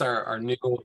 introduce 0.00 0.24
our, 0.24 0.24
our 0.24 0.38
new 0.38 0.84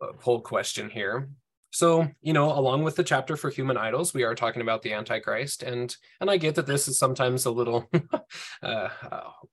uh, 0.00 0.12
poll 0.20 0.40
question 0.40 0.90
here. 0.90 1.28
So, 1.70 2.08
you 2.22 2.32
know, 2.32 2.56
along 2.58 2.84
with 2.84 2.96
the 2.96 3.04
chapter 3.04 3.36
for 3.36 3.50
human 3.50 3.76
idols, 3.76 4.14
we 4.14 4.22
are 4.22 4.34
talking 4.34 4.62
about 4.62 4.80
the 4.82 4.94
Antichrist, 4.94 5.62
and 5.62 5.94
and 6.20 6.30
I 6.30 6.38
get 6.38 6.54
that 6.54 6.66
this 6.66 6.88
is 6.88 6.98
sometimes 6.98 7.44
a 7.44 7.50
little, 7.50 7.90
uh, 8.62 8.88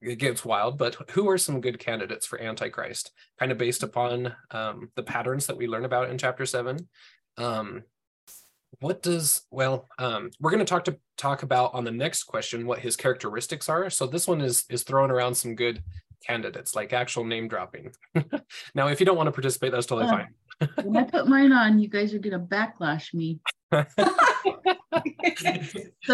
it 0.00 0.18
gets 0.18 0.44
wild. 0.44 0.78
But 0.78 0.96
who 1.10 1.28
are 1.28 1.36
some 1.36 1.60
good 1.60 1.78
candidates 1.78 2.24
for 2.24 2.40
Antichrist? 2.40 3.10
Kind 3.38 3.52
of 3.52 3.58
based 3.58 3.82
upon 3.82 4.34
um, 4.52 4.90
the 4.96 5.02
patterns 5.02 5.46
that 5.46 5.58
we 5.58 5.66
learn 5.66 5.84
about 5.84 6.08
in 6.08 6.16
chapter 6.16 6.46
seven. 6.46 6.88
Um, 7.36 7.82
what 8.80 9.02
does 9.02 9.42
well? 9.50 9.88
Um, 9.98 10.30
we're 10.40 10.50
going 10.50 10.64
to 10.64 10.70
talk 10.70 10.84
to 10.84 10.96
talk 11.18 11.42
about 11.42 11.74
on 11.74 11.84
the 11.84 11.90
next 11.90 12.24
question 12.24 12.66
what 12.66 12.78
his 12.78 12.96
characteristics 12.96 13.68
are. 13.68 13.90
So 13.90 14.06
this 14.06 14.26
one 14.26 14.40
is 14.40 14.64
is 14.70 14.82
throwing 14.82 15.10
around 15.10 15.34
some 15.34 15.54
good 15.54 15.82
candidates, 16.26 16.74
like 16.74 16.92
actual 16.92 17.24
name 17.24 17.48
dropping. 17.48 17.92
now, 18.74 18.88
if 18.88 19.00
you 19.00 19.06
don't 19.06 19.16
want 19.16 19.26
to 19.28 19.32
participate, 19.32 19.72
that's 19.72 19.86
totally 19.86 20.08
fine. 20.08 20.28
when 20.82 20.96
I 20.96 21.04
put 21.04 21.26
mine 21.26 21.52
on, 21.52 21.78
you 21.78 21.88
guys 21.88 22.14
are 22.14 22.18
gonna 22.18 22.38
backlash 22.38 23.12
me. 23.12 23.40
so 23.72 23.84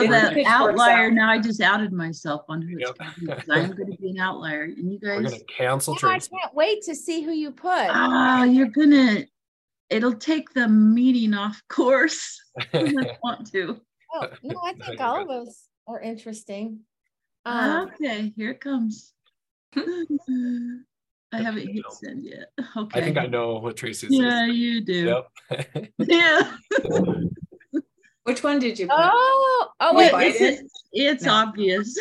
that 0.06 0.34
outlier, 0.46 1.06
out. 1.06 1.12
now 1.12 1.30
I 1.30 1.38
just 1.38 1.60
outed 1.60 1.92
myself 1.92 2.42
on 2.48 2.62
who 2.62 2.78
yep. 2.78 2.96
it's 3.20 3.50
I'm 3.50 3.70
gonna 3.70 3.96
be 3.96 4.10
an 4.10 4.18
outlier. 4.18 4.64
And 4.64 4.90
you 4.90 4.98
guys 4.98 5.22
We're 5.22 5.30
gonna 5.30 5.44
cancel 5.44 5.94
I 6.02 6.18
can't 6.18 6.54
wait 6.54 6.82
to 6.84 6.94
see 6.94 7.22
who 7.22 7.32
you 7.32 7.50
put. 7.50 7.88
Ah, 7.90 8.44
you're 8.44 8.68
gonna 8.68 9.24
it'll 9.90 10.14
take 10.14 10.52
the 10.54 10.68
meeting 10.68 11.34
off 11.34 11.60
course. 11.68 12.40
I 12.72 13.18
want 13.22 13.50
to. 13.52 13.80
Oh, 14.14 14.26
no, 14.42 14.60
I 14.64 14.72
think 14.72 15.00
all 15.00 15.22
of 15.22 15.28
us 15.28 15.68
are 15.86 16.00
interesting. 16.00 16.80
Um, 17.44 17.88
okay, 17.88 18.32
here 18.36 18.50
it 18.50 18.60
comes. 18.60 19.12
I 21.32 21.42
haven't 21.42 21.68
hit 21.68 21.84
send 21.90 22.24
yet. 22.24 22.52
Okay. 22.76 23.00
I 23.00 23.04
think 23.04 23.16
I 23.18 23.26
know 23.26 23.58
what 23.58 23.76
Tracy 23.76 24.08
says. 24.08 24.18
Yeah, 24.18 24.46
you 24.46 24.80
do. 24.80 25.22
Yep. 25.50 25.92
yeah. 25.98 26.52
Which 28.24 28.42
one 28.42 28.58
did 28.58 28.78
you 28.78 28.86
put? 28.86 28.96
Oh, 28.98 29.68
oh 29.80 29.94
wait, 29.94 30.12
it's, 30.14 30.62
it's 30.92 31.24
no. 31.24 31.32
obvious. 31.32 31.96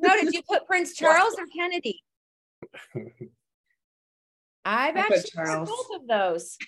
no, 0.00 0.20
did 0.20 0.34
you 0.34 0.42
put 0.48 0.66
Prince 0.66 0.94
Charles 0.94 1.34
or 1.38 1.46
Kennedy? 1.46 2.02
I've 4.64 4.96
I 4.96 5.00
actually 5.00 5.30
Charles. 5.32 5.68
both 5.68 6.00
of 6.00 6.08
those. 6.08 6.58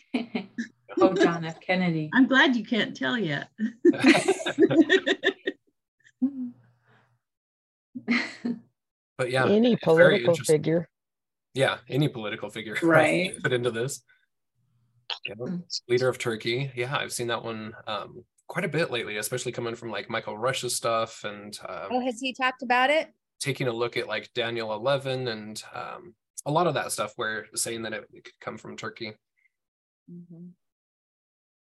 oh, 1.00 1.14
John 1.14 1.44
F. 1.44 1.60
Kennedy. 1.60 2.10
I'm 2.14 2.26
glad 2.26 2.56
you 2.56 2.64
can't 2.64 2.96
tell 2.96 3.18
yet. 3.18 3.48
But 9.18 9.30
yeah, 9.30 9.46
any 9.46 9.76
political 9.76 10.34
figure 10.34 10.88
yeah, 11.58 11.78
any 11.88 12.08
political 12.08 12.50
figure 12.50 12.76
right 12.82 13.32
put 13.42 13.52
into 13.52 13.70
this. 13.70 14.02
Yeah. 15.26 15.34
Mm. 15.34 15.62
Leader 15.88 16.08
of 16.08 16.18
Turkey. 16.18 16.70
Yeah, 16.74 16.96
I've 16.96 17.12
seen 17.12 17.26
that 17.28 17.42
one 17.42 17.72
um, 17.86 18.24
quite 18.46 18.64
a 18.64 18.68
bit 18.68 18.90
lately, 18.90 19.16
especially 19.16 19.52
coming 19.52 19.74
from 19.74 19.90
like 19.90 20.08
Michael 20.08 20.38
Rush's 20.38 20.76
stuff 20.76 21.24
and 21.24 21.58
uh, 21.66 21.88
oh, 21.90 22.00
has 22.00 22.20
he 22.20 22.32
talked 22.32 22.62
about 22.62 22.90
it? 22.90 23.12
Taking 23.40 23.68
a 23.68 23.72
look 23.72 23.96
at 23.96 24.06
like 24.06 24.30
Daniel 24.34 24.72
11 24.72 25.28
and 25.28 25.62
um, 25.74 26.14
a 26.46 26.50
lot 26.50 26.66
of 26.66 26.74
that 26.74 26.92
stuff 26.92 27.14
where 27.16 27.46
saying 27.54 27.82
that 27.82 27.92
it, 27.92 28.08
it 28.12 28.24
could 28.24 28.40
come 28.40 28.58
from 28.58 28.76
Turkey. 28.76 29.14
Mm-hmm. 30.10 30.48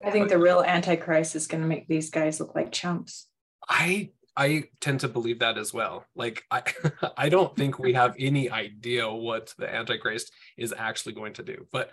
I 0.04 0.10
think 0.10 0.30
the 0.30 0.40
real 0.40 0.64
Antichrist 0.64 1.36
is 1.36 1.48
going 1.48 1.62
to 1.62 1.68
make 1.68 1.88
these 1.88 2.10
guys 2.10 2.40
look 2.40 2.56
like 2.56 2.72
chumps. 2.72 3.28
I 3.68 4.12
I 4.38 4.66
tend 4.80 5.02
to 5.02 5.08
believe 5.08 5.40
that 5.40 5.58
as 5.58 5.74
well. 5.74 6.06
Like 6.16 6.44
I 6.50 6.64
I 7.18 7.30
don't 7.30 7.56
think 7.56 7.80
we 7.80 7.94
have 7.94 8.16
any 8.18 8.50
idea 8.50 9.10
what 9.10 9.54
the 9.58 9.74
Antichrist 9.74 10.32
is 10.58 10.74
actually 10.76 11.14
going 11.14 11.34
to 11.34 11.44
do. 11.44 11.68
But 11.72 11.92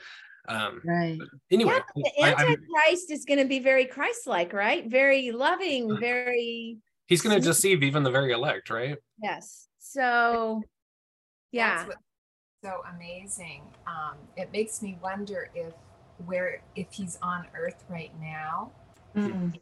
um 0.48 0.80
right. 0.84 1.18
anyway, 1.50 1.78
yeah, 1.96 2.10
the 2.16 2.24
Antichrist 2.24 3.10
I, 3.10 3.12
is 3.12 3.24
going 3.24 3.40
to 3.40 3.44
be 3.44 3.58
very 3.58 3.84
Christ-like, 3.84 4.52
right? 4.52 4.86
Very 4.86 5.30
loving, 5.32 5.90
uh, 5.90 5.96
very 5.96 6.78
He's 7.06 7.22
going 7.22 7.40
to 7.40 7.44
deceive 7.44 7.82
even 7.82 8.02
the 8.02 8.10
very 8.10 8.32
elect, 8.32 8.70
right? 8.70 8.96
Yes. 9.22 9.68
So 9.78 10.62
yeah. 11.50 11.86
so 12.62 12.82
amazing. 12.94 13.62
Um 13.86 14.16
it 14.36 14.52
makes 14.52 14.80
me 14.80 14.98
wonder 15.02 15.50
if 15.54 15.74
where 16.24 16.62
if 16.76 16.86
he's 16.92 17.18
on 17.20 17.46
earth 17.54 17.84
right 17.88 18.12
now. 18.20 18.70
Mm-mm 19.16 19.58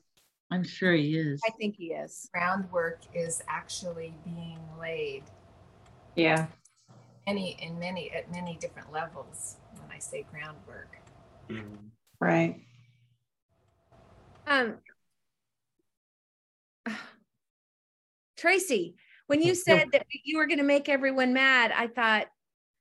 I'm 0.51 0.63
sure 0.63 0.93
he 0.93 1.17
is. 1.17 1.41
I 1.47 1.51
think 1.59 1.77
he 1.77 1.87
is. 1.87 2.29
Groundwork 2.33 3.01
is 3.15 3.43
actually 3.49 4.15
being 4.25 4.61
laid. 4.81 5.25
Yeah. 6.15 6.47
Any 7.27 7.57
in 7.61 7.79
many 7.79 8.11
at 8.13 8.31
many 8.31 8.57
different 8.61 8.93
levels 8.93 9.57
when 9.81 9.91
I 9.91 9.99
say 9.99 10.25
groundwork. 10.31 10.99
Mm-hmm. 11.51 11.87
Right. 12.21 12.61
Um 14.47 14.79
Tracy, 18.37 18.97
when 19.27 19.43
you 19.43 19.55
said 19.57 19.89
that 19.93 20.07
you 20.25 20.39
were 20.39 20.47
going 20.47 20.59
to 20.59 20.65
make 20.65 20.89
everyone 20.89 21.33
mad, 21.33 21.73
I 21.77 21.89
thought, 21.89 22.27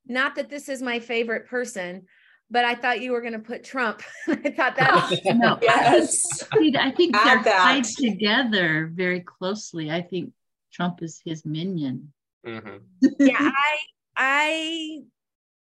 not 0.05 0.35
that 0.35 0.49
this 0.49 0.69
is 0.69 0.81
my 0.81 0.99
favorite 0.99 1.47
person, 1.47 2.05
but 2.49 2.65
I 2.65 2.75
thought 2.75 3.01
you 3.01 3.11
were 3.11 3.21
going 3.21 3.33
to 3.33 3.39
put 3.39 3.63
Trump. 3.63 4.01
I 4.27 4.35
thought 4.51 4.75
that. 4.75 5.21
no, 5.35 5.57
yes. 5.61 6.43
I 6.53 6.91
think 6.91 7.15
they're 7.15 7.43
tied 7.43 7.83
together 7.83 8.89
very 8.93 9.21
closely. 9.21 9.91
I 9.91 10.01
think 10.01 10.31
Trump 10.71 11.01
is 11.01 11.21
his 11.23 11.45
minion. 11.45 12.13
Mm-hmm. 12.45 13.07
yeah, 13.19 13.37
I, 13.39 13.77
I, 14.15 14.99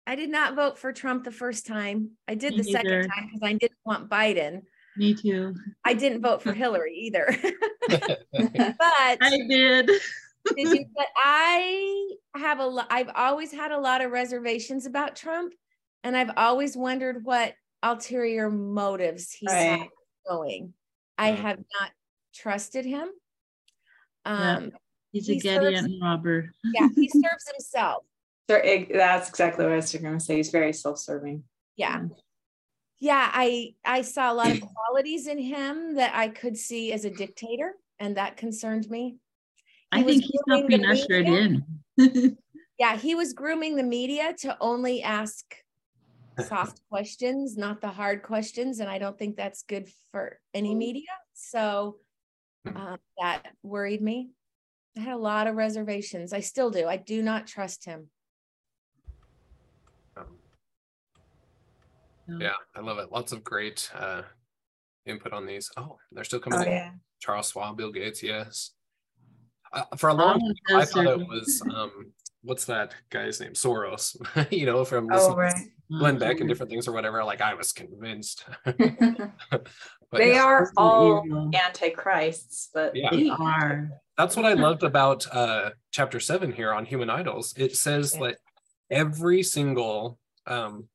I 0.08 0.16
did 0.16 0.30
not 0.30 0.56
vote 0.56 0.78
for 0.78 0.91
Trump 0.91 1.24
the 1.24 1.31
first 1.31 1.66
time. 1.66 2.12
I 2.28 2.35
did 2.35 2.52
Me 2.56 2.62
the 2.62 2.69
either. 2.69 3.03
second 3.03 3.09
time 3.09 3.25
because 3.28 3.41
I 3.44 3.53
didn't 3.53 3.80
want 3.85 4.09
Biden. 4.09 4.64
Me 4.97 5.14
too. 5.14 5.56
I 5.84 5.94
didn't 5.94 6.22
vote 6.22 6.41
for 6.41 6.53
Hillary 6.53 6.94
either. 6.96 7.38
but 7.90 8.19
I 8.34 9.40
did. 9.50 9.88
did 9.88 10.00
you, 10.58 10.85
but 10.96 11.08
I 11.18 12.12
have 12.35 12.59
a 12.59 12.66
lot. 12.66 12.88
I've 12.90 13.09
always 13.14 13.52
had 13.52 13.72
a 13.72 13.78
lot 13.78 14.02
of 14.02 14.12
reservations 14.12 14.85
about 14.85 15.16
Trump 15.16 15.53
and 16.05 16.16
I've 16.16 16.31
always 16.38 16.77
wondered 16.77 17.25
what 17.25 17.55
ulterior 17.81 18.49
motives 18.49 19.31
he's 19.31 19.51
right. 19.51 19.89
going. 20.29 20.73
I 21.17 21.31
have 21.31 21.57
not 21.57 21.91
trusted 22.33 22.85
him. 22.85 23.09
Um, 24.23 24.66
yeah. 24.66 24.69
He's 25.11 25.27
he 25.27 25.38
a 25.38 25.39
Gideon 25.39 25.75
serves, 25.83 25.93
robber. 26.01 26.51
yeah, 26.73 26.88
he 26.95 27.09
serves 27.13 27.49
himself. 27.51 28.03
That's 28.47 29.29
exactly 29.29 29.66
what 29.66 29.73
I 29.73 29.77
was 29.77 29.91
going 29.95 30.19
to 30.19 30.23
say. 30.23 30.35
He's 30.35 30.51
very 30.51 30.73
self-serving. 30.73 31.43
Yeah. 31.75 32.03
Yeah, 32.99 33.29
I 33.33 33.73
I 33.83 34.03
saw 34.03 34.31
a 34.31 34.35
lot 34.35 34.51
of 34.51 34.61
qualities 34.61 35.27
in 35.27 35.39
him 35.39 35.95
that 35.95 36.16
I 36.16 36.29
could 36.29 36.55
see 36.55 36.93
as 36.93 37.03
a 37.03 37.09
dictator, 37.09 37.73
and 37.99 38.16
that 38.16 38.37
concerned 38.37 38.89
me. 38.89 39.17
He 39.93 40.01
I 40.01 40.03
think 40.03 40.23
he's 40.23 40.41
not 40.47 40.67
being 40.67 40.85
ushered 40.85 41.27
in. 41.27 41.66
yeah, 42.79 42.95
he 42.95 43.16
was 43.16 43.33
grooming 43.33 43.75
the 43.75 43.83
media 43.83 44.33
to 44.41 44.55
only 44.61 45.03
ask 45.03 45.43
soft 46.44 46.81
questions, 46.90 47.57
not 47.57 47.81
the 47.81 47.90
hard 47.90 48.23
questions. 48.23 48.79
And 48.79 48.90
I 48.90 48.97
don't 48.97 49.18
think 49.18 49.35
that's 49.35 49.63
good 49.63 49.90
for 50.12 50.40
any 50.53 50.73
mm. 50.73 50.78
media. 50.78 51.12
So 51.34 51.97
um, 52.66 52.97
that 53.19 53.47
worried 53.63 54.01
me. 54.01 54.29
I 54.97 55.01
had 55.01 55.13
a 55.13 55.18
lot 55.18 55.47
of 55.47 55.56
reservations. 55.56 56.34
I 56.34 56.40
still 56.40 56.69
do. 56.69 56.88
I 56.88 56.97
do 56.97 57.22
not 57.22 57.47
trust 57.47 57.85
him. 57.85 58.09
Um, 60.16 60.38
yeah, 62.40 62.53
I 62.75 62.79
love 62.79 62.97
it. 63.00 63.12
Lots 63.12 63.34
of 63.34 63.44
great 63.44 63.91
uh, 63.94 64.22
input 65.06 65.34
on 65.34 65.46
these. 65.46 65.69
Oh, 65.78 65.97
they're 66.12 66.23
still 66.23 66.40
coming. 66.40 66.59
Oh, 66.59 66.63
yeah. 66.72 66.91
Charles 67.19 67.52
Schwab, 67.52 67.78
Bill 67.78 67.91
Gates, 67.91 68.23
yes. 68.23 68.72
Uh, 69.73 69.84
for 69.97 70.09
a 70.09 70.13
long 70.13 70.40
time, 70.69 70.78
I 70.78 70.85
thought 70.85 71.06
it 71.06 71.28
was 71.28 71.62
um, 71.73 72.13
what's 72.44 72.66
that 72.66 72.96
guy's 73.09 73.41
name? 73.41 73.53
Soros. 73.53 74.16
you 74.52 74.66
know, 74.66 74.85
from 74.85 75.09
oh, 75.12 75.35
right. 75.35 75.53
Glenn 75.90 76.18
Beck 76.18 76.31
and 76.31 76.40
mm-hmm. 76.40 76.47
different 76.47 76.72
things 76.72 76.88
or 76.88 76.91
whatever. 76.91 77.23
Like 77.23 77.41
I 77.41 77.53
was 77.53 77.72
convinced. 77.72 78.46
they 78.66 80.34
yeah. 80.34 80.43
are 80.43 80.72
all 80.78 81.52
antichrists, 81.53 82.70
but 82.73 82.96
yeah. 82.96 83.09
they 83.11 83.29
are. 83.29 83.90
That's 84.17 84.35
what 84.35 84.46
I 84.46 84.53
loved 84.53 84.84
about 84.84 85.28
uh, 85.32 85.72
chapter 85.91 86.20
seven 86.20 86.52
here 86.52 86.73
on 86.73 86.85
human 86.85 87.09
idols. 87.09 87.53
It 87.58 87.76
says 87.76 88.16
yeah. 88.16 88.28
that 88.28 88.37
every 88.90 89.43
single 89.43 90.17
um, 90.47 90.87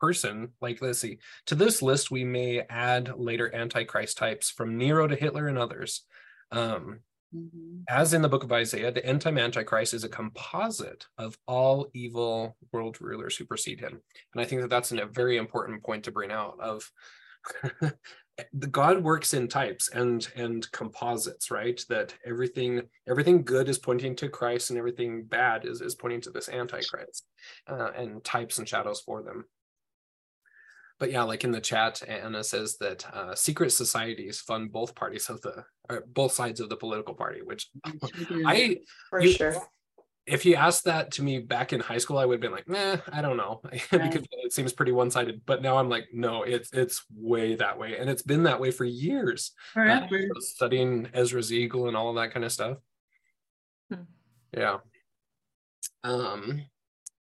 person, 0.00 0.50
like 0.60 0.82
let's 0.82 0.98
see, 0.98 1.18
to 1.46 1.54
this 1.54 1.82
list 1.82 2.10
we 2.10 2.24
may 2.24 2.60
add 2.68 3.12
later 3.16 3.54
antichrist 3.54 4.18
types 4.18 4.50
from 4.50 4.78
Nero 4.78 5.06
to 5.06 5.14
Hitler 5.16 5.46
and 5.46 5.58
others. 5.58 6.02
Um, 6.50 7.00
Mm-hmm. 7.34 7.82
As 7.88 8.14
in 8.14 8.22
the 8.22 8.28
book 8.28 8.44
of 8.44 8.52
Isaiah, 8.52 8.92
the 8.92 9.04
end 9.04 9.22
time 9.22 9.38
Antichrist 9.38 9.94
is 9.94 10.04
a 10.04 10.08
composite 10.08 11.06
of 11.18 11.36
all 11.46 11.88
evil 11.94 12.56
world 12.72 13.00
rulers 13.00 13.36
who 13.36 13.44
precede 13.44 13.80
him. 13.80 14.00
And 14.34 14.42
I 14.42 14.44
think 14.44 14.60
that 14.60 14.70
that's 14.70 14.92
a 14.92 15.06
very 15.06 15.36
important 15.36 15.82
point 15.82 16.04
to 16.04 16.10
bring 16.10 16.30
out 16.30 16.58
of 16.60 16.90
the 18.52 18.66
god 18.66 19.02
works 19.02 19.34
in 19.34 19.46
types 19.46 19.88
and 19.90 20.28
and 20.36 20.70
composites 20.72 21.50
right 21.50 21.84
that 21.88 22.14
everything 22.24 22.80
everything 23.06 23.44
good 23.44 23.68
is 23.68 23.78
pointing 23.78 24.16
to 24.16 24.28
christ 24.28 24.70
and 24.70 24.78
everything 24.78 25.24
bad 25.24 25.66
is 25.66 25.80
is 25.80 25.94
pointing 25.94 26.20
to 26.20 26.30
this 26.30 26.48
antichrist 26.48 27.26
uh, 27.68 27.90
and 27.96 28.24
types 28.24 28.58
and 28.58 28.68
shadows 28.68 29.00
for 29.00 29.22
them 29.22 29.44
but 31.02 31.10
yeah 31.10 31.24
like 31.24 31.42
in 31.42 31.50
the 31.50 31.60
chat 31.60 32.00
anna 32.06 32.44
says 32.44 32.76
that 32.76 33.04
uh, 33.12 33.34
secret 33.34 33.70
societies 33.70 34.40
fund 34.40 34.70
both 34.70 34.94
parties 34.94 35.28
of 35.28 35.40
the 35.40 35.64
or 35.90 36.04
both 36.06 36.30
sides 36.30 36.60
of 36.60 36.68
the 36.68 36.76
political 36.76 37.12
party 37.12 37.40
which 37.42 37.70
i 38.46 38.76
for 39.10 39.20
you, 39.20 39.32
sure 39.32 39.56
if 40.26 40.46
you 40.46 40.54
asked 40.54 40.84
that 40.84 41.10
to 41.10 41.22
me 41.24 41.40
back 41.40 41.72
in 41.72 41.80
high 41.80 41.98
school, 41.98 42.16
I 42.16 42.24
would 42.24 42.34
have 42.34 42.40
been 42.40 42.52
like, 42.52 42.68
nah, 42.68 42.98
I 43.12 43.22
don't 43.22 43.36
know, 43.36 43.60
because 43.90 44.24
it 44.30 44.52
seems 44.52 44.72
pretty 44.72 44.92
one-sided. 44.92 45.42
But 45.44 45.62
now 45.62 45.78
I'm 45.78 45.88
like, 45.88 46.10
no, 46.12 46.44
it's 46.44 46.72
it's 46.72 47.04
way 47.12 47.56
that 47.56 47.76
way, 47.76 47.98
and 47.98 48.08
it's 48.08 48.22
been 48.22 48.44
that 48.44 48.60
way 48.60 48.70
for 48.70 48.84
years. 48.84 49.50
Uh, 49.76 50.06
studying 50.38 51.08
Ezra's 51.12 51.52
Eagle 51.52 51.88
and 51.88 51.96
all 51.96 52.08
of 52.08 52.14
that 52.14 52.32
kind 52.32 52.44
of 52.44 52.52
stuff. 52.52 52.78
Hmm. 53.90 54.02
Yeah. 54.56 54.76
Um, 56.04 56.62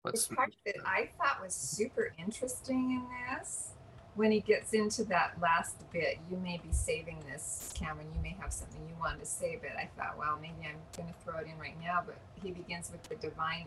The 0.04 0.34
part 0.34 0.54
that 0.64 0.76
I 0.86 1.10
thought 1.18 1.42
was 1.42 1.54
super 1.54 2.12
interesting 2.18 2.92
in 2.92 3.06
this 3.34 3.72
when 4.14 4.30
he 4.30 4.40
gets 4.40 4.72
into 4.72 5.04
that 5.04 5.34
last 5.40 5.76
bit, 5.92 6.18
you 6.30 6.36
may 6.38 6.58
be 6.58 6.72
saving 6.72 7.18
this, 7.30 7.72
Cameron. 7.74 8.08
You 8.14 8.20
may 8.22 8.36
have 8.40 8.52
something 8.52 8.80
you 8.88 8.94
wanted 8.98 9.20
to 9.20 9.26
say, 9.26 9.58
but 9.60 9.70
I 9.78 9.88
thought, 9.96 10.18
well, 10.18 10.38
maybe 10.40 10.68
I'm 10.68 10.76
going 10.96 11.08
to 11.08 11.14
throw 11.24 11.38
it 11.38 11.46
in 11.46 11.58
right 11.58 11.78
now. 11.80 12.02
But 12.04 12.18
he 12.42 12.50
begins 12.50 12.90
with 12.90 13.02
the 13.04 13.16
divine 13.16 13.66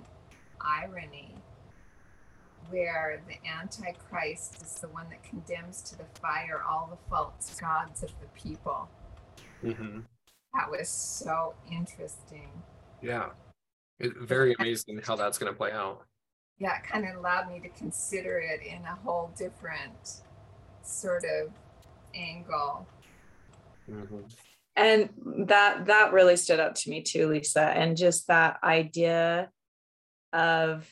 irony, 0.60 1.34
where 2.70 3.22
the 3.28 3.50
Antichrist 3.50 4.62
is 4.62 4.80
the 4.80 4.90
one 4.90 5.08
that 5.10 5.24
condemns 5.24 5.82
to 5.84 5.98
the 5.98 6.06
fire 6.20 6.62
all 6.68 6.90
the 6.90 7.10
false 7.10 7.60
gods 7.60 8.04
of 8.04 8.12
the 8.22 8.28
people. 8.40 8.90
Mm-hmm. 9.64 10.00
That 10.54 10.70
was 10.70 10.90
so 10.90 11.54
interesting. 11.72 12.50
Yeah. 13.02 13.30
It, 14.00 14.18
very 14.18 14.56
amazing 14.60 15.02
how 15.04 15.16
that's 15.16 15.38
going 15.38 15.52
to 15.52 15.58
play 15.58 15.72
out. 15.72 16.06
Yeah, 16.64 16.78
it 16.78 16.84
kind 16.90 17.06
of 17.06 17.18
allowed 17.18 17.52
me 17.52 17.60
to 17.60 17.68
consider 17.68 18.40
it 18.40 18.62
in 18.66 18.82
a 18.84 18.96
whole 19.04 19.34
different 19.38 20.22
sort 20.82 21.26
of 21.26 21.52
angle. 22.16 22.88
Mm-hmm. 23.92 24.22
And 24.78 25.10
that 25.48 25.88
that 25.88 26.14
really 26.14 26.38
stood 26.38 26.62
out 26.62 26.78
to 26.78 26.90
me 26.90 27.02
too, 27.02 27.28
Lisa. 27.28 27.64
And 27.64 27.98
just 27.98 28.28
that 28.28 28.60
idea 28.64 29.50
of 30.32 30.90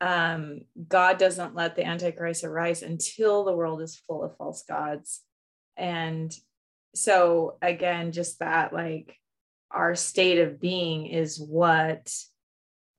um, 0.00 0.60
God 0.86 1.18
doesn't 1.18 1.56
let 1.56 1.74
the 1.74 1.84
Antichrist 1.84 2.44
arise 2.44 2.82
until 2.82 3.44
the 3.44 3.56
world 3.56 3.82
is 3.82 4.00
full 4.06 4.22
of 4.22 4.36
false 4.36 4.62
gods. 4.68 5.20
And 5.76 6.32
so 6.94 7.58
again, 7.60 8.12
just 8.12 8.38
that 8.38 8.72
like 8.72 9.16
our 9.68 9.96
state 9.96 10.38
of 10.38 10.60
being 10.60 11.06
is 11.06 11.40
what 11.40 12.08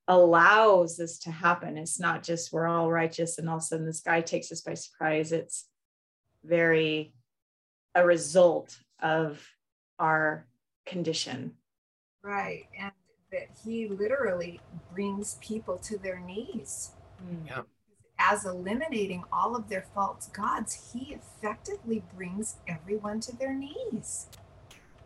allows 0.08 0.98
this 0.98 1.20
to 1.20 1.32
happen. 1.32 1.78
It's 1.78 2.00
not 2.00 2.24
just 2.24 2.54
we're 2.54 2.68
all 2.68 2.92
righteous 2.92 3.38
and 3.38 3.50
all 3.50 3.58
of 3.58 3.62
a 3.62 3.66
sudden 3.66 3.86
this 3.86 4.00
guy 4.00 4.22
takes 4.22 4.52
us 4.52 4.62
by 4.62 4.74
surprise. 4.74 5.32
It's 5.32 5.68
very 6.44 7.14
a 7.94 8.06
result 8.06 8.78
of 9.02 9.46
our 10.00 10.48
condition. 10.86 11.54
Right. 12.24 12.66
And 12.80 12.92
that 13.32 13.50
he 13.66 13.88
literally 13.88 14.62
brings 14.94 15.38
people 15.42 15.78
to 15.80 15.98
their 15.98 16.20
knees. 16.20 16.92
Mm. 17.24 17.48
Yeah. 17.48 17.62
As 18.20 18.46
eliminating 18.46 19.24
all 19.32 19.56
of 19.56 19.70
their 19.70 19.86
false 19.94 20.28
gods, 20.28 20.92
he 20.94 21.16
effectively 21.16 22.04
brings 22.16 22.56
everyone 22.68 23.20
to 23.22 23.36
their 23.36 23.54
knees. 23.54 24.28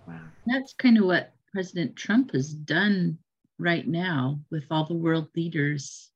Wow. 0.08 0.20
That's 0.46 0.74
kind 0.74 0.98
of 0.98 1.06
what 1.06 1.34
President 1.52 1.96
Trump 1.96 2.32
has 2.32 2.54
done 2.54 3.18
right 3.62 3.88
now 3.88 4.40
with 4.50 4.66
all 4.72 4.86
the 4.86 4.94
world 4.94 5.30
leaders. 5.36 6.10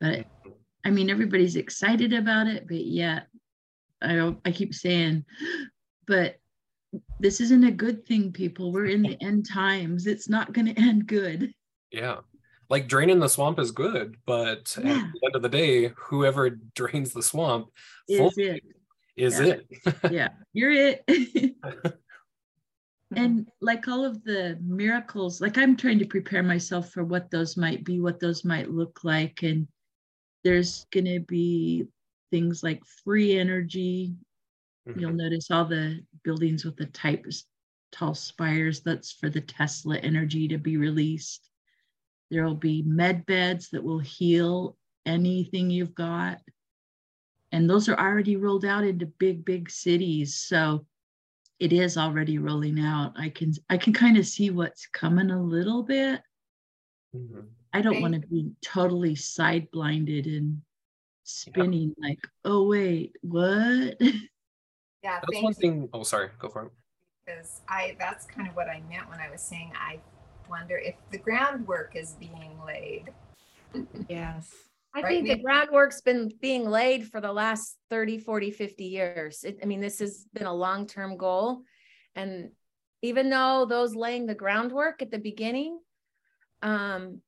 But 0.00 0.26
I 0.84 0.90
mean, 0.90 1.10
everybody's 1.10 1.56
excited 1.56 2.12
about 2.12 2.46
it, 2.46 2.66
but 2.68 2.84
yet 2.84 3.26
I 4.02 4.34
I 4.44 4.52
keep 4.52 4.74
saying, 4.74 5.24
but 6.06 6.36
this 7.20 7.40
isn't 7.40 7.64
a 7.64 7.70
good 7.70 8.06
thing, 8.06 8.32
people. 8.32 8.72
We're 8.72 8.86
in 8.86 9.02
the 9.02 9.16
end 9.22 9.48
times. 9.48 10.06
It's 10.06 10.28
not 10.28 10.52
going 10.52 10.66
to 10.74 10.80
end 10.80 11.06
good. 11.06 11.52
Yeah. 11.90 12.18
Like 12.68 12.86
draining 12.86 13.18
the 13.18 13.28
swamp 13.28 13.58
is 13.58 13.72
good, 13.72 14.16
but 14.26 14.76
yeah. 14.80 14.92
at 14.92 15.12
the 15.12 15.20
end 15.24 15.34
of 15.34 15.42
the 15.42 15.48
day, 15.48 15.92
whoever 15.96 16.50
drains 16.74 17.12
the 17.12 17.22
swamp 17.22 17.68
is 18.08 18.38
it. 18.38 18.62
Is 19.16 19.40
yeah. 19.40 19.46
it. 19.46 19.96
yeah, 20.10 20.28
you're 20.52 20.70
it. 20.70 21.56
And 23.16 23.48
like 23.60 23.88
all 23.88 24.04
of 24.04 24.22
the 24.22 24.56
miracles, 24.62 25.40
like 25.40 25.58
I'm 25.58 25.76
trying 25.76 25.98
to 25.98 26.06
prepare 26.06 26.42
myself 26.42 26.90
for 26.90 27.04
what 27.04 27.30
those 27.30 27.56
might 27.56 27.84
be, 27.84 28.00
what 28.00 28.20
those 28.20 28.44
might 28.44 28.70
look 28.70 29.00
like. 29.02 29.42
And 29.42 29.66
there's 30.44 30.86
going 30.92 31.06
to 31.06 31.20
be 31.20 31.86
things 32.30 32.62
like 32.62 32.84
free 33.04 33.36
energy. 33.36 34.14
Mm-hmm. 34.88 35.00
You'll 35.00 35.12
notice 35.12 35.50
all 35.50 35.64
the 35.64 36.00
buildings 36.22 36.64
with 36.64 36.76
the 36.76 36.86
type 36.86 37.26
tall 37.90 38.14
spires. 38.14 38.80
That's 38.80 39.10
for 39.10 39.28
the 39.28 39.40
Tesla 39.40 39.96
energy 39.96 40.46
to 40.48 40.58
be 40.58 40.76
released. 40.76 41.50
There 42.30 42.44
will 42.44 42.54
be 42.54 42.82
med 42.82 43.26
beds 43.26 43.70
that 43.70 43.82
will 43.82 43.98
heal 43.98 44.76
anything 45.04 45.68
you've 45.68 45.96
got. 45.96 46.38
And 47.50 47.68
those 47.68 47.88
are 47.88 47.98
already 47.98 48.36
rolled 48.36 48.64
out 48.64 48.84
into 48.84 49.06
big, 49.06 49.44
big 49.44 49.68
cities. 49.68 50.36
So 50.36 50.86
it 51.60 51.72
is 51.74 51.96
already 51.96 52.38
rolling 52.38 52.80
out. 52.80 53.12
I 53.16 53.28
can 53.28 53.52
I 53.68 53.76
can 53.76 53.92
kind 53.92 54.16
of 54.16 54.26
see 54.26 54.50
what's 54.50 54.86
coming 54.86 55.30
a 55.30 55.40
little 55.40 55.82
bit. 55.82 56.22
Mm-hmm. 57.14 57.40
I 57.72 57.82
don't 57.82 58.00
want 58.00 58.14
to 58.14 58.20
be 58.20 58.50
totally 58.64 59.14
side 59.14 59.70
blinded 59.70 60.26
and 60.26 60.60
spinning 61.24 61.94
yeah. 61.98 62.08
like, 62.08 62.18
oh 62.44 62.66
wait, 62.66 63.16
what? 63.22 64.00
Yeah, 65.02 65.18
that's 65.18 65.42
one 65.42 65.54
thing. 65.54 65.88
Oh, 65.94 66.02
sorry, 66.02 66.28
go 66.38 66.50
for 66.50 66.66
it. 66.66 66.72
Because 67.24 67.62
I 67.70 67.96
that's 67.98 68.26
kind 68.26 68.46
of 68.46 68.54
what 68.54 68.68
I 68.68 68.82
meant 68.90 69.08
when 69.08 69.18
I 69.18 69.30
was 69.30 69.40
saying 69.40 69.72
I 69.74 69.98
wonder 70.46 70.76
if 70.76 70.94
the 71.10 71.16
groundwork 71.16 71.96
is 71.96 72.16
being 72.20 72.58
laid. 72.66 73.10
yes. 74.10 74.52
I 74.94 75.02
right 75.02 75.08
think 75.08 75.28
now. 75.28 75.34
the 75.34 75.42
groundwork's 75.42 76.00
been 76.00 76.32
being 76.40 76.68
laid 76.68 77.06
for 77.08 77.20
the 77.20 77.32
last 77.32 77.76
30, 77.90 78.18
40, 78.18 78.50
50 78.50 78.84
years. 78.84 79.44
It, 79.44 79.58
I 79.62 79.66
mean, 79.66 79.80
this 79.80 80.00
has 80.00 80.26
been 80.32 80.46
a 80.46 80.54
long 80.54 80.86
term 80.86 81.16
goal. 81.16 81.62
And 82.14 82.50
even 83.02 83.30
though 83.30 83.66
those 83.68 83.94
laying 83.94 84.26
the 84.26 84.34
groundwork 84.34 85.00
at 85.00 85.10
the 85.10 85.18
beginning 85.18 85.78
um, 86.62 87.20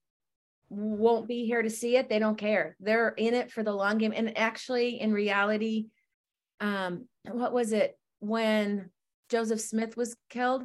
won't 0.69 1.29
be 1.29 1.44
here 1.44 1.62
to 1.62 1.70
see 1.70 1.97
it. 1.97 2.09
They 2.09 2.19
don't 2.19 2.38
care. 2.38 2.76
They're 2.81 3.11
in 3.11 3.35
it 3.35 3.50
for 3.50 3.62
the 3.62 3.73
long 3.73 3.99
game. 3.99 4.12
And 4.14 4.37
actually, 4.37 5.00
in 5.00 5.12
reality, 5.12 5.87
um, 6.61 7.07
what 7.31 7.52
was 7.52 7.73
it 7.73 7.99
when 8.21 8.90
Joseph 9.28 9.61
Smith 9.61 9.97
was 9.97 10.16
killed? 10.31 10.64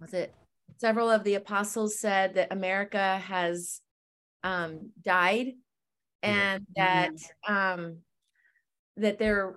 Was 0.00 0.14
it 0.14 0.34
several 0.78 1.10
of 1.10 1.24
the 1.24 1.34
apostles 1.34 1.98
said 1.98 2.34
that 2.34 2.52
America 2.52 3.18
has 3.18 3.80
um, 4.42 4.90
died 5.02 5.52
and 6.24 6.66
that 6.76 7.12
um, 7.46 7.98
that 8.96 9.18
there 9.18 9.56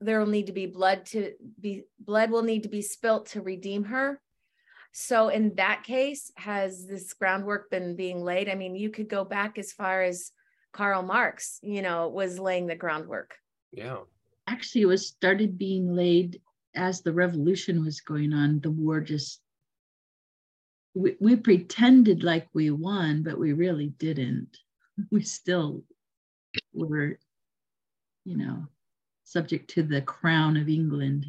there 0.00 0.20
will 0.20 0.26
need 0.26 0.46
to 0.46 0.52
be 0.52 0.66
blood 0.66 1.04
to 1.06 1.32
be 1.60 1.84
blood 1.98 2.30
will 2.30 2.42
need 2.42 2.62
to 2.62 2.68
be 2.68 2.82
spilt 2.82 3.26
to 3.26 3.40
redeem 3.40 3.84
her 3.84 4.20
so 4.92 5.28
in 5.28 5.54
that 5.56 5.84
case, 5.84 6.32
has 6.36 6.86
this 6.86 7.12
groundwork 7.12 7.70
been 7.70 7.94
being 7.94 8.24
laid? 8.24 8.48
I 8.48 8.54
mean, 8.54 8.74
you 8.74 8.90
could 8.90 9.08
go 9.08 9.24
back 9.24 9.58
as 9.58 9.72
far 9.72 10.02
as 10.02 10.32
Karl 10.72 11.02
Marx, 11.02 11.60
you 11.62 11.82
know, 11.82 12.08
was 12.08 12.38
laying 12.38 12.66
the 12.66 12.74
groundwork. 12.74 13.36
Yeah. 13.72 13.98
Actually, 14.46 14.82
it 14.82 14.86
was 14.86 15.06
started 15.06 15.58
being 15.58 15.94
laid 15.94 16.40
as 16.74 17.02
the 17.02 17.12
revolution 17.12 17.84
was 17.84 18.00
going 18.00 18.32
on. 18.32 18.60
The 18.60 18.70
war 18.70 19.00
just 19.00 19.40
we, 20.94 21.16
we 21.20 21.36
pretended 21.36 22.24
like 22.24 22.48
we 22.54 22.70
won, 22.70 23.22
but 23.22 23.38
we 23.38 23.52
really 23.52 23.88
didn't. 23.98 24.56
We 25.12 25.22
still 25.22 25.84
were, 26.86 27.18
you 28.24 28.36
know, 28.36 28.66
subject 29.24 29.70
to 29.70 29.82
the 29.82 30.00
crown 30.02 30.56
of 30.56 30.68
England 30.68 31.26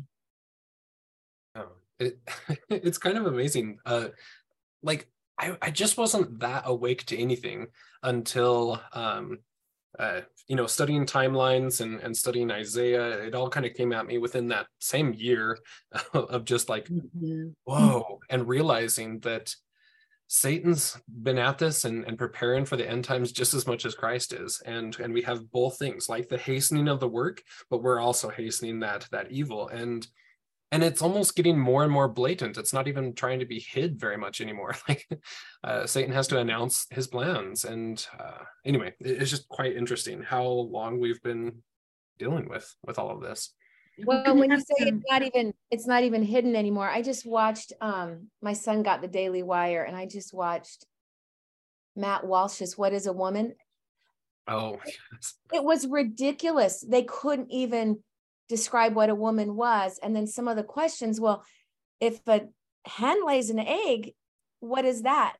it, 1.99 2.17
it's 2.69 2.97
kind 2.97 3.17
of 3.17 3.25
amazing. 3.25 3.79
Uh, 3.85 4.09
like 4.81 5.07
I, 5.37 5.57
I 5.61 5.71
just 5.71 5.97
wasn't 5.97 6.39
that 6.39 6.63
awake 6.65 7.05
to 7.07 7.17
anything 7.17 7.67
until 8.01 8.81
um, 8.93 9.39
uh, 9.97 10.21
you 10.47 10.55
know 10.55 10.67
studying 10.67 11.05
timelines 11.05 11.81
and, 11.81 11.99
and 11.99 12.15
studying 12.15 12.51
Isaiah. 12.51 13.23
It 13.23 13.35
all 13.35 13.49
kind 13.49 13.65
of 13.65 13.73
came 13.73 13.93
at 13.93 14.07
me 14.07 14.17
within 14.17 14.47
that 14.47 14.67
same 14.79 15.13
year 15.13 15.57
of 16.13 16.45
just 16.45 16.69
like 16.69 16.85
mm-hmm. 16.85 17.49
whoa, 17.65 18.19
and 18.29 18.47
realizing 18.47 19.19
that 19.19 19.53
Satan's 20.31 20.95
been 21.23 21.39
at 21.39 21.57
this 21.57 21.85
and, 21.85 22.05
and 22.05 22.15
preparing 22.15 22.63
for 22.63 22.77
the 22.77 22.87
end 22.87 23.03
times 23.03 23.31
just 23.31 23.55
as 23.55 23.65
much 23.65 23.83
as 23.83 23.95
Christ 23.95 24.31
is. 24.31 24.61
And 24.63 24.97
and 24.99 25.11
we 25.11 25.23
have 25.23 25.51
both 25.51 25.79
things 25.79 26.07
like 26.07 26.29
the 26.29 26.37
hastening 26.37 26.87
of 26.87 26.99
the 26.99 27.07
work, 27.07 27.41
but 27.71 27.81
we're 27.81 27.99
also 27.99 28.29
hastening 28.29 28.79
that 28.81 29.07
that 29.11 29.31
evil. 29.31 29.67
And 29.69 30.07
and 30.71 30.83
it's 30.83 31.01
almost 31.01 31.35
getting 31.35 31.57
more 31.57 31.83
and 31.83 31.91
more 31.91 32.07
blatant 32.07 32.55
it's 32.57 32.73
not 32.73 32.87
even 32.87 33.13
trying 33.13 33.39
to 33.39 33.45
be 33.45 33.59
hid 33.59 33.99
very 33.99 34.17
much 34.17 34.39
anymore 34.39 34.75
like 34.87 35.07
uh, 35.63 35.87
satan 35.87 36.13
has 36.13 36.27
to 36.27 36.37
announce 36.37 36.85
his 36.91 37.07
plans 37.07 37.65
and 37.65 38.05
uh, 38.19 38.43
anyway 38.65 38.93
it's 38.99 39.31
just 39.31 39.49
quite 39.49 39.75
interesting 39.75 40.21
how 40.21 40.45
long 40.45 40.99
we've 40.99 41.23
been 41.23 41.63
dealing 42.19 42.47
with 42.47 42.75
with 42.85 42.99
all 42.99 43.09
of 43.09 43.21
this 43.21 43.55
well 44.05 44.35
when 44.35 44.51
you 44.51 44.59
say 44.59 44.75
it's 44.79 45.03
not 45.09 45.21
even 45.21 45.53
it's 45.71 45.87
not 45.87 46.03
even 46.03 46.23
hidden 46.23 46.55
anymore 46.55 46.89
i 46.89 47.01
just 47.01 47.25
watched 47.25 47.73
um 47.81 48.27
my 48.41 48.53
son 48.53 48.83
got 48.83 49.01
the 49.01 49.07
daily 49.07 49.43
wire 49.43 49.83
and 49.83 49.95
i 49.95 50.05
just 50.05 50.33
watched 50.33 50.85
matt 51.95 52.25
walsh's 52.25 52.77
what 52.77 52.93
is 52.93 53.05
a 53.05 53.13
woman? 53.13 53.53
Oh 54.47 54.79
yes. 54.85 55.35
it 55.53 55.63
was 55.63 55.85
ridiculous. 55.85 56.83
They 56.87 57.03
couldn't 57.03 57.51
even 57.51 57.99
describe 58.47 58.95
what 58.95 59.11
a 59.11 59.15
woman 59.15 59.55
was. 59.55 59.99
And 60.01 60.15
then 60.15 60.25
some 60.25 60.47
of 60.47 60.55
the 60.55 60.63
questions 60.63 61.19
well 61.19 61.43
if 61.99 62.19
a 62.27 62.47
hen 62.85 63.25
lays 63.25 63.49
an 63.49 63.59
egg 63.59 64.13
what 64.59 64.85
is 64.85 65.03
that? 65.03 65.35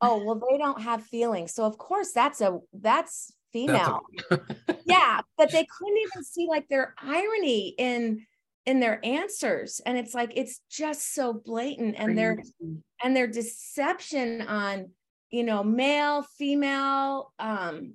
Oh 0.00 0.22
well 0.24 0.42
they 0.50 0.58
don't 0.58 0.82
have 0.82 1.04
feelings. 1.04 1.54
So 1.54 1.64
of 1.64 1.78
course 1.78 2.12
that's 2.12 2.40
a 2.40 2.58
that's 2.74 3.32
female. 3.52 4.00
Yeah 4.86 5.20
but 5.40 5.50
they 5.50 5.64
couldn't 5.64 5.96
even 5.96 6.22
see 6.22 6.46
like 6.46 6.68
their 6.68 6.94
irony 7.02 7.74
in 7.78 8.26
in 8.66 8.78
their 8.78 9.00
answers. 9.02 9.80
And 9.86 9.96
it's 9.96 10.12
like 10.12 10.32
it's 10.36 10.60
just 10.70 11.14
so 11.14 11.32
blatant. 11.32 11.94
And 11.96 12.16
their 12.16 12.36
and 13.02 13.16
their 13.16 13.26
deception 13.26 14.42
on 14.42 14.90
you 15.30 15.42
know 15.42 15.64
male 15.64 16.22
female 16.36 17.32
um 17.38 17.94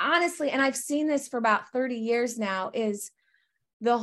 honestly, 0.00 0.50
and 0.50 0.62
I've 0.62 0.74
seen 0.74 1.06
this 1.06 1.28
for 1.28 1.36
about 1.36 1.68
30 1.68 1.96
years 1.96 2.38
now, 2.38 2.70
is 2.72 3.10
the 3.82 3.98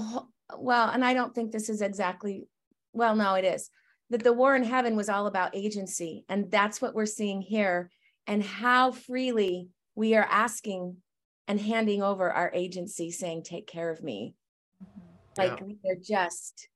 well, 0.55 0.89
and 0.89 1.03
I 1.03 1.15
don't 1.15 1.33
think 1.33 1.51
this 1.51 1.67
is 1.67 1.81
exactly 1.81 2.47
well, 2.93 3.15
no, 3.15 3.33
it 3.33 3.43
is 3.43 3.71
that 4.11 4.23
the 4.23 4.33
war 4.33 4.55
in 4.55 4.63
heaven 4.63 4.95
was 4.95 5.09
all 5.09 5.25
about 5.25 5.55
agency. 5.55 6.25
And 6.29 6.49
that's 6.51 6.79
what 6.79 6.93
we're 6.93 7.07
seeing 7.07 7.41
here, 7.41 7.89
and 8.27 8.43
how 8.43 8.91
freely 8.91 9.69
we 9.97 10.13
are 10.13 10.27
asking 10.29 10.95
and 11.47 11.59
handing 11.59 12.03
over 12.03 12.31
our 12.31 12.51
agency, 12.53 13.09
saying, 13.09 13.41
Take 13.43 13.65
care 13.65 13.89
of 13.89 14.03
me. 14.03 14.35
Like 15.35 15.59
yeah. 15.59 15.65
we 15.65 15.77
are 15.89 15.97
just 16.01 16.69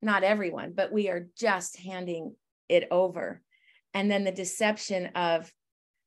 not 0.00 0.24
everyone, 0.24 0.72
but 0.74 0.90
we 0.90 1.10
are 1.10 1.28
just 1.38 1.76
handing 1.76 2.34
it 2.70 2.88
over. 2.90 3.42
And 3.92 4.10
then 4.10 4.24
the 4.24 4.32
deception 4.32 5.08
of 5.14 5.52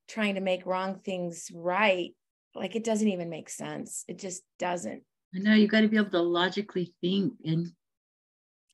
trying 0.08 0.36
to 0.36 0.42
make 0.42 0.66
wrong 0.66 1.00
things 1.06 1.52
right 1.54 2.14
like 2.56 2.76
it 2.76 2.84
doesn't 2.84 3.08
even 3.08 3.30
make 3.30 3.50
sense. 3.50 4.04
It 4.08 4.20
just 4.20 4.44
doesn't. 4.60 5.04
I 5.36 5.40
know 5.40 5.54
you 5.54 5.68
got 5.68 5.82
to 5.82 5.88
be 5.88 5.98
able 5.98 6.12
to 6.12 6.22
logically 6.22 6.94
think 7.02 7.34
and 7.46 7.72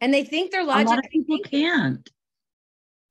and 0.01 0.13
they 0.13 0.23
think 0.23 0.51
they're 0.51 0.63
logical. 0.63 0.93
A 0.93 0.95
lot 0.95 1.05
of 1.05 1.11
people 1.11 1.39
can't. 1.39 2.09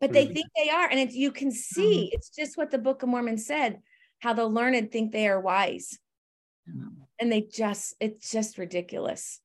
But 0.01 0.13
they 0.13 0.27
think 0.27 0.47
they 0.57 0.71
are. 0.71 0.89
And 0.89 1.01
it, 1.01 1.13
you 1.13 1.33
can 1.33 1.51
see 1.51 2.07
mm-hmm. 2.07 2.17
it's 2.17 2.31
just 2.31 2.57
what 2.57 2.71
the 2.71 2.79
Book 2.79 3.03
of 3.03 3.09
Mormon 3.11 3.37
said, 3.37 3.81
how 4.19 4.33
the 4.33 4.47
learned 4.47 4.91
think 4.91 5.13
they 5.13 5.29
are 5.29 5.41
wise. 5.41 5.99
And 7.21 7.33
they 7.33 7.43
just, 7.43 7.95
it's 8.01 8.31
just 8.31 8.59
ridiculous. 8.59 9.41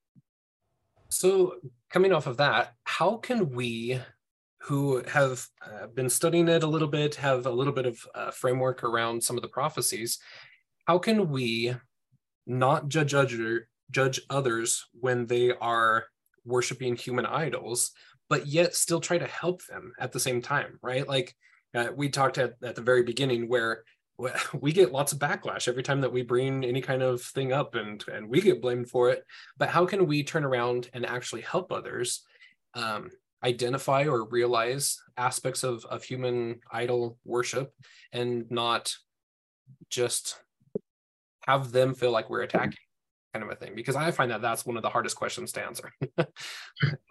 So, 1.09 1.55
coming 1.89 2.11
off 2.11 2.27
of 2.27 2.37
that, 2.37 2.73
how 2.83 3.17
can 3.17 3.51
we 3.51 3.99
who 4.59 5.03
have 5.07 5.45
uh, 5.65 5.87
been 5.87 6.09
studying 6.09 6.47
it 6.47 6.63
a 6.63 6.67
little 6.67 6.87
bit, 6.87 7.15
have 7.15 7.45
a 7.45 7.51
little 7.51 7.73
bit 7.73 7.85
of 7.85 8.07
uh, 8.15 8.31
framework 8.31 8.83
around 8.83 9.23
some 9.23 9.35
of 9.35 9.41
the 9.41 9.47
prophecies, 9.47 10.19
how 10.85 10.97
can 10.97 11.29
we 11.29 11.75
not 12.47 12.87
judge 12.87 13.13
other, 13.13 13.67
judge 13.91 14.21
others 14.29 14.85
when 14.99 15.25
they 15.25 15.51
are 15.51 16.05
worshiping 16.45 16.95
human 16.95 17.25
idols 17.25 17.91
but 18.29 18.47
yet 18.47 18.75
still 18.75 18.99
try 18.99 19.17
to 19.17 19.27
help 19.27 19.65
them 19.67 19.93
at 19.99 20.11
the 20.11 20.19
same 20.19 20.41
time 20.41 20.77
right 20.81 21.07
like 21.07 21.35
uh, 21.75 21.87
we 21.95 22.09
talked 22.09 22.37
at, 22.37 22.53
at 22.63 22.75
the 22.75 22.81
very 22.81 23.03
beginning 23.03 23.47
where 23.47 23.83
we 24.59 24.71
get 24.71 24.91
lots 24.91 25.11
of 25.11 25.19
backlash 25.19 25.67
every 25.67 25.83
time 25.83 26.01
that 26.01 26.11
we 26.11 26.21
bring 26.21 26.63
any 26.63 26.81
kind 26.81 27.01
of 27.01 27.21
thing 27.21 27.51
up 27.51 27.75
and 27.75 28.03
and 28.07 28.27
we 28.27 28.41
get 28.41 28.61
blamed 28.61 28.89
for 28.89 29.09
it. 29.09 29.25
But 29.57 29.69
how 29.69 29.85
can 29.85 30.05
we 30.05 30.23
turn 30.23 30.43
around 30.43 30.89
and 30.93 31.05
actually 31.05 31.41
help 31.41 31.71
others 31.71 32.23
um, 32.73 33.09
identify 33.43 34.05
or 34.05 34.25
realize 34.25 35.01
aspects 35.17 35.63
of, 35.63 35.85
of 35.85 36.03
human 36.03 36.59
idol 36.71 37.17
worship 37.25 37.73
and 38.11 38.49
not 38.49 38.95
just 39.89 40.37
have 41.45 41.71
them 41.71 41.93
feel 41.93 42.11
like 42.11 42.29
we're 42.29 42.41
attacking 42.41 42.77
kind 43.33 43.43
of 43.43 43.51
a 43.51 43.55
thing? 43.55 43.73
Because 43.75 43.95
i 43.95 44.11
find 44.11 44.31
that 44.31 44.41
that's 44.41 44.65
one 44.65 44.77
of 44.77 44.83
the 44.83 44.89
hardest 44.89 45.15
questions 45.15 45.51
to 45.53 45.65
answer. 45.65 45.91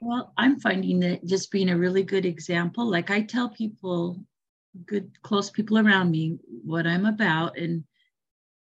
Well 0.00 0.32
i'm 0.36 0.58
finding 0.58 0.98
that 1.00 1.24
just 1.24 1.52
being 1.52 1.70
a 1.70 1.78
really 1.78 2.02
good 2.02 2.26
example 2.26 2.84
like 2.84 3.10
i 3.10 3.22
tell 3.22 3.48
people 3.48 4.20
good 4.86 5.10
close 5.22 5.50
people 5.50 5.78
around 5.78 6.10
me 6.10 6.38
what 6.64 6.86
i'm 6.86 7.06
about 7.06 7.56
and 7.58 7.84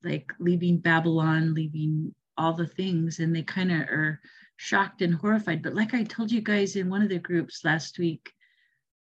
like 0.04 0.30
leaving 0.38 0.78
babylon 0.78 1.54
leaving 1.54 2.14
all 2.36 2.52
the 2.52 2.66
things 2.66 3.18
and 3.18 3.34
they 3.34 3.42
kind 3.42 3.72
of 3.72 3.80
are 3.80 4.20
shocked 4.56 5.02
and 5.02 5.14
horrified 5.14 5.62
but 5.62 5.74
like 5.74 5.94
i 5.94 6.04
told 6.04 6.30
you 6.30 6.40
guys 6.40 6.76
in 6.76 6.88
one 6.88 7.02
of 7.02 7.08
the 7.08 7.18
groups 7.18 7.64
last 7.64 7.98
week 7.98 8.32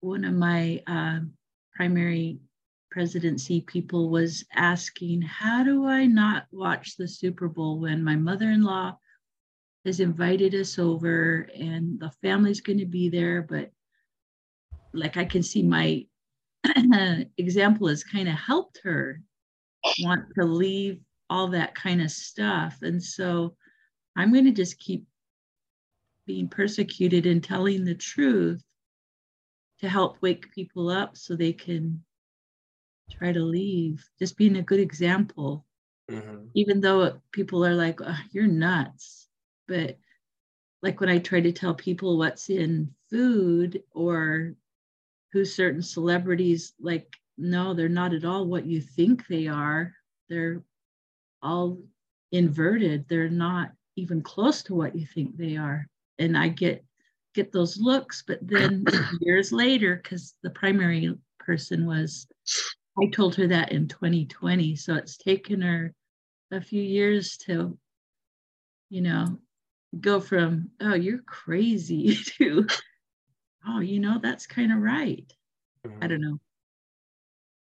one 0.01 0.23
of 0.23 0.33
my 0.33 0.81
uh, 0.87 1.19
primary 1.75 2.39
presidency 2.91 3.61
people 3.61 4.09
was 4.09 4.45
asking, 4.55 5.21
how 5.21 5.63
do 5.63 5.85
I 5.85 6.05
not 6.05 6.45
watch 6.51 6.97
the 6.97 7.07
Super 7.07 7.47
Bowl 7.47 7.79
when 7.79 8.03
my 8.03 8.15
mother 8.15 8.49
in 8.49 8.63
law 8.63 8.97
has 9.85 9.99
invited 9.99 10.55
us 10.55 10.79
over 10.79 11.47
and 11.55 11.99
the 11.99 12.11
family's 12.21 12.61
going 12.61 12.79
to 12.79 12.85
be 12.85 13.09
there? 13.09 13.41
But 13.41 13.71
like 14.93 15.17
I 15.17 15.25
can 15.25 15.43
see 15.43 15.63
my 15.63 16.05
example 17.37 17.87
has 17.87 18.03
kind 18.03 18.27
of 18.27 18.35
helped 18.35 18.79
her 18.83 19.21
want 20.01 20.25
to 20.35 20.45
leave 20.45 20.99
all 21.29 21.47
that 21.49 21.75
kind 21.75 22.01
of 22.01 22.11
stuff. 22.11 22.77
And 22.81 23.01
so 23.01 23.55
I'm 24.15 24.33
going 24.33 24.45
to 24.45 24.51
just 24.51 24.79
keep 24.79 25.05
being 26.25 26.47
persecuted 26.47 27.25
and 27.25 27.43
telling 27.43 27.85
the 27.85 27.95
truth 27.95 28.61
to 29.79 29.89
help 29.89 30.17
wake 30.21 30.51
people 30.51 30.89
up 30.89 31.15
so 31.17 31.35
they 31.35 31.53
can 31.53 32.03
try 33.11 33.31
to 33.31 33.39
leave, 33.39 34.03
just 34.19 34.37
being 34.37 34.57
a 34.57 34.61
good 34.61 34.79
example. 34.79 35.65
Mm-hmm. 36.11 36.45
Even 36.55 36.81
though 36.81 37.21
people 37.31 37.65
are 37.65 37.75
like, 37.75 38.01
oh, 38.01 38.17
you're 38.31 38.47
nuts. 38.47 39.27
But 39.67 39.97
like 40.81 40.99
when 40.99 41.09
I 41.09 41.19
try 41.19 41.41
to 41.41 41.51
tell 41.51 41.73
people 41.73 42.17
what's 42.17 42.49
in 42.49 42.93
food 43.09 43.83
or 43.91 44.53
who 45.31 45.45
certain 45.45 45.81
celebrities, 45.81 46.73
like, 46.79 47.15
no, 47.37 47.73
they're 47.73 47.89
not 47.89 48.13
at 48.13 48.25
all 48.25 48.45
what 48.45 48.65
you 48.65 48.81
think 48.81 49.27
they 49.27 49.47
are. 49.47 49.93
They're 50.29 50.63
all 51.41 51.79
inverted. 52.31 53.05
They're 53.07 53.29
not 53.29 53.71
even 53.95 54.21
close 54.21 54.63
to 54.63 54.75
what 54.75 54.95
you 54.95 55.05
think 55.05 55.37
they 55.37 55.57
are. 55.57 55.87
And 56.17 56.37
I 56.37 56.49
get 56.49 56.83
get 57.35 57.51
those 57.51 57.77
looks, 57.77 58.23
but 58.25 58.39
then 58.41 58.83
years 59.21 59.51
later, 59.51 59.99
because 60.01 60.33
the 60.41 60.49
primary 60.49 61.15
person 61.39 61.85
was 61.85 62.27
I 63.01 63.07
told 63.07 63.35
her 63.35 63.47
that 63.47 63.71
in 63.71 63.87
2020. 63.87 64.75
So 64.75 64.95
it's 64.95 65.17
taken 65.17 65.61
her 65.61 65.93
a 66.51 66.61
few 66.61 66.81
years 66.81 67.37
to, 67.45 67.77
you 68.89 69.01
know, 69.01 69.37
go 69.99 70.19
from, 70.19 70.71
oh, 70.81 70.95
you're 70.95 71.21
crazy 71.25 72.15
to, 72.37 72.67
oh, 73.67 73.79
you 73.79 73.99
know, 73.99 74.19
that's 74.21 74.47
kind 74.47 74.71
of 74.71 74.79
right. 74.79 75.31
Mm-hmm. 75.85 76.03
I 76.03 76.07
don't 76.07 76.21
know. 76.21 76.39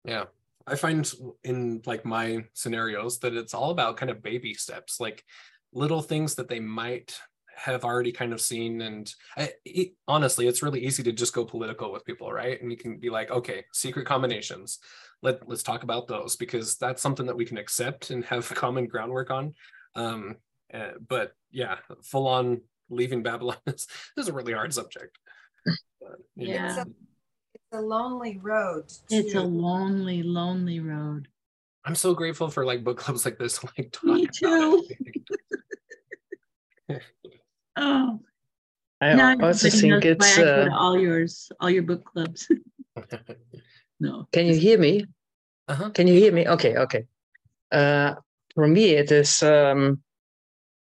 Yeah. 0.04 0.24
I 0.66 0.76
find 0.76 1.10
in 1.42 1.82
like 1.86 2.04
my 2.04 2.44
scenarios 2.54 3.18
that 3.20 3.34
it's 3.34 3.54
all 3.54 3.70
about 3.70 3.96
kind 3.96 4.10
of 4.10 4.22
baby 4.22 4.54
steps, 4.54 5.00
like 5.00 5.24
little 5.72 6.02
things 6.02 6.36
that 6.36 6.48
they 6.48 6.60
might 6.60 7.18
have 7.56 7.84
already 7.84 8.12
kind 8.12 8.32
of 8.32 8.40
seen 8.40 8.80
and 8.80 9.12
I, 9.36 9.52
it, 9.66 9.92
honestly 10.08 10.48
it's 10.48 10.62
really 10.62 10.80
easy 10.80 11.02
to 11.02 11.12
just 11.12 11.34
go 11.34 11.44
political 11.44 11.92
with 11.92 12.06
people 12.06 12.32
right 12.32 12.58
and 12.62 12.70
you 12.70 12.76
can 12.78 12.96
be 12.96 13.10
like 13.10 13.30
okay 13.30 13.66
secret 13.70 14.06
combinations 14.06 14.78
let 15.22 15.46
let's 15.48 15.62
talk 15.62 15.82
about 15.82 16.08
those 16.08 16.36
because 16.36 16.76
that's 16.76 17.02
something 17.02 17.26
that 17.26 17.36
we 17.36 17.44
can 17.44 17.58
accept 17.58 18.10
and 18.10 18.24
have 18.24 18.48
common 18.54 18.86
groundwork 18.86 19.30
on. 19.30 19.54
Um, 19.94 20.36
uh, 20.72 20.92
but 21.06 21.32
yeah, 21.50 21.76
full 22.04 22.28
on 22.28 22.62
leaving 22.88 23.22
Babylon 23.22 23.56
is, 23.66 23.86
is 24.16 24.28
a 24.28 24.32
really 24.32 24.52
hard 24.52 24.72
subject. 24.72 25.18
But, 25.64 26.18
yeah. 26.36 26.66
It's 26.66 26.76
a, 26.78 26.86
it's 27.54 27.64
a, 27.72 27.80
lonely 27.80 28.38
road. 28.38 28.88
Too. 28.88 28.94
It's 29.10 29.34
a 29.34 29.42
lonely, 29.42 30.22
lonely 30.22 30.80
road. 30.80 31.28
I'm 31.84 31.94
so 31.94 32.14
grateful 32.14 32.50
for 32.50 32.64
like 32.64 32.84
book 32.84 32.98
clubs 32.98 33.24
like 33.24 33.38
this. 33.38 33.60
Like 33.76 33.96
me 34.02 34.26
too. 34.26 34.86
oh. 37.76 38.20
I 39.02 39.14
now 39.14 39.36
also 39.40 39.70
think 39.70 40.04
it's 40.04 40.38
uh, 40.38 40.68
all 40.72 40.98
yours, 40.98 41.50
all 41.58 41.70
your 41.70 41.84
book 41.84 42.04
clubs. 42.04 42.48
No. 44.00 44.26
Can 44.32 44.46
you 44.46 44.56
hear 44.56 44.78
me? 44.78 45.04
Uh-huh. 45.68 45.90
Can 45.90 46.06
you 46.06 46.14
hear 46.14 46.32
me? 46.32 46.48
Okay, 46.48 46.74
okay. 46.76 47.04
Uh, 47.70 48.14
for 48.54 48.66
me, 48.66 48.96
it 48.96 49.12
is 49.12 49.42
um, 49.42 50.02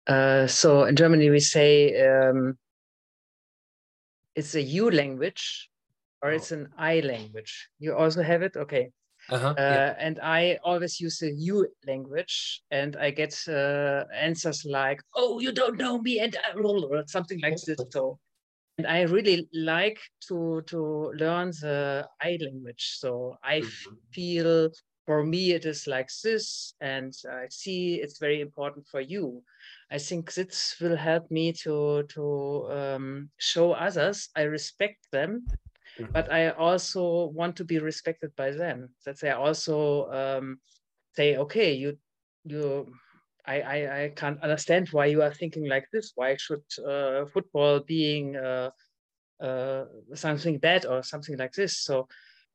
uh, 0.07 0.47
so 0.47 0.83
in 0.83 0.95
Germany 0.95 1.29
we 1.29 1.39
say 1.39 1.93
um, 2.01 2.57
it's 4.35 4.55
a 4.55 4.61
you 4.61 4.89
language 4.89 5.69
or 6.21 6.31
oh. 6.31 6.35
it's 6.35 6.51
an 6.51 6.69
I 6.77 7.01
language. 7.01 7.69
You 7.79 7.95
also 7.95 8.23
have 8.23 8.41
it? 8.41 8.55
Okay. 8.55 8.89
Uh-huh, 9.29 9.49
uh, 9.49 9.55
yeah. 9.57 9.95
And 9.99 10.19
I 10.21 10.59
always 10.63 10.99
use 10.99 11.19
the 11.19 11.31
language, 11.87 12.61
and 12.71 12.97
I 12.97 13.11
get 13.11 13.33
uh, 13.47 14.03
answers 14.13 14.65
like, 14.65 15.01
"Oh, 15.15 15.39
you 15.39 15.53
don't 15.53 15.77
know 15.77 16.01
me," 16.01 16.19
and 16.19 16.35
uh, 16.35 17.03
something 17.07 17.39
like 17.41 17.55
this. 17.65 17.77
So, 17.91 18.19
and 18.77 18.85
I 18.85 19.03
really 19.03 19.47
like 19.53 19.99
to 20.27 20.61
to 20.67 21.13
learn 21.15 21.51
the 21.51 22.05
I 22.21 22.37
language. 22.41 22.97
So 22.99 23.37
I 23.43 23.61
mm-hmm. 23.61 23.95
feel 24.11 24.69
for 25.05 25.23
me 25.25 25.51
it 25.51 25.65
is 25.65 25.87
like 25.87 26.09
this, 26.23 26.73
and 26.81 27.13
I 27.29 27.47
see 27.49 28.01
it's 28.01 28.19
very 28.19 28.41
important 28.41 28.87
for 28.87 29.01
you. 29.01 29.43
I 29.91 29.97
think 29.99 30.33
this 30.33 30.75
will 30.81 30.97
help 30.97 31.29
me 31.31 31.53
to 31.63 32.03
to 32.15 32.23
um, 32.71 33.31
show 33.37 33.73
others 33.73 34.29
I 34.35 34.43
respect 34.43 35.11
them 35.11 35.49
Mm-hmm. 35.99 36.13
but 36.13 36.31
I 36.31 36.49
also 36.51 37.27
want 37.27 37.55
to 37.57 37.65
be 37.65 37.79
respected 37.79 38.35
by 38.35 38.51
them. 38.51 38.95
That 39.05 39.19
they 39.19 39.31
also 39.31 40.09
um, 40.11 40.59
say, 41.15 41.37
okay, 41.37 41.73
you 41.73 41.97
you 42.45 42.93
I, 43.45 43.61
I, 43.61 44.03
I 44.05 44.09
can't 44.09 44.41
understand 44.41 44.89
why 44.89 45.07
you 45.07 45.21
are 45.21 45.33
thinking 45.33 45.67
like 45.67 45.87
this. 45.91 46.13
Why 46.15 46.37
should 46.37 46.63
uh, 46.85 47.25
football 47.25 47.81
being 47.81 48.37
uh, 48.37 48.71
uh, 49.41 49.85
something 50.15 50.59
bad 50.59 50.85
or 50.85 51.03
something 51.03 51.37
like 51.37 51.53
this? 51.53 51.79
So 51.83 52.07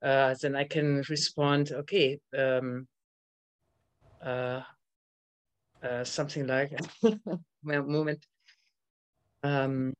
uh, 0.02 0.34
then 0.40 0.56
I 0.56 0.64
can 0.64 1.02
respond, 1.08 1.72
okay, 1.72 2.20
um, 2.36 2.86
uh, 4.24 4.62
uh, 5.82 6.04
something 6.04 6.46
like 6.46 6.72
moment. 7.62 8.24
Um, 9.42 9.94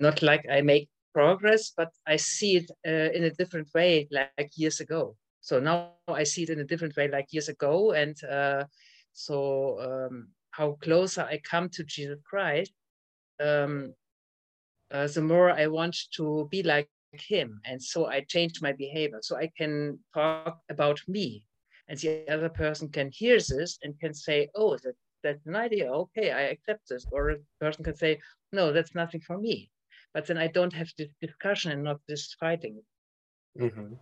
not 0.00 0.22
like 0.22 0.44
I 0.50 0.60
make 0.60 0.88
progress, 1.14 1.72
but 1.76 1.90
I 2.06 2.16
see 2.16 2.56
it 2.56 2.70
uh, 2.86 3.10
in 3.16 3.24
a 3.24 3.30
different 3.30 3.68
way 3.74 4.08
like 4.10 4.50
years 4.54 4.80
ago. 4.80 5.16
So 5.40 5.60
now 5.60 5.92
I 6.08 6.24
see 6.24 6.42
it 6.42 6.50
in 6.50 6.60
a 6.60 6.64
different 6.64 6.96
way 6.96 7.08
like 7.08 7.32
years 7.32 7.48
ago. 7.48 7.92
And 7.92 8.16
uh, 8.24 8.64
so 9.12 9.80
um, 9.80 10.28
how 10.50 10.72
closer 10.82 11.22
I 11.22 11.40
come 11.42 11.68
to 11.70 11.84
Jesus 11.84 12.18
Christ, 12.28 12.72
um, 13.40 13.94
uh, 14.90 15.06
the 15.06 15.22
more 15.22 15.50
I 15.50 15.66
want 15.68 15.96
to 16.16 16.48
be 16.50 16.62
like 16.62 16.88
him. 17.12 17.60
And 17.64 17.82
so 17.82 18.06
I 18.06 18.20
change 18.20 18.62
my 18.62 18.72
behavior. 18.72 19.18
So 19.22 19.36
I 19.36 19.50
can 19.56 19.98
talk 20.14 20.58
about 20.70 21.00
me. 21.08 21.44
And 21.88 21.98
the 21.98 22.28
other 22.28 22.48
person 22.48 22.88
can 22.88 23.10
hear 23.12 23.36
this 23.36 23.78
and 23.82 23.98
can 24.00 24.12
say, 24.12 24.48
oh, 24.54 24.76
that, 24.76 24.94
that's 25.22 25.46
an 25.46 25.56
idea. 25.56 25.90
Okay, 25.90 26.32
I 26.32 26.42
accept 26.42 26.88
this. 26.88 27.06
Or 27.12 27.30
a 27.30 27.36
person 27.60 27.84
can 27.84 27.96
say, 27.96 28.20
no, 28.52 28.72
that's 28.72 28.94
nothing 28.94 29.20
for 29.20 29.38
me 29.38 29.70
but 30.16 30.24
then 30.24 30.38
I 30.38 30.46
don't 30.46 30.72
have 30.72 30.90
this 30.96 31.10
discussion 31.20 31.72
and 31.72 31.84
not 31.84 32.00
this 32.08 32.34
fighting. 32.40 32.80
Mm-hmm. 33.60 33.96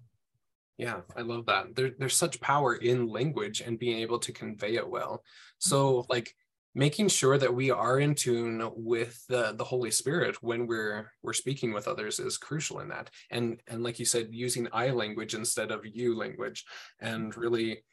Yeah, 0.78 1.00
I 1.16 1.22
love 1.22 1.46
that. 1.46 1.74
There, 1.74 1.90
there's 1.98 2.16
such 2.16 2.40
power 2.40 2.76
in 2.76 3.08
language 3.08 3.60
and 3.60 3.80
being 3.80 3.98
able 3.98 4.20
to 4.20 4.30
convey 4.30 4.76
it 4.76 4.88
well. 4.88 5.24
So, 5.58 6.06
like 6.08 6.32
making 6.74 7.08
sure 7.08 7.38
that 7.38 7.54
we 7.54 7.70
are 7.70 8.00
in 8.00 8.14
tune 8.14 8.68
with 8.74 9.24
the 9.28 9.54
the 9.56 9.64
Holy 9.64 9.90
Spirit 9.90 10.42
when 10.42 10.66
we're 10.66 11.10
we're 11.22 11.32
speaking 11.32 11.72
with 11.72 11.86
others 11.86 12.18
is 12.18 12.36
crucial 12.36 12.80
in 12.80 12.88
that. 12.88 13.10
And 13.30 13.60
and 13.68 13.82
like 13.82 13.98
you 13.98 14.04
said, 14.04 14.28
using 14.30 14.68
I 14.72 14.90
language 14.90 15.34
instead 15.34 15.70
of 15.70 15.84
you 15.84 16.16
language, 16.16 16.64
and 17.00 17.36
really 17.36 17.84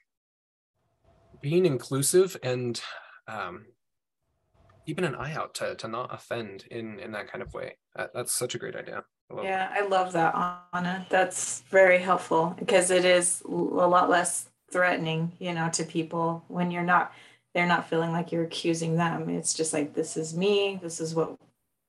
being 1.41 1.65
inclusive 1.65 2.37
and 2.43 2.79
um, 3.27 3.65
keeping 4.85 5.05
an 5.05 5.15
eye 5.15 5.33
out 5.33 5.53
to 5.55 5.75
to 5.75 5.87
not 5.87 6.13
offend 6.13 6.65
in 6.71 6.99
in 6.99 7.11
that 7.11 7.31
kind 7.31 7.41
of 7.41 7.53
way. 7.53 7.77
That, 7.95 8.11
that's 8.13 8.33
such 8.33 8.55
a 8.55 8.59
great 8.59 8.75
idea. 8.75 9.03
I 9.31 9.43
yeah, 9.43 9.69
that. 9.69 9.71
I 9.71 9.87
love 9.87 10.11
that, 10.13 10.63
Anna. 10.73 11.05
That's 11.09 11.61
very 11.69 11.99
helpful 11.99 12.55
because 12.59 12.91
it 12.91 13.05
is 13.05 13.41
a 13.45 13.51
lot 13.51 14.09
less 14.09 14.49
threatening, 14.71 15.31
you 15.39 15.53
know, 15.53 15.69
to 15.73 15.83
people 15.83 16.43
when 16.47 16.71
you're 16.71 16.83
not 16.83 17.13
they're 17.53 17.67
not 17.67 17.89
feeling 17.89 18.11
like 18.11 18.31
you're 18.31 18.43
accusing 18.43 18.95
them. 18.95 19.29
It's 19.29 19.53
just 19.53 19.73
like 19.73 19.93
this 19.93 20.17
is 20.17 20.35
me. 20.35 20.79
This 20.81 21.01
is 21.01 21.13
what 21.13 21.35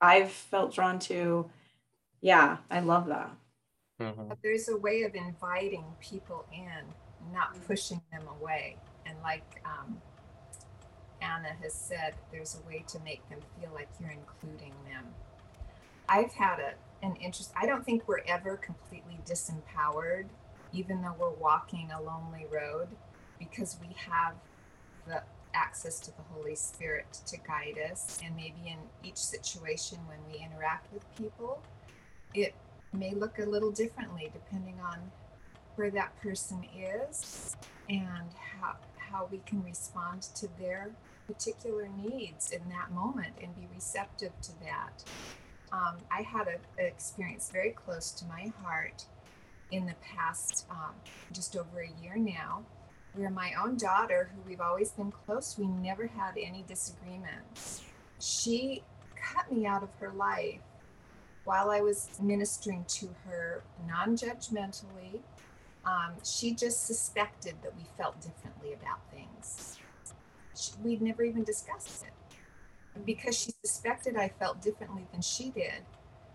I've 0.00 0.30
felt 0.30 0.74
drawn 0.74 0.98
to. 1.00 1.48
Yeah, 2.20 2.58
I 2.70 2.80
love 2.80 3.06
that. 3.06 3.30
Mm-hmm. 4.00 4.32
There's 4.42 4.68
a 4.68 4.76
way 4.76 5.02
of 5.02 5.14
inviting 5.14 5.84
people 6.00 6.44
in, 6.52 7.32
not 7.32 7.56
pushing 7.66 8.00
them 8.12 8.22
away, 8.40 8.76
and 9.06 9.16
like 9.22 9.62
um, 9.64 10.00
Anna 11.22 11.50
has 11.62 11.72
said, 11.72 12.14
there's 12.32 12.58
a 12.62 12.68
way 12.68 12.84
to 12.88 12.98
make 13.00 13.26
them 13.28 13.38
feel 13.60 13.70
like 13.72 13.88
you're 14.00 14.10
including 14.10 14.74
them. 14.84 15.06
I've 16.08 16.32
had 16.32 16.58
a, 16.58 17.06
an 17.06 17.16
interest, 17.16 17.52
I 17.56 17.64
don't 17.66 17.84
think 17.84 18.08
we're 18.08 18.24
ever 18.26 18.56
completely 18.56 19.18
disempowered, 19.24 20.26
even 20.72 21.00
though 21.00 21.14
we're 21.18 21.30
walking 21.30 21.90
a 21.92 22.02
lonely 22.02 22.46
road, 22.50 22.88
because 23.38 23.78
we 23.80 23.94
have 23.96 24.34
the 25.06 25.22
access 25.54 25.98
to 26.00 26.10
the 26.10 26.22
Holy 26.34 26.54
Spirit 26.54 27.06
to 27.26 27.36
guide 27.38 27.78
us. 27.90 28.18
And 28.24 28.34
maybe 28.36 28.60
in 28.66 28.78
each 29.02 29.16
situation 29.16 29.98
when 30.06 30.18
we 30.30 30.44
interact 30.44 30.92
with 30.92 31.04
people, 31.16 31.62
it 32.34 32.54
may 32.92 33.12
look 33.12 33.38
a 33.38 33.44
little 33.44 33.70
differently 33.70 34.30
depending 34.32 34.78
on 34.80 34.98
where 35.76 35.90
that 35.90 36.14
person 36.20 36.64
is 36.76 37.56
and 37.88 38.28
how, 38.60 38.76
how 38.96 39.28
we 39.30 39.40
can 39.46 39.62
respond 39.64 40.22
to 40.22 40.48
their 40.58 40.90
particular 41.26 41.88
needs 42.02 42.50
in 42.50 42.60
that 42.68 42.92
moment 42.92 43.34
and 43.42 43.54
be 43.56 43.66
receptive 43.74 44.32
to 44.42 44.52
that. 44.60 45.04
Um, 45.72 45.96
I 46.10 46.22
had 46.22 46.48
an 46.48 46.58
experience 46.78 47.50
very 47.50 47.70
close 47.70 48.10
to 48.12 48.26
my 48.26 48.52
heart 48.62 49.06
in 49.70 49.86
the 49.86 49.94
past, 50.02 50.66
um, 50.70 50.94
just 51.32 51.56
over 51.56 51.80
a 51.80 52.02
year 52.02 52.16
now, 52.16 52.62
where 53.14 53.30
my 53.30 53.52
own 53.62 53.76
daughter, 53.76 54.30
who 54.34 54.48
we've 54.48 54.60
always 54.60 54.92
been 54.92 55.12
close, 55.12 55.56
we 55.58 55.66
never 55.66 56.06
had 56.06 56.34
any 56.36 56.64
disagreements. 56.66 57.82
She 58.20 58.82
cut 59.16 59.52
me 59.52 59.66
out 59.66 59.82
of 59.82 59.90
her 60.00 60.10
life 60.10 60.60
while 61.44 61.70
I 61.70 61.80
was 61.80 62.08
ministering 62.22 62.84
to 62.88 63.08
her 63.26 63.62
non 63.86 64.16
judgmentally. 64.16 65.20
Um, 65.84 66.12
she 66.24 66.54
just 66.54 66.86
suspected 66.86 67.56
that 67.62 67.76
we 67.76 67.84
felt 67.96 68.20
differently 68.20 68.72
about 68.72 69.00
things 69.12 69.78
we'd 70.82 71.02
never 71.02 71.22
even 71.22 71.44
discussed 71.44 72.04
it. 72.04 72.12
Because 73.06 73.38
she 73.38 73.52
suspected 73.64 74.16
I 74.16 74.28
felt 74.28 74.60
differently 74.60 75.06
than 75.12 75.22
she 75.22 75.50
did. 75.50 75.82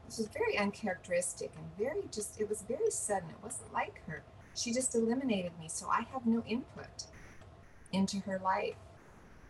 This 0.06 0.18
was 0.18 0.28
very 0.28 0.58
uncharacteristic 0.58 1.52
and 1.56 1.66
very 1.78 2.08
just, 2.12 2.40
it 2.40 2.50
was 2.50 2.63
very 2.63 2.90
sudden. 2.90 3.30
It 3.30 3.44
wasn't 3.44 3.72
like 3.74 4.02
her. 4.08 4.24
She 4.58 4.74
just 4.74 4.96
eliminated 4.96 5.52
me. 5.60 5.70
So 5.70 5.88
I 5.88 6.02
have 6.12 6.26
no 6.26 6.43
input 6.48 7.06
into 7.93 8.20
her 8.22 8.39
life 8.43 8.76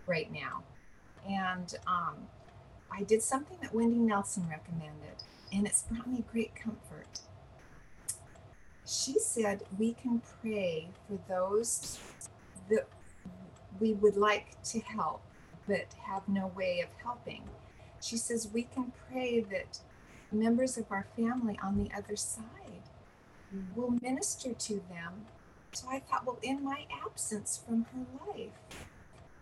right 0.06 0.32
now. 0.32 0.63
And 1.28 1.74
um, 1.88 2.28
I 2.91 3.04
did 3.04 3.22
something 3.22 3.58
that 3.62 3.74
Wendy 3.74 3.98
Nelson 3.98 4.48
recommended, 4.50 5.24
and 5.52 5.65
it's 5.65 5.84
brought 5.84 6.08
me 6.08 6.24
great 6.32 6.56
comfort. 6.56 7.22
She 8.86 9.20
said 9.20 9.63
we 9.78 9.93
can 9.93 10.22
pray 10.41 10.89
for 11.08 11.20
those 11.28 12.00
that 12.70 12.88
we 13.80 13.93
would 13.93 14.15
like 14.15 14.62
to 14.63 14.80
help, 14.80 15.22
but 15.67 15.88
have 16.06 16.28
no 16.28 16.52
way 16.56 16.82
of 16.82 16.89
helping. 17.04 17.43
She 18.02 18.17
says 18.17 18.50
we 18.54 18.63
can 18.63 18.91
pray 19.10 19.41
that 19.41 19.80
members 20.32 20.78
of 20.78 20.86
our 20.91 21.08
family 21.15 21.60
on 21.62 21.82
the 21.82 21.89
other 21.96 22.15
side 22.15 22.66
will 23.75 23.91
minister 24.01 24.53
to 24.53 24.73
them. 24.89 25.25
So 25.73 25.88
I 25.89 25.99
thought, 25.99 26.25
well, 26.25 26.39
in 26.41 26.63
my 26.63 26.86
absence 27.05 27.62
from 27.65 27.86
her 27.93 28.05
life, 28.27 28.51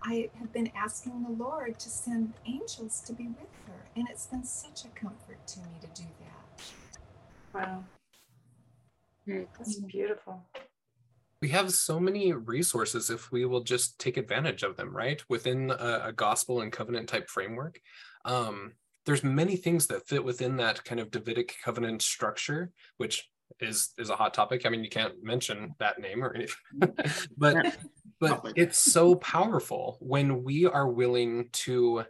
I 0.03 0.29
have 0.39 0.51
been 0.53 0.71
asking 0.75 1.23
the 1.23 1.43
Lord 1.43 1.79
to 1.79 1.89
send 1.89 2.33
angels 2.45 3.01
to 3.01 3.13
be 3.13 3.27
with 3.27 3.49
her. 3.67 3.85
And 3.95 4.07
it's 4.09 4.27
been 4.27 4.43
such 4.43 4.85
a 4.85 4.89
comfort 4.89 5.45
to 5.47 5.59
me 5.59 5.79
to 5.81 6.01
do 6.01 6.07
that. 6.19 6.63
Wow. 7.53 7.83
That's 9.27 9.75
beautiful 9.75 10.43
we 11.45 11.49
have 11.49 11.71
so 11.71 11.99
many 11.99 12.33
resources 12.33 13.11
if 13.11 13.31
we 13.31 13.45
will 13.45 13.61
just 13.61 13.99
take 13.99 14.17
advantage 14.17 14.63
of 14.63 14.75
them 14.75 14.95
right 14.95 15.23
within 15.29 15.69
a, 15.69 16.01
a 16.05 16.11
gospel 16.11 16.61
and 16.61 16.71
covenant 16.71 17.07
type 17.07 17.29
framework 17.29 17.79
um, 18.25 18.73
there's 19.05 19.23
many 19.23 19.55
things 19.55 19.85
that 19.85 20.07
fit 20.07 20.23
within 20.23 20.57
that 20.57 20.83
kind 20.83 20.99
of 20.99 21.11
davidic 21.11 21.55
covenant 21.63 22.01
structure 22.01 22.71
which 22.97 23.29
is 23.60 23.93
is 23.97 24.10
a 24.10 24.15
hot 24.15 24.34
topic. 24.34 24.65
I 24.65 24.69
mean 24.69 24.84
you 24.84 24.89
can't 24.89 25.23
mention 25.23 25.75
that 25.79 25.99
name 25.99 26.23
or 26.23 26.34
anything 26.34 26.55
but 27.38 27.77
but 28.19 28.53
it's 28.55 28.77
so 28.77 29.15
powerful 29.15 29.97
when 29.99 30.43
we 30.43 30.65
are 30.65 30.88
willing 30.88 31.49
to 31.51 32.03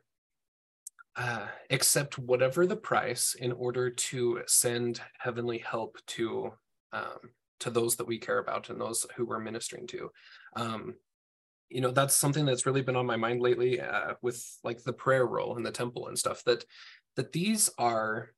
uh, 1.15 1.47
accept 1.69 2.19
whatever 2.19 2.65
the 2.65 2.75
price 2.75 3.35
in 3.35 3.51
order 3.53 3.89
to 3.89 4.41
send 4.47 4.99
heavenly 5.17 5.59
help 5.59 5.97
to 6.07 6.51
um, 6.91 7.31
to 7.59 7.69
those 7.69 7.95
that 7.95 8.07
we 8.07 8.17
care 8.17 8.39
about 8.39 8.69
and 8.69 8.79
those 8.79 9.05
who 9.15 9.25
we're 9.25 9.39
ministering 9.39 9.87
to. 9.87 10.11
Um, 10.55 10.95
you 11.69 11.81
know 11.81 11.91
that's 11.91 12.15
something 12.15 12.45
that's 12.45 12.65
really 12.65 12.81
been 12.81 12.95
on 12.95 13.05
my 13.05 13.15
mind 13.15 13.41
lately 13.41 13.81
uh, 13.81 14.13
with 14.21 14.45
like 14.63 14.83
the 14.83 14.93
prayer 14.93 15.25
roll 15.25 15.57
in 15.57 15.63
the 15.63 15.71
temple 15.71 16.07
and 16.07 16.17
stuff 16.17 16.43
that 16.43 16.63
that 17.15 17.31
these 17.31 17.69
are 17.77 18.31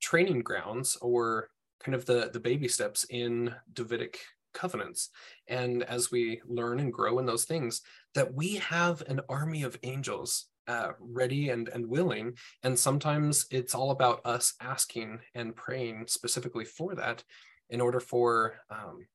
training 0.00 0.40
grounds 0.40 0.96
or 1.00 1.48
kind 1.82 1.94
of 1.94 2.06
the 2.06 2.30
the 2.32 2.40
baby 2.40 2.68
steps 2.68 3.04
in 3.10 3.54
Davidic 3.72 4.20
covenants. 4.52 5.10
And 5.48 5.82
as 5.84 6.10
we 6.10 6.40
learn 6.46 6.80
and 6.80 6.92
grow 6.92 7.18
in 7.18 7.26
those 7.26 7.44
things, 7.44 7.82
that 8.14 8.34
we 8.34 8.56
have 8.56 9.02
an 9.06 9.20
army 9.28 9.62
of 9.62 9.78
angels 9.82 10.46
uh, 10.68 10.92
ready 11.00 11.50
and, 11.50 11.68
and 11.68 11.86
willing. 11.86 12.34
And 12.62 12.78
sometimes 12.78 13.46
it's 13.50 13.74
all 13.74 13.90
about 13.90 14.20
us 14.24 14.54
asking 14.60 15.20
and 15.34 15.56
praying 15.56 16.04
specifically 16.08 16.64
for 16.64 16.94
that 16.94 17.24
in 17.68 17.80
order 17.80 18.00
for 18.00 18.54
um, 18.70 19.06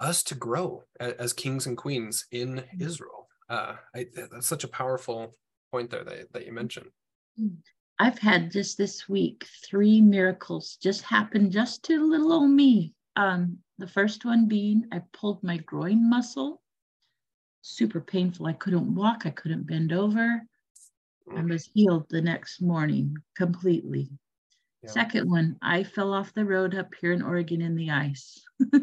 us 0.00 0.22
to 0.24 0.34
grow 0.34 0.84
as, 1.00 1.32
kings 1.32 1.66
and 1.66 1.76
queens 1.76 2.26
in 2.30 2.56
mm-hmm. 2.56 2.82
Israel. 2.82 3.28
Uh, 3.48 3.76
I, 3.94 4.06
that's 4.14 4.46
such 4.46 4.64
a 4.64 4.68
powerful 4.68 5.34
point 5.70 5.90
there 5.90 6.04
that, 6.04 6.32
that 6.32 6.46
you 6.46 6.52
mentioned. 6.52 6.90
I've 7.98 8.18
had 8.18 8.50
just 8.50 8.76
this 8.76 9.08
week 9.08 9.46
three 9.64 10.00
miracles 10.00 10.76
just 10.82 11.02
happen 11.02 11.50
just 11.50 11.82
to 11.84 12.04
little 12.04 12.32
old 12.32 12.50
me. 12.50 12.94
Um, 13.16 13.58
the 13.78 13.86
first 13.86 14.24
one 14.24 14.46
being 14.46 14.84
I 14.92 15.02
pulled 15.12 15.42
my 15.42 15.56
groin 15.58 16.08
muscle, 16.08 16.62
super 17.62 18.00
painful. 18.00 18.46
I 18.46 18.52
couldn't 18.52 18.94
walk, 18.94 19.22
I 19.24 19.30
couldn't 19.30 19.66
bend 19.66 19.92
over. 19.92 20.42
I 21.34 21.42
was 21.42 21.68
healed 21.74 22.06
the 22.08 22.22
next 22.22 22.62
morning 22.62 23.16
completely. 23.34 24.10
Yeah. 24.82 24.90
Second 24.90 25.28
one, 25.28 25.56
I 25.60 25.82
fell 25.82 26.12
off 26.12 26.32
the 26.34 26.44
road 26.44 26.74
up 26.74 26.94
here 27.00 27.12
in 27.12 27.22
Oregon 27.22 27.60
in 27.62 27.74
the 27.74 27.90
ice. 27.90 28.40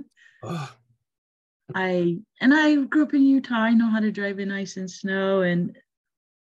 I 1.75 2.19
and 2.41 2.53
I 2.53 2.75
grew 2.75 3.03
up 3.03 3.13
in 3.13 3.23
Utah. 3.23 3.55
I 3.55 3.73
know 3.73 3.89
how 3.89 4.01
to 4.01 4.11
drive 4.11 4.39
in 4.39 4.51
ice 4.51 4.77
and 4.77 4.91
snow, 4.91 5.41
and 5.41 5.77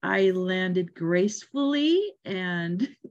I 0.02 0.30
landed 0.30 0.94
gracefully 0.94 2.00
and 2.24 2.82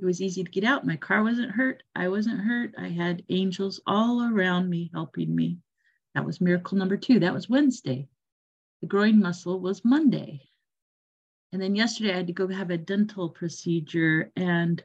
it 0.00 0.04
was 0.04 0.22
easy 0.22 0.42
to 0.42 0.50
get 0.50 0.64
out. 0.64 0.86
My 0.86 0.96
car 0.96 1.22
wasn't 1.22 1.50
hurt. 1.50 1.82
I 1.94 2.08
wasn't 2.08 2.40
hurt. 2.40 2.74
I 2.78 2.88
had 2.88 3.24
angels 3.28 3.80
all 3.86 4.22
around 4.22 4.70
me 4.70 4.90
helping 4.94 5.34
me. 5.34 5.58
That 6.14 6.24
was 6.24 6.40
miracle 6.40 6.78
number 6.78 6.96
two. 6.96 7.20
That 7.20 7.34
was 7.34 7.48
Wednesday. 7.48 8.08
The 8.80 8.86
groin 8.86 9.20
muscle 9.20 9.60
was 9.60 9.84
Monday. 9.84 10.48
And 11.52 11.60
then 11.60 11.74
yesterday 11.74 12.12
I 12.12 12.16
had 12.18 12.28
to 12.28 12.32
go 12.32 12.48
have 12.48 12.70
a 12.70 12.78
dental 12.78 13.28
procedure 13.28 14.32
and 14.36 14.82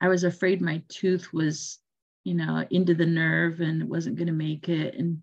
I 0.00 0.08
was 0.08 0.24
afraid 0.24 0.62
my 0.62 0.82
tooth 0.88 1.32
was, 1.32 1.78
you 2.24 2.34
know, 2.34 2.66
into 2.70 2.94
the 2.94 3.06
nerve 3.06 3.60
and 3.60 3.82
it 3.82 3.88
wasn't 3.88 4.16
going 4.16 4.28
to 4.28 4.32
make 4.32 4.68
it. 4.68 4.94
And 4.94 5.20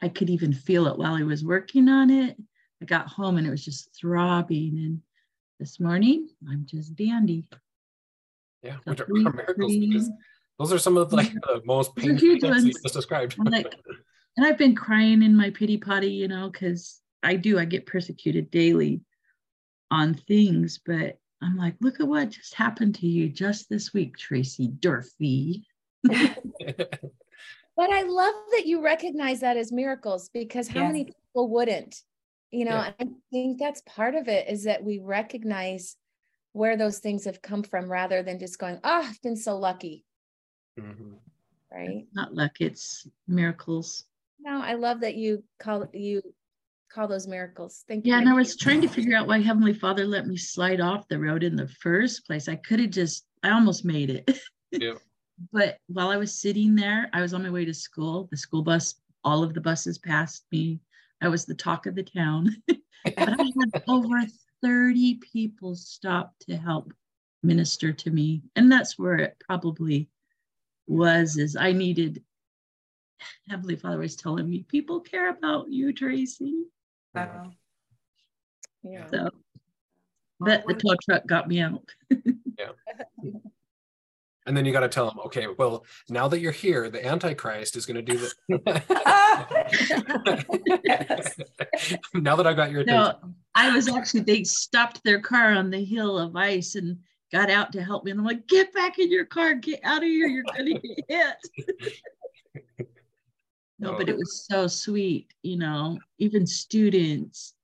I 0.00 0.08
could 0.08 0.30
even 0.30 0.52
feel 0.52 0.86
it 0.86 0.96
while 0.96 1.14
I 1.14 1.22
was 1.22 1.44
working 1.44 1.88
on 1.88 2.10
it. 2.10 2.36
I 2.84 2.86
got 2.86 3.08
home 3.08 3.38
and 3.38 3.46
it 3.46 3.50
was 3.50 3.64
just 3.64 3.94
throbbing. 3.98 4.76
And 4.76 5.00
this 5.58 5.80
morning, 5.80 6.28
I'm 6.50 6.66
just 6.66 6.94
dandy. 6.94 7.48
Yeah, 8.62 8.76
which 8.84 9.00
are, 9.00 9.04
are 9.04 9.08
miracles 9.32 9.74
because 9.74 10.10
those 10.58 10.70
are 10.70 10.78
some 10.78 10.98
of 10.98 11.10
like 11.10 11.32
the 11.32 11.62
most 11.64 11.96
painful 11.96 12.18
things 12.18 12.64
you 12.66 12.72
just 12.74 12.94
described. 12.94 13.36
like, 13.38 13.74
and 14.36 14.46
I've 14.46 14.58
been 14.58 14.74
crying 14.74 15.22
in 15.22 15.34
my 15.34 15.48
pity 15.48 15.78
potty, 15.78 16.10
you 16.10 16.28
know, 16.28 16.50
because 16.50 17.00
I 17.22 17.36
do, 17.36 17.58
I 17.58 17.64
get 17.64 17.86
persecuted 17.86 18.50
daily 18.50 19.00
on 19.90 20.12
things, 20.12 20.78
but 20.84 21.16
I'm 21.42 21.56
like, 21.56 21.76
look 21.80 22.00
at 22.00 22.06
what 22.06 22.30
just 22.30 22.54
happened 22.54 22.96
to 22.96 23.06
you 23.06 23.30
just 23.30 23.70
this 23.70 23.94
week, 23.94 24.18
Tracy 24.18 24.68
Durfee. 24.68 25.64
but 26.02 26.20
I 27.78 28.02
love 28.02 28.34
that 28.52 28.66
you 28.66 28.84
recognize 28.84 29.40
that 29.40 29.56
as 29.56 29.72
miracles 29.72 30.28
because 30.34 30.68
how 30.68 30.86
many 30.86 31.06
people 31.06 31.48
wouldn't? 31.48 32.02
You 32.54 32.64
know 32.64 32.76
yeah. 32.76 32.92
i 33.00 33.06
think 33.32 33.58
that's 33.58 33.82
part 33.82 34.14
of 34.14 34.28
it 34.28 34.48
is 34.48 34.64
that 34.64 34.82
we 34.82 34.98
recognize 34.98 35.96
where 36.52 36.76
those 36.76 37.00
things 37.00 37.24
have 37.24 37.42
come 37.42 37.62
from 37.62 37.90
rather 37.90 38.22
than 38.22 38.38
just 38.38 38.58
going 38.58 38.78
oh 38.84 39.02
i've 39.04 39.20
been 39.22 39.36
so 39.36 39.56
lucky. 39.56 40.04
Mm-hmm. 40.78 41.14
right? 41.72 42.06
Not 42.14 42.34
luck 42.34 42.60
it's 42.60 43.06
miracles. 43.26 44.04
No 44.40 44.60
i 44.60 44.74
love 44.74 45.00
that 45.00 45.16
you 45.16 45.42
call 45.58 45.86
you 45.92 46.22
call 46.92 47.08
those 47.08 47.26
miracles. 47.26 47.84
Thank 47.88 48.06
you 48.06 48.12
yeah 48.12 48.20
and 48.20 48.28
i 48.28 48.34
was 48.34 48.56
trying 48.56 48.80
to 48.82 48.88
figure 48.88 49.16
out 49.16 49.26
why 49.26 49.40
heavenly 49.40 49.74
father 49.74 50.06
let 50.06 50.26
me 50.26 50.36
slide 50.36 50.80
off 50.80 51.08
the 51.08 51.18
road 51.18 51.42
in 51.42 51.56
the 51.56 51.68
first 51.68 52.26
place. 52.26 52.48
I 52.48 52.56
could 52.56 52.80
have 52.80 52.90
just 52.90 53.26
i 53.42 53.50
almost 53.50 53.84
made 53.84 54.10
it. 54.10 54.38
Yeah. 54.76 54.94
But 55.52 55.78
while 55.86 56.08
i 56.08 56.16
was 56.16 56.40
sitting 56.40 56.74
there 56.74 57.08
i 57.12 57.20
was 57.20 57.32
on 57.32 57.42
my 57.42 57.50
way 57.50 57.64
to 57.64 57.74
school. 57.74 58.28
The 58.30 58.36
school 58.36 58.62
bus 58.62 58.94
all 59.22 59.44
of 59.44 59.54
the 59.54 59.60
buses 59.60 59.98
passed 59.98 60.44
me 60.50 60.80
I 61.24 61.28
was 61.28 61.46
the 61.46 61.54
talk 61.54 61.86
of 61.86 61.94
the 61.94 62.02
town. 62.02 62.54
but 63.04 63.28
I 63.28 63.42
had 63.42 63.82
over 63.88 64.22
30 64.62 65.16
people 65.16 65.74
stop 65.74 66.34
to 66.48 66.56
help 66.56 66.92
minister 67.42 67.92
to 67.92 68.10
me. 68.10 68.42
And 68.56 68.70
that's 68.70 68.98
where 68.98 69.16
it 69.16 69.36
probably 69.46 70.08
was 70.86 71.38
is 71.38 71.56
I 71.56 71.72
needed 71.72 72.22
Heavenly 73.48 73.76
Father 73.76 73.98
was 73.98 74.16
telling 74.16 74.48
me 74.48 74.64
people 74.68 75.00
care 75.00 75.30
about 75.30 75.70
you, 75.70 75.92
Tracy. 75.92 76.64
Wow. 77.14 77.52
Yeah. 78.82 79.06
So 79.10 79.30
but 80.40 80.66
the 80.66 80.74
tow 80.74 80.94
truck 81.02 81.26
got 81.26 81.48
me 81.48 81.60
out. 81.60 81.88
yeah. 82.10 82.72
And 84.46 84.56
then 84.56 84.64
you 84.66 84.72
got 84.72 84.80
to 84.80 84.88
tell 84.88 85.06
them, 85.06 85.20
okay, 85.26 85.46
well, 85.58 85.84
now 86.10 86.26
that 86.28 86.40
you're 86.40 86.52
here, 86.52 86.90
the 86.90 87.04
Antichrist 87.04 87.76
is 87.76 87.84
going 87.86 87.96
to 87.96 88.02
do 88.02 88.18
this. 88.18 88.34
now 92.14 92.36
that 92.36 92.46
I 92.46 92.52
got 92.52 92.70
your 92.70 92.82
attention. 92.82 92.86
No, 92.86 93.18
I 93.54 93.74
was 93.74 93.88
actually, 93.88 94.20
they 94.20 94.44
stopped 94.44 95.02
their 95.02 95.20
car 95.20 95.52
on 95.52 95.70
the 95.70 95.82
hill 95.82 96.18
of 96.18 96.36
ice 96.36 96.74
and 96.74 96.98
got 97.32 97.48
out 97.50 97.72
to 97.72 97.82
help 97.82 98.04
me. 98.04 98.10
And 98.10 98.20
I'm 98.20 98.26
like, 98.26 98.46
get 98.46 98.74
back 98.74 98.98
in 98.98 99.10
your 99.10 99.24
car, 99.24 99.54
get 99.54 99.80
out 99.82 100.02
of 100.02 100.08
here, 100.08 100.28
you're 100.28 100.44
going 100.44 100.66
to 100.66 100.74
get 100.80 100.98
hit. 101.08 101.36
no, 103.78 103.94
oh. 103.94 103.96
but 103.96 104.10
it 104.10 104.16
was 104.16 104.44
so 104.46 104.66
sweet, 104.66 105.32
you 105.42 105.56
know, 105.56 105.98
even 106.18 106.46
students. 106.46 107.54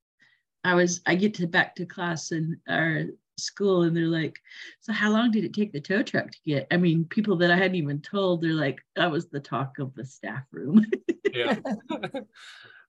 I 0.64 0.74
was, 0.74 1.02
I 1.06 1.14
get 1.14 1.34
to 1.34 1.46
back 1.46 1.76
to 1.76 1.86
class 1.86 2.32
and 2.32 2.56
our 2.68 3.04
school 3.40 3.82
and 3.82 3.96
they're 3.96 4.06
like, 4.06 4.38
So 4.80 4.92
how 4.92 5.10
long 5.10 5.30
did 5.30 5.44
it 5.44 5.54
take 5.54 5.72
the 5.72 5.80
tow 5.80 6.02
truck 6.02 6.30
to 6.30 6.38
get? 6.46 6.66
I 6.70 6.76
mean, 6.76 7.04
people 7.04 7.36
that 7.36 7.50
I 7.50 7.56
hadn't 7.56 7.76
even 7.76 8.00
told, 8.00 8.42
they're 8.42 8.52
like, 8.52 8.80
That 8.96 9.10
was 9.10 9.28
the 9.28 9.40
talk 9.40 9.78
of 9.78 9.94
the 9.94 10.04
staff 10.04 10.44
room. 10.52 10.86
yeah. 11.32 11.56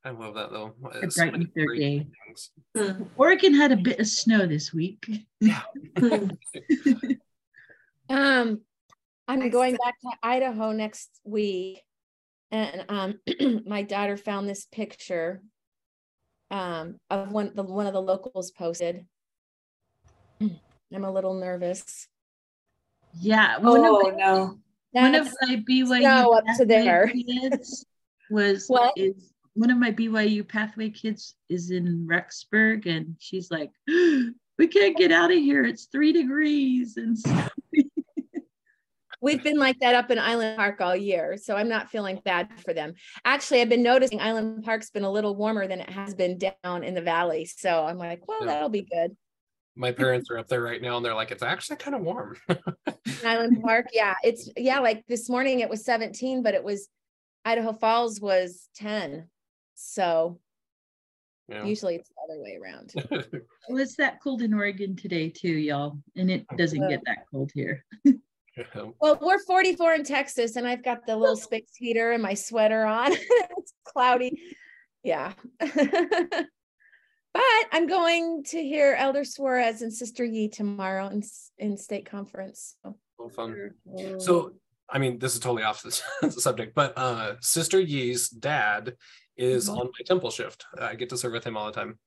I 0.04 0.10
love 0.10 0.34
that 0.36 0.52
though. 0.52 0.74
It 0.96 1.14
brightened 1.16 1.50
their 1.56 1.76
day. 1.76 2.08
Mm. 2.76 3.08
Oregon 3.18 3.54
had 3.54 3.72
a 3.72 3.78
bit 3.78 4.00
of 4.00 4.08
snow 4.08 4.48
this 4.48 4.74
week. 4.74 5.06
Yeah. 5.40 5.62
um, 8.10 8.62
I'm 9.28 9.50
going 9.50 9.76
back 9.76 10.00
to 10.02 10.10
Idaho 10.24 10.72
next 10.72 11.10
week, 11.24 11.82
and 12.50 12.86
um, 12.90 13.20
my 13.66 13.84
daughter 13.84 14.18
found 14.18 14.50
this 14.50 14.66
picture 14.66 15.42
um, 16.50 16.98
of 17.10 17.32
one 17.32 17.52
the 17.56 17.64
one 17.64 17.88
of 17.88 17.94
the 17.94 18.02
locals 18.02 18.52
posted, 18.52 19.06
Mm. 20.42 20.60
I'm 20.94 21.06
a 21.06 21.12
little 21.12 21.34
nervous. 21.34 22.08
Yeah. 23.20 23.58
One 23.60 23.82
oh 23.86 24.10
of 24.10 24.18
no. 24.18 24.58
One 24.92 25.16
of 25.16 25.30
my 25.42 25.64
BYU 25.70 26.38
up 26.38 26.44
to 26.58 26.66
there. 26.66 27.08
kids 27.28 27.86
was 28.30 28.66
what? 28.68 28.94
is 28.98 29.32
one 29.54 29.70
of 29.70 29.78
my 29.78 29.92
BYU 29.92 30.48
pathway 30.48 30.90
kids 30.90 31.36
is 31.50 31.72
in 31.72 32.08
Rexburg, 32.10 32.86
and 32.88 33.16
she's 33.20 33.52
like, 33.52 33.72
"We 33.88 34.68
can't 34.68 34.98
get 34.98 35.12
out 35.12 35.32
of 35.32 35.38
here. 35.38 35.64
It's 35.64 35.86
three 35.86 36.12
degrees." 36.12 36.98
And 36.98 37.18
so 37.18 37.48
We've 39.24 39.44
been 39.44 39.60
like 39.60 39.80
that 39.82 39.94
up 39.94 40.10
in 40.10 40.18
Island 40.18 40.58
Park 40.58 40.82
all 40.82 40.96
year, 40.96 41.38
so 41.38 41.56
I'm 41.56 41.70
not 41.70 41.92
feeling 41.92 42.20
bad 42.26 42.50
for 42.66 42.74
them. 42.74 42.96
Actually, 43.24 43.62
I've 43.62 43.70
been 43.70 43.84
noticing 43.84 44.20
Island 44.20 44.64
Park's 44.64 44.90
been 44.90 45.04
a 45.04 45.12
little 45.12 45.36
warmer 45.36 45.68
than 45.68 45.80
it 45.80 45.92
has 45.92 46.16
been 46.16 46.40
down 46.40 46.84
in 46.84 46.96
the 46.96 47.04
valley, 47.04 47.46
so 47.46 47.86
I'm 47.86 48.00
like, 48.00 48.28
well, 48.28 48.40
yeah. 48.42 48.48
that'll 48.48 48.70
be 48.70 48.82
good 48.82 49.16
my 49.82 49.92
parents 49.92 50.30
are 50.30 50.38
up 50.38 50.48
there 50.48 50.62
right 50.62 50.82
now 50.82 50.96
and 50.96 51.04
they're 51.04 51.16
like 51.16 51.32
it's 51.32 51.42
actually 51.42 51.76
kind 51.76 51.96
of 51.96 52.04
warm. 52.04 52.38
Island 53.26 53.62
park 53.64 53.88
yeah 53.92 54.14
it's 54.24 54.50
yeah 54.56 54.80
like 54.80 55.04
this 55.08 55.28
morning 55.28 55.60
it 55.60 55.70
was 55.70 55.84
17 55.84 56.44
but 56.44 56.54
it 56.54 56.64
was 56.64 56.88
idaho 57.44 57.74
falls 57.74 58.22
was 58.22 58.70
10 58.76 59.28
so 59.74 60.40
yeah. 61.50 61.66
usually 61.66 61.96
it's 61.96 62.10
the 62.10 62.16
other 62.24 62.42
way 62.42 62.58
around. 62.62 62.94
Well 63.70 63.82
it's 63.82 63.96
that 63.96 64.22
cold 64.22 64.42
in 64.42 64.54
oregon 64.54 64.96
today 64.96 65.30
too 65.30 65.50
y'all 65.50 65.98
and 66.16 66.30
it 66.30 66.46
doesn't 66.58 66.88
get 66.88 67.02
that 67.06 67.26
cold 67.32 67.52
here. 67.54 67.84
Well 69.00 69.18
we're 69.20 69.40
44 69.40 69.94
in 69.96 70.04
texas 70.04 70.58
and 70.58 70.68
i've 70.68 70.84
got 70.84 71.08
the 71.08 71.16
little 71.16 71.36
space 71.36 71.72
heater 71.76 72.12
and 72.12 72.22
my 72.22 72.36
sweater 72.36 72.86
on. 72.86 73.14
It's 73.14 73.74
cloudy. 73.84 74.40
Yeah 75.04 75.34
but 77.34 77.44
I'm 77.72 77.88
going 77.88 78.44
to 78.46 78.62
hear 78.62 78.96
Elder 78.98 79.24
Suarez 79.24 79.82
and 79.82 79.94
Sister 79.94 80.24
Yee 80.24 80.50
tomorrow 80.50 81.08
in, 81.08 81.24
in 81.58 81.78
state 81.78 82.06
conference. 82.10 82.76
So. 82.84 82.98
Oh, 83.20 83.30
fun. 83.30 83.72
So, 84.20 84.54
I 84.90 84.98
mean, 84.98 85.20
this 85.20 85.34
is 85.34 85.40
totally 85.40 85.64
off 85.64 85.84
the 85.84 86.32
subject, 86.32 86.76
but 86.76 86.98
uh, 86.98 87.36
Sister 87.42 87.80
Yee's 87.80 88.30
dad 88.30 88.96
is 89.38 89.70
mm-hmm. 89.70 89.80
on 89.80 89.86
my 89.88 90.04
temple 90.06 90.32
shift. 90.32 90.66
I 90.80 90.96
get 90.96 91.10
to 91.10 91.18
serve 91.18 91.34
with 91.34 91.46
him 91.46 91.58
all 91.58 91.68
the 91.68 91.72
time. 91.72 92.00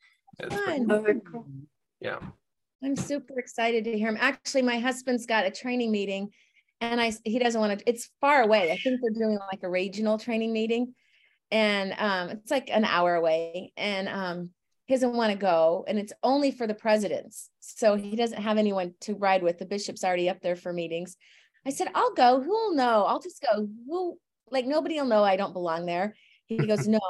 Fun. 0.51 1.21
Cool. 1.31 1.47
Yeah. 2.01 2.19
I'm 2.83 2.97
super 2.97 3.39
excited 3.39 3.85
to 3.85 3.97
hear 3.97 4.09
him. 4.09 4.19
Actually, 4.21 4.63
my 4.63 4.79
husband's 4.79 5.27
got 5.27 5.47
a 5.47 5.51
training 5.51 5.91
meeting 5.91 6.31
and 6.81 7.01
I 7.01 7.13
he 7.25 7.39
doesn't 7.39 7.61
want 7.61 7.79
to, 7.79 7.89
it's 7.89 8.11
far 8.21 8.43
away. 8.43 8.71
I 8.73 8.77
think 8.77 9.01
they're 9.01 9.11
doing 9.11 9.39
like 9.51 9.63
a 9.63 9.71
regional 9.71 10.19
training 10.19 10.53
meeting. 10.53 10.95
And 11.51 11.95
um, 11.99 12.31
it's 12.31 12.51
like 12.51 12.69
an 12.71 12.85
hour 12.85 13.15
away. 13.15 13.73
And 13.77 14.09
um, 14.09 14.51
he 14.87 14.95
doesn't 14.95 15.15
want 15.15 15.33
to 15.33 15.39
go. 15.39 15.85
And 15.89 15.99
it's 15.99 16.13
only 16.23 16.51
for 16.51 16.67
the 16.67 16.75
presidents. 16.75 17.51
So 17.61 17.97
he 17.97 18.17
doesn't 18.17 18.43
have 18.43 18.59
anyone 18.59 18.95
to 19.03 19.15
ride 19.15 19.43
with. 19.43 19.59
The 19.59 19.65
bishop's 19.65 20.05
already 20.05 20.29
up 20.29 20.41
there 20.41 20.57
for 20.57 20.73
meetings. 20.73 21.17
I 21.67 21.71
said, 21.71 21.89
I'll 21.95 22.13
go. 22.13 22.43
Who'll 22.43 22.75
know? 22.75 23.05
I'll 23.05 23.21
just 23.21 23.43
go. 23.43 23.67
Who 23.87 24.19
like 24.51 24.67
nobody 24.67 24.97
will 24.97 25.07
know 25.07 25.25
I 25.25 25.37
don't 25.37 25.55
belong 25.55 25.87
there. 25.87 26.15
He 26.47 26.67
goes, 26.67 26.87
No, 26.89 27.01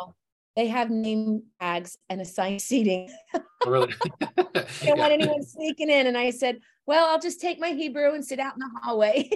they 0.54 0.68
have 0.68 0.90
name 0.90 1.42
tags 1.60 1.98
and 2.08 2.20
assigned 2.20 2.62
seating. 2.62 3.10
Oh, 3.34 3.70
really? 3.70 3.94
I 4.02 4.26
don't 4.36 4.66
yeah. 4.82 4.94
want 4.94 5.12
anyone 5.12 5.42
sneaking 5.42 5.90
in. 5.90 6.06
And 6.06 6.16
I 6.16 6.30
said, 6.30 6.60
Well, 6.86 7.06
I'll 7.06 7.20
just 7.20 7.40
take 7.40 7.58
my 7.58 7.70
Hebrew 7.70 8.14
and 8.14 8.24
sit 8.24 8.38
out 8.38 8.54
in 8.54 8.60
the 8.60 8.70
hallway. 8.82 9.30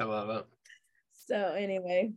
I 0.00 0.04
love 0.04 0.30
it. 0.30 0.46
So 1.26 1.36
anyway. 1.52 2.12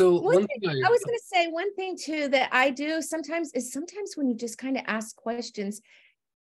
So 0.00 0.20
one 0.20 0.46
thing, 0.46 0.58
I, 0.66 0.86
I 0.86 0.90
was 0.90 1.04
going 1.04 1.18
to 1.18 1.24
say 1.26 1.48
one 1.48 1.74
thing 1.74 1.96
too 1.96 2.28
that 2.28 2.48
I 2.52 2.70
do 2.70 3.02
sometimes 3.02 3.52
is 3.52 3.72
sometimes 3.72 4.12
when 4.16 4.28
you 4.28 4.34
just 4.34 4.58
kind 4.58 4.76
of 4.76 4.84
ask 4.86 5.14
questions, 5.16 5.80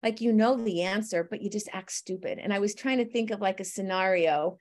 like 0.04 0.22
you 0.22 0.34
know 0.34 0.56
the 0.56 0.84
answer, 0.84 1.28
but 1.30 1.42
you 1.42 1.50
just 1.50 1.70
act 1.74 1.92
stupid. 1.92 2.40
And 2.40 2.54
I 2.54 2.60
was 2.60 2.76
trying 2.76 3.00
to 3.00 3.10
think 3.10 3.32
of 3.32 3.42
like 3.42 3.60
a 3.60 3.66
scenario 3.66 4.58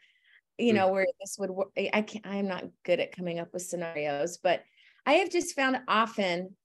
you 0.58 0.72
mm. 0.72 0.76
know, 0.76 0.88
where 0.88 1.06
this 1.20 1.36
would 1.38 1.50
work. 1.50 1.68
I 1.76 2.02
can't, 2.02 2.26
I'm 2.26 2.48
not 2.48 2.64
good 2.84 3.00
at 3.00 3.16
coming 3.16 3.38
up 3.38 3.52
with 3.52 3.62
scenarios, 3.62 4.38
but 4.42 4.62
I 5.06 5.14
have 5.14 5.30
just 5.30 5.54
found 5.54 5.78
often 5.88 6.56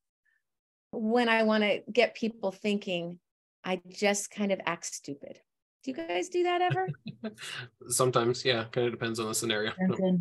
when 0.91 1.29
I 1.29 1.43
want 1.43 1.63
to 1.63 1.81
get 1.91 2.15
people 2.15 2.51
thinking, 2.51 3.19
I 3.63 3.81
just 3.87 4.31
kind 4.31 4.51
of 4.51 4.59
act 4.65 4.87
stupid. 4.87 5.39
Do 5.83 5.91
you 5.91 5.97
guys 5.97 6.29
do 6.29 6.43
that 6.43 6.61
ever? 6.61 6.87
Sometimes, 7.89 8.45
yeah. 8.45 8.65
Kind 8.71 8.87
of 8.87 8.93
depends 8.93 9.19
on 9.19 9.27
the 9.27 9.35
scenario. 9.35 9.73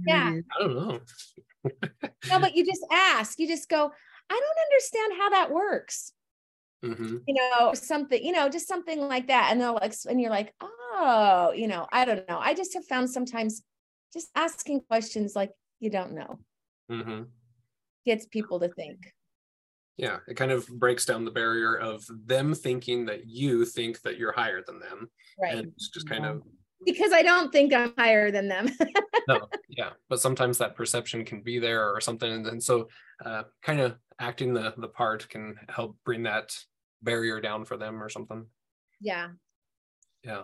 Yeah. 0.06 0.34
I 0.58 0.62
don't 0.62 0.74
know. 0.74 1.00
no, 2.28 2.40
but 2.40 2.56
you 2.56 2.64
just 2.64 2.84
ask. 2.90 3.38
You 3.38 3.46
just 3.46 3.68
go, 3.68 3.90
I 4.30 4.40
don't 4.40 4.72
understand 4.72 5.12
how 5.20 5.30
that 5.30 5.52
works. 5.52 6.12
Mm-hmm. 6.84 7.18
You 7.26 7.34
know, 7.34 7.74
something, 7.74 8.24
you 8.24 8.32
know, 8.32 8.48
just 8.48 8.66
something 8.66 9.00
like 9.00 9.28
that. 9.28 9.48
And 9.52 9.60
they'll 9.60 9.74
like, 9.74 9.94
and 10.08 10.20
you're 10.20 10.30
like, 10.30 10.52
oh, 10.60 11.52
you 11.54 11.68
know, 11.68 11.86
I 11.92 12.04
don't 12.04 12.28
know. 12.28 12.38
I 12.40 12.54
just 12.54 12.74
have 12.74 12.86
found 12.86 13.08
sometimes 13.08 13.62
just 14.12 14.28
asking 14.34 14.80
questions 14.88 15.34
like 15.34 15.52
you 15.80 15.90
don't 15.90 16.12
know 16.12 16.38
mm-hmm. 16.90 17.22
gets 18.04 18.26
people 18.26 18.60
to 18.60 18.68
think. 18.68 19.12
Yeah, 19.96 20.18
it 20.26 20.36
kind 20.36 20.50
of 20.50 20.66
breaks 20.68 21.04
down 21.04 21.24
the 21.24 21.30
barrier 21.30 21.76
of 21.76 22.04
them 22.24 22.54
thinking 22.54 23.06
that 23.06 23.26
you 23.26 23.64
think 23.64 24.00
that 24.02 24.18
you're 24.18 24.32
higher 24.32 24.62
than 24.66 24.80
them. 24.80 25.10
Right. 25.40 25.54
And 25.54 25.68
it's 25.68 25.88
just 25.88 26.08
kind 26.08 26.24
of 26.24 26.42
because 26.84 27.12
I 27.12 27.22
don't 27.22 27.52
think 27.52 27.72
I'm 27.72 27.92
higher 27.96 28.30
than 28.30 28.48
them. 28.48 28.68
no, 29.28 29.48
yeah, 29.68 29.90
but 30.08 30.20
sometimes 30.20 30.58
that 30.58 30.74
perception 30.74 31.24
can 31.24 31.42
be 31.42 31.58
there 31.58 31.94
or 31.94 32.00
something, 32.00 32.32
and, 32.32 32.46
and 32.46 32.62
so 32.62 32.88
uh, 33.24 33.44
kind 33.62 33.80
of 33.80 33.96
acting 34.18 34.54
the 34.54 34.74
the 34.78 34.88
part 34.88 35.28
can 35.28 35.56
help 35.68 35.96
bring 36.04 36.22
that 36.24 36.56
barrier 37.02 37.40
down 37.40 37.64
for 37.64 37.76
them 37.76 38.02
or 38.02 38.08
something. 38.08 38.46
Yeah. 39.00 39.28
Yeah. 40.24 40.42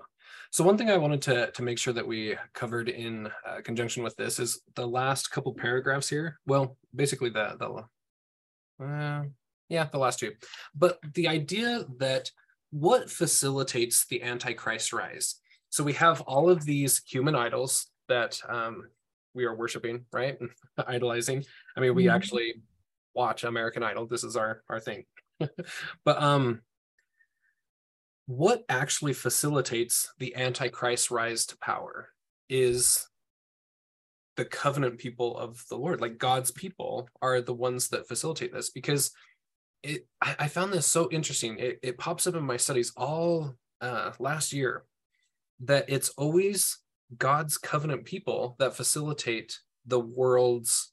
So 0.51 0.65
one 0.65 0.77
thing 0.77 0.91
I 0.91 0.97
wanted 0.97 1.23
to, 1.23 1.51
to 1.53 1.63
make 1.63 1.79
sure 1.79 1.93
that 1.93 2.07
we 2.07 2.37
covered 2.53 2.89
in 2.89 3.29
uh, 3.47 3.61
conjunction 3.63 4.03
with 4.03 4.17
this 4.17 4.39
is 4.39 4.61
the 4.75 4.87
last 4.87 5.31
couple 5.31 5.55
paragraphs 5.55 6.09
here. 6.09 6.39
Well, 6.47 6.77
basically 6.95 7.31
the, 7.31 7.57
the 7.59 8.85
uh, 8.85 9.25
yeah, 9.69 9.89
the 9.91 9.99
last 9.99 10.19
two. 10.19 10.33
But 10.75 10.99
the 11.15 11.29
idea 11.29 11.85
that 11.99 12.31
what 12.71 13.11
facilitates 13.11 14.07
the 14.07 14.23
Antichrist 14.23 14.93
rise? 14.93 15.37
So 15.71 15.85
we 15.85 15.95
have 15.95 16.21
all 16.23 16.51
of 16.51 16.65
these 16.65 17.03
human 17.07 17.35
idols 17.35 17.87
that 18.09 18.41
um, 18.49 18.89
we 19.35 19.45
are 19.45 19.55
worshiping, 19.55 20.07
right? 20.13 20.39
Idolizing. 20.87 21.45
I 21.77 21.81
mean, 21.81 21.95
we 21.95 22.05
mm-hmm. 22.05 22.17
actually 22.17 22.55
watch 23.15 23.45
American 23.45 23.83
Idol. 23.83 24.07
This 24.07 24.25
is 24.25 24.37
our 24.37 24.63
our 24.69 24.81
thing. 24.81 25.05
but 26.05 26.23
um 26.23 26.61
what 28.27 28.63
actually 28.69 29.13
facilitates 29.13 30.13
the 30.19 30.37
antichrist 30.37 31.11
rise 31.11 31.47
to 31.47 31.57
power 31.59 32.11
is 32.49 33.09
the 34.37 34.45
covenant 34.45 34.99
people 34.99 35.37
of 35.37 35.65
the 35.71 35.77
lord 35.77 36.01
like 36.01 36.19
god's 36.19 36.51
people 36.51 37.09
are 37.23 37.41
the 37.41 37.55
ones 37.55 37.89
that 37.89 38.07
facilitate 38.07 38.53
this 38.53 38.71
because 38.71 39.11
it 39.83 40.07
i, 40.21 40.37
I 40.41 40.49
found 40.49 40.73
this 40.73 40.87
so 40.87 41.09
interesting 41.11 41.59
it, 41.59 41.79
it 41.83 41.99
pops 41.99 42.27
up 42.27 42.35
in 42.35 42.45
my 42.45 42.57
studies 42.57 42.93
all 42.97 43.55
uh, 43.81 44.13
last 44.19 44.53
year 44.53 44.85
that 45.61 45.85
it's 45.89 46.11
always 46.11 46.79
god's 47.17 47.57
covenant 47.57 48.05
people 48.05 48.57
that 48.59 48.77
facilitate 48.77 49.59
the 49.87 50.01
world's 50.01 50.93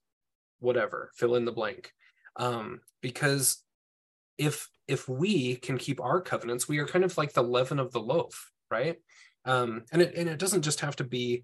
whatever 0.59 1.11
fill 1.15 1.35
in 1.35 1.45
the 1.45 1.51
blank 1.51 1.91
um, 2.37 2.81
because 3.01 3.63
if 4.37 4.69
if 4.87 5.07
we 5.09 5.55
can 5.55 5.77
keep 5.77 5.99
our 6.01 6.21
covenants, 6.21 6.67
we 6.67 6.79
are 6.79 6.87
kind 6.87 7.03
of 7.05 7.17
like 7.17 7.33
the 7.33 7.43
leaven 7.43 7.79
of 7.79 7.91
the 7.91 7.99
loaf, 7.99 8.51
right? 8.69 8.97
Um, 9.45 9.83
and 9.91 10.01
it 10.01 10.15
and 10.15 10.29
it 10.29 10.39
doesn't 10.39 10.63
just 10.63 10.81
have 10.81 10.95
to 10.97 11.03
be 11.03 11.43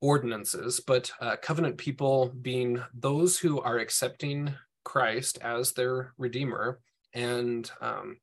ordinances, 0.00 0.80
but 0.80 1.12
uh, 1.20 1.36
covenant 1.36 1.76
people 1.76 2.32
being 2.40 2.82
those 2.94 3.38
who 3.38 3.60
are 3.60 3.78
accepting 3.78 4.54
Christ 4.84 5.38
as 5.42 5.72
their 5.72 6.12
redeemer 6.18 6.80
and 7.14 7.70
um, 7.80 8.16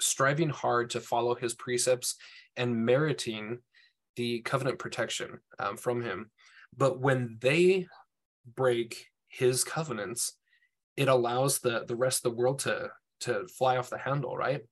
striving 0.00 0.48
hard 0.48 0.90
to 0.90 1.00
follow 1.00 1.34
his 1.34 1.54
precepts 1.54 2.16
and 2.56 2.84
meriting 2.84 3.58
the 4.16 4.40
covenant 4.40 4.78
protection 4.78 5.38
um, 5.58 5.76
from 5.76 6.02
him. 6.02 6.30
But 6.76 7.00
when 7.00 7.38
they 7.40 7.86
break 8.54 9.06
his 9.28 9.64
covenants, 9.64 10.36
it 10.96 11.08
allows 11.08 11.60
the 11.60 11.84
the 11.86 11.96
rest 11.96 12.24
of 12.24 12.32
the 12.32 12.38
world 12.38 12.60
to 12.60 12.90
to 13.20 13.46
fly 13.48 13.76
off 13.76 13.90
the 13.90 13.98
handle, 13.98 14.36
right? 14.36 14.62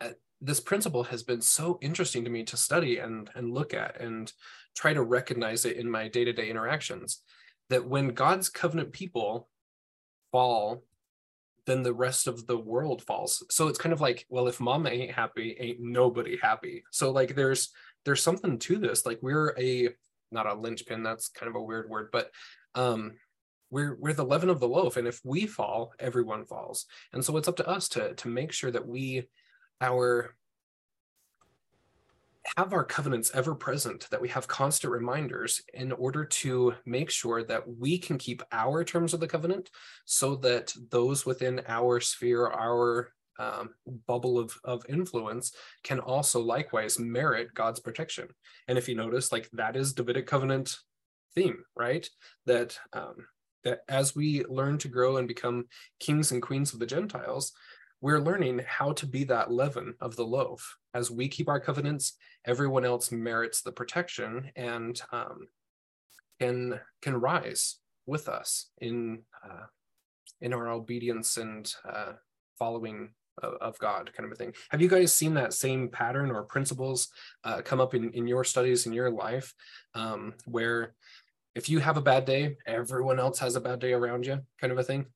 Uh, 0.00 0.10
this 0.40 0.60
principle 0.60 1.04
has 1.04 1.22
been 1.22 1.40
so 1.40 1.78
interesting 1.80 2.24
to 2.24 2.30
me 2.30 2.44
to 2.44 2.56
study 2.56 2.98
and, 2.98 3.30
and 3.34 3.52
look 3.52 3.74
at 3.74 4.00
and 4.00 4.32
try 4.76 4.92
to 4.92 5.02
recognize 5.02 5.64
it 5.64 5.76
in 5.76 5.90
my 5.90 6.08
day 6.08 6.24
to 6.24 6.32
day 6.32 6.48
interactions. 6.48 7.22
That 7.70 7.86
when 7.86 8.08
God's 8.08 8.48
covenant 8.48 8.92
people 8.92 9.48
fall, 10.34 10.82
then 11.64 11.84
the 11.84 11.94
rest 11.94 12.26
of 12.26 12.44
the 12.48 12.58
world 12.58 13.04
falls. 13.04 13.44
So 13.50 13.68
it's 13.68 13.78
kind 13.78 13.92
of 13.92 14.00
like, 14.00 14.26
well, 14.28 14.48
if 14.48 14.58
mama 14.58 14.90
ain't 14.90 15.12
happy, 15.12 15.56
ain't 15.60 15.78
nobody 15.80 16.36
happy. 16.42 16.82
So 16.90 17.12
like 17.12 17.36
there's 17.36 17.70
there's 18.04 18.20
something 18.20 18.58
to 18.58 18.78
this. 18.78 19.06
Like 19.06 19.20
we're 19.22 19.54
a 19.56 19.90
not 20.32 20.48
a 20.48 20.54
linchpin, 20.54 21.04
that's 21.04 21.28
kind 21.28 21.48
of 21.48 21.54
a 21.54 21.62
weird 21.62 21.88
word, 21.88 22.08
but 22.10 22.32
um 22.74 23.12
we're 23.70 23.96
we're 24.00 24.12
the 24.12 24.24
leaven 24.24 24.50
of 24.50 24.58
the 24.58 24.66
loaf 24.66 24.96
and 24.96 25.06
if 25.06 25.20
we 25.24 25.46
fall 25.46 25.92
everyone 26.00 26.44
falls 26.44 26.86
and 27.12 27.24
so 27.24 27.36
it's 27.36 27.48
up 27.48 27.56
to 27.56 27.68
us 27.68 27.88
to 27.88 28.14
to 28.14 28.28
make 28.28 28.52
sure 28.52 28.70
that 28.70 28.86
we 28.86 29.28
our 29.80 30.34
have 32.56 32.72
our 32.72 32.84
covenants 32.84 33.30
ever 33.34 33.54
present 33.54 34.08
that 34.10 34.20
we 34.20 34.28
have 34.28 34.46
constant 34.46 34.92
reminders 34.92 35.62
in 35.72 35.92
order 35.92 36.24
to 36.24 36.74
make 36.84 37.10
sure 37.10 37.42
that 37.42 37.62
we 37.78 37.98
can 37.98 38.18
keep 38.18 38.42
our 38.52 38.84
terms 38.84 39.14
of 39.14 39.20
the 39.20 39.26
covenant 39.26 39.70
so 40.04 40.36
that 40.36 40.72
those 40.90 41.24
within 41.24 41.62
our 41.68 42.00
sphere 42.00 42.46
our 42.48 43.12
um, 43.38 43.70
bubble 44.06 44.38
of, 44.38 44.56
of 44.62 44.84
influence 44.88 45.52
can 45.82 45.98
also 45.98 46.40
likewise 46.40 47.00
merit 47.00 47.48
god's 47.54 47.80
protection 47.80 48.28
and 48.68 48.78
if 48.78 48.88
you 48.88 48.94
notice 48.94 49.32
like 49.32 49.48
that 49.52 49.74
is 49.74 49.92
davidic 49.92 50.26
covenant 50.26 50.76
theme 51.34 51.64
right 51.74 52.08
that 52.46 52.78
um, 52.92 53.26
that 53.64 53.80
as 53.88 54.14
we 54.14 54.44
learn 54.44 54.78
to 54.78 54.88
grow 54.88 55.16
and 55.16 55.26
become 55.26 55.66
kings 55.98 56.30
and 56.30 56.42
queens 56.42 56.72
of 56.72 56.78
the 56.78 56.86
Gentiles, 56.86 57.52
we're 58.00 58.20
learning 58.20 58.60
how 58.66 58.92
to 58.92 59.06
be 59.06 59.24
that 59.24 59.50
leaven 59.50 59.94
of 60.00 60.16
the 60.16 60.24
loaf. 60.24 60.76
As 60.94 61.10
we 61.10 61.28
keep 61.28 61.48
our 61.48 61.60
covenants, 61.60 62.14
everyone 62.46 62.84
else 62.84 63.10
merits 63.10 63.62
the 63.62 63.72
protection 63.72 64.50
and 64.56 65.00
um, 65.12 65.48
can 66.40 66.80
can 67.02 67.16
rise 67.16 67.76
with 68.06 68.28
us 68.28 68.70
in 68.80 69.22
uh, 69.44 69.66
in 70.40 70.52
our 70.52 70.68
obedience 70.68 71.36
and 71.36 71.72
uh, 71.88 72.12
following 72.58 73.10
of, 73.42 73.54
of, 73.60 73.78
God, 73.78 74.12
kind 74.16 74.26
of 74.26 74.32
a 74.32 74.36
thing. 74.36 74.52
Have 74.70 74.80
you 74.80 74.88
guys 74.88 75.12
seen 75.12 75.34
that 75.34 75.52
same 75.52 75.88
pattern 75.88 76.30
or 76.30 76.44
principles 76.44 77.08
uh, 77.42 77.62
come 77.62 77.80
up 77.80 77.94
in 77.94 78.12
in 78.12 78.26
your 78.26 78.44
studies 78.44 78.86
in 78.86 78.92
your 78.92 79.10
life, 79.10 79.52
um, 79.94 80.34
where 80.44 80.94
if 81.54 81.68
you 81.68 81.78
have 81.78 81.96
a 81.96 82.02
bad 82.02 82.24
day, 82.24 82.56
everyone 82.66 83.18
else 83.18 83.38
has 83.38 83.56
a 83.56 83.60
bad 83.60 83.78
day 83.78 83.92
around 83.92 84.26
you, 84.26 84.40
kind 84.60 84.72
of 84.72 84.78
a 84.78 84.82
thing. 84.82 85.06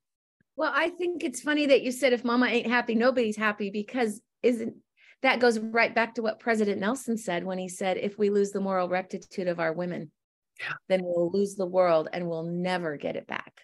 Well, 0.56 0.72
I 0.74 0.90
think 0.90 1.22
it's 1.22 1.40
funny 1.40 1.66
that 1.66 1.82
you 1.82 1.92
said 1.92 2.12
if 2.12 2.24
mama 2.24 2.46
ain't 2.46 2.66
happy, 2.66 2.94
nobody's 2.94 3.36
happy 3.36 3.70
because 3.70 4.20
isn't 4.42 4.74
that 5.22 5.40
goes 5.40 5.58
right 5.58 5.94
back 5.94 6.14
to 6.14 6.22
what 6.22 6.40
President 6.40 6.80
Nelson 6.80 7.16
said 7.16 7.44
when 7.44 7.58
he 7.58 7.68
said, 7.68 7.96
if 7.96 8.18
we 8.18 8.30
lose 8.30 8.52
the 8.52 8.60
moral 8.60 8.88
rectitude 8.88 9.48
of 9.48 9.58
our 9.58 9.72
women, 9.72 10.10
yeah. 10.60 10.74
then 10.88 11.00
we'll 11.02 11.30
lose 11.30 11.54
the 11.54 11.66
world 11.66 12.08
and 12.12 12.28
we'll 12.28 12.44
never 12.44 12.96
get 12.96 13.16
it 13.16 13.26
back. 13.26 13.60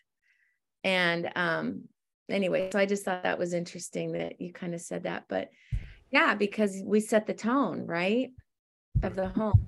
And 0.82 1.30
um, 1.36 1.84
anyway, 2.28 2.70
so 2.72 2.78
I 2.78 2.86
just 2.86 3.04
thought 3.04 3.22
that 3.22 3.38
was 3.38 3.54
interesting 3.54 4.12
that 4.12 4.40
you 4.40 4.52
kind 4.52 4.74
of 4.74 4.80
said 4.80 5.04
that. 5.04 5.24
But 5.28 5.50
yeah, 6.10 6.34
because 6.34 6.80
we 6.84 7.00
set 7.00 7.26
the 7.26 7.34
tone, 7.34 7.86
right? 7.86 8.30
Of 9.02 9.16
the 9.16 9.28
home. 9.28 9.66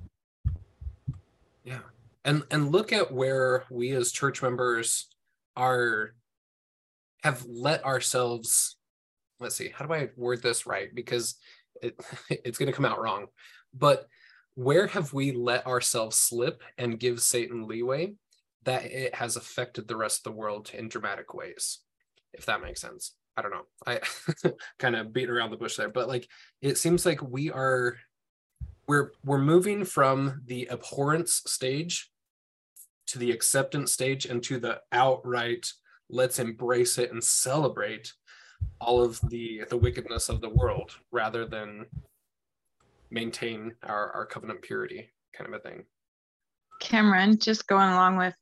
Yeah. 1.64 1.80
And 2.24 2.42
and 2.50 2.70
look 2.70 2.92
at 2.92 3.12
where 3.12 3.64
we 3.70 3.92
as 3.92 4.12
church 4.12 4.42
members 4.42 5.08
are 5.56 6.14
have 7.22 7.44
let 7.46 7.84
ourselves 7.84 8.76
let's 9.38 9.56
see, 9.56 9.70
how 9.74 9.84
do 9.84 9.92
I 9.92 10.08
word 10.16 10.42
this 10.42 10.66
right? 10.66 10.94
Because 10.94 11.36
it, 11.82 11.96
it's 12.30 12.58
going 12.58 12.68
to 12.68 12.72
come 12.72 12.84
out 12.84 13.00
wrong. 13.00 13.26
But 13.74 14.06
where 14.54 14.86
have 14.86 15.12
we 15.12 15.32
let 15.32 15.66
ourselves 15.66 16.18
slip 16.18 16.62
and 16.78 16.98
give 16.98 17.20
Satan 17.20 17.66
leeway 17.66 18.14
that 18.64 18.84
it 18.86 19.14
has 19.14 19.36
affected 19.36 19.86
the 19.86 19.96
rest 19.96 20.20
of 20.20 20.32
the 20.32 20.38
world 20.38 20.70
in 20.74 20.88
dramatic 20.88 21.34
ways? 21.34 21.80
If 22.32 22.46
that 22.46 22.62
makes 22.62 22.80
sense. 22.80 23.12
I 23.36 23.42
don't 23.42 23.50
know. 23.50 23.66
I 23.86 24.00
kind 24.78 24.96
of 24.96 25.12
beat 25.12 25.28
around 25.28 25.50
the 25.50 25.58
bush 25.58 25.76
there, 25.76 25.90
but 25.90 26.08
like 26.08 26.26
it 26.62 26.78
seems 26.78 27.04
like 27.04 27.20
we 27.22 27.50
are 27.50 27.96
we're 28.88 29.12
we're 29.24 29.38
moving 29.38 29.84
from 29.84 30.40
the 30.46 30.68
abhorrence 30.70 31.42
stage 31.46 32.10
to 33.08 33.18
the 33.18 33.30
acceptance 33.30 33.92
stage 33.92 34.26
and 34.26 34.42
to 34.44 34.58
the 34.58 34.80
outright 34.90 35.66
let's 36.08 36.38
embrace 36.38 36.98
it 36.98 37.12
and 37.12 37.22
celebrate 37.22 38.12
all 38.80 39.02
of 39.02 39.20
the 39.28 39.64
the 39.70 39.76
wickedness 39.76 40.28
of 40.28 40.40
the 40.40 40.48
world 40.48 40.92
rather 41.10 41.46
than 41.46 41.86
maintain 43.10 43.74
our 43.82 44.12
our 44.12 44.26
covenant 44.26 44.62
purity 44.62 45.10
kind 45.36 45.52
of 45.52 45.58
a 45.58 45.62
thing. 45.62 45.84
Cameron 46.80 47.38
just 47.38 47.66
going 47.66 47.90
along 47.90 48.16
with 48.16 48.34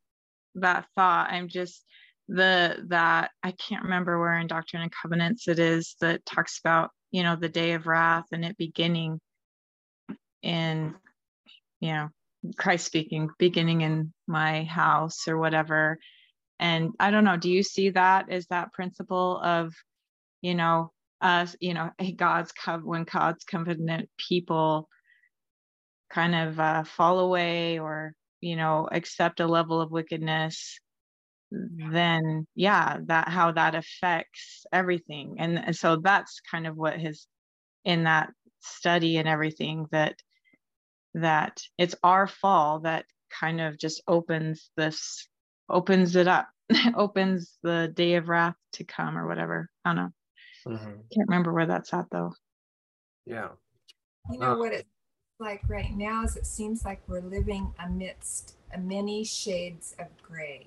that 0.57 0.87
thought 0.95 1.31
i'm 1.31 1.49
just 1.49 1.85
the 2.29 2.85
that 2.89 3.31
i 3.43 3.51
can't 3.53 3.85
remember 3.85 4.19
where 4.19 4.39
in 4.39 4.47
doctrine 4.47 4.83
and 4.83 4.93
covenants 4.93 5.49
it 5.49 5.59
is 5.59 5.97
that 6.01 6.25
talks 6.25 6.59
about 6.59 6.91
you 7.11 7.23
know 7.23 7.37
the 7.37 7.49
day 7.49 7.73
of 7.73 7.87
wrath 7.87 8.25
and 8.33 8.45
it 8.45 8.57
beginning 8.57 9.21
in 10.43 10.95
you 11.81 11.93
know 11.93 12.09
christ 12.57 12.87
speaking 12.87 13.29
beginning 13.39 13.81
in 13.81 14.13
my 14.27 14.65
house 14.65 15.29
or 15.29 15.39
whatever. 15.39 15.99
And 16.61 16.93
i 17.01 17.11
don't 17.11 17.25
know 17.25 17.37
do 17.37 17.51
you 17.51 17.63
see 17.63 17.91
that 17.91 18.31
as 18.31 18.47
that 18.47 18.73
principle 18.73 19.41
of 19.43 19.75
you 20.45 20.55
know 20.55 20.93
us 21.21 21.57
you 21.61 21.75
know 21.75 21.91
god's 22.17 22.53
covenant 22.53 22.87
when 22.87 23.05
god's 23.05 23.45
covenant 23.45 24.09
people 24.29 24.89
kind 26.11 26.35
of 26.35 26.61
uh, 26.61 26.85
fall 26.85 27.19
away 27.19 27.79
or 27.79 28.13
you 28.41 28.57
know 28.57 28.89
accept 28.93 29.41
a 29.41 29.47
level 29.47 29.81
of 29.81 29.91
wickedness 29.91 30.79
then 31.51 32.47
yeah 32.55 32.99
that 33.07 33.29
how 33.29 33.53
that 33.53 33.75
affects 33.75 34.65
everything. 34.73 35.37
And, 35.39 35.59
and 35.59 35.77
so 35.77 35.97
that's 35.97 36.41
kind 36.51 36.67
of 36.67 36.77
what 36.77 36.99
his 36.99 37.27
in 37.85 38.05
that 38.05 38.31
study 38.61 39.19
and 39.19 39.29
everything 39.29 39.87
that 39.93 40.17
that 41.15 41.61
it's 41.79 41.95
our 42.03 42.27
fall 42.27 42.81
that 42.81 43.05
kind 43.41 43.61
of 43.61 43.79
just 43.79 44.03
opens 44.09 44.71
this 44.77 45.29
opens 45.71 46.17
it 46.17 46.27
up 46.27 46.49
opens 46.97 47.57
the 47.63 47.93
day 47.95 48.15
of 48.15 48.29
wrath 48.29 48.57
to 48.73 48.85
come 48.85 49.17
or 49.17 49.27
whatever. 49.27 49.71
I 49.85 49.91
don't 49.91 49.97
know 49.97 50.24
mm-hmm. 50.67 50.85
can't 51.13 51.29
remember 51.29 51.53
where 51.53 51.67
that's 51.67 51.93
at 51.93 52.07
though 52.11 52.33
yeah 53.27 53.49
you 54.31 54.39
know 54.39 54.53
uh, 54.53 54.59
what 54.59 54.73
it's 54.73 54.89
like 55.41 55.63
right 55.69 55.97
now 55.97 56.23
is 56.23 56.37
it 56.37 56.47
seems 56.47 56.85
like 56.85 57.01
we're 57.09 57.21
living 57.21 57.73
amidst 57.85 58.57
many 58.79 59.25
shades 59.25 59.95
of 59.99 60.07
gray 60.23 60.67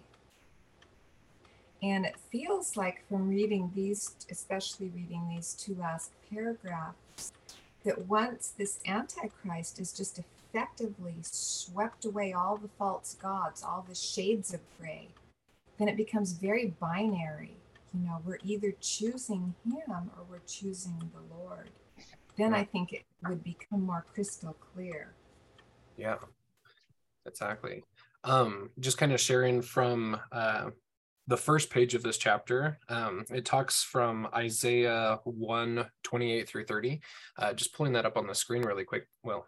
and 1.81 2.05
it 2.05 2.15
feels 2.31 2.75
like 2.75 3.07
from 3.07 3.29
reading 3.29 3.71
these, 3.75 4.15
especially 4.31 4.89
reading 4.89 5.27
these 5.29 5.53
two 5.53 5.75
last 5.75 6.11
paragraphs, 6.31 7.33
that 7.83 8.07
once 8.07 8.53
this 8.57 8.79
Antichrist 8.87 9.79
is 9.79 9.93
just 9.93 10.19
effectively 10.19 11.15
swept 11.21 12.05
away 12.05 12.33
all 12.33 12.57
the 12.57 12.69
false 12.79 13.15
gods, 13.21 13.63
all 13.63 13.85
the 13.87 13.95
shades 13.95 14.53
of 14.53 14.59
gray, 14.79 15.09
then 15.77 15.87
it 15.87 15.97
becomes 15.97 16.31
very 16.31 16.73
binary. 16.79 17.55
You 17.97 18.05
know, 18.05 18.21
we're 18.23 18.37
either 18.43 18.73
choosing 18.79 19.55
him 19.65 19.89
or 19.89 20.25
we're 20.29 20.39
choosing 20.47 20.99
the 21.13 21.35
Lord. 21.35 21.69
Then 22.37 22.53
I 22.53 22.63
think 22.63 22.93
it 22.93 23.03
would 23.27 23.43
become 23.43 23.83
more 23.83 24.05
crystal 24.13 24.53
clear. 24.53 25.15
Yeah, 25.97 26.17
exactly. 27.25 27.83
Um, 28.23 28.69
just 28.79 28.97
kind 28.97 29.11
of 29.13 29.19
sharing 29.19 29.61
from 29.61 30.19
uh, 30.31 30.69
the 31.25 31.37
first 31.37 31.71
page 31.71 31.95
of 31.95 32.03
this 32.03 32.17
chapter. 32.17 32.77
Um, 32.87 33.25
it 33.31 33.45
talks 33.45 33.81
from 33.83 34.27
Isaiah 34.35 35.19
1 35.23 35.85
28 36.03 36.47
through 36.47 36.65
30. 36.65 37.01
Uh, 37.39 37.53
just 37.53 37.73
pulling 37.73 37.93
that 37.93 38.05
up 38.05 38.17
on 38.17 38.27
the 38.27 38.35
screen 38.35 38.61
really 38.61 38.83
quick. 38.83 39.07
Well, 39.23 39.47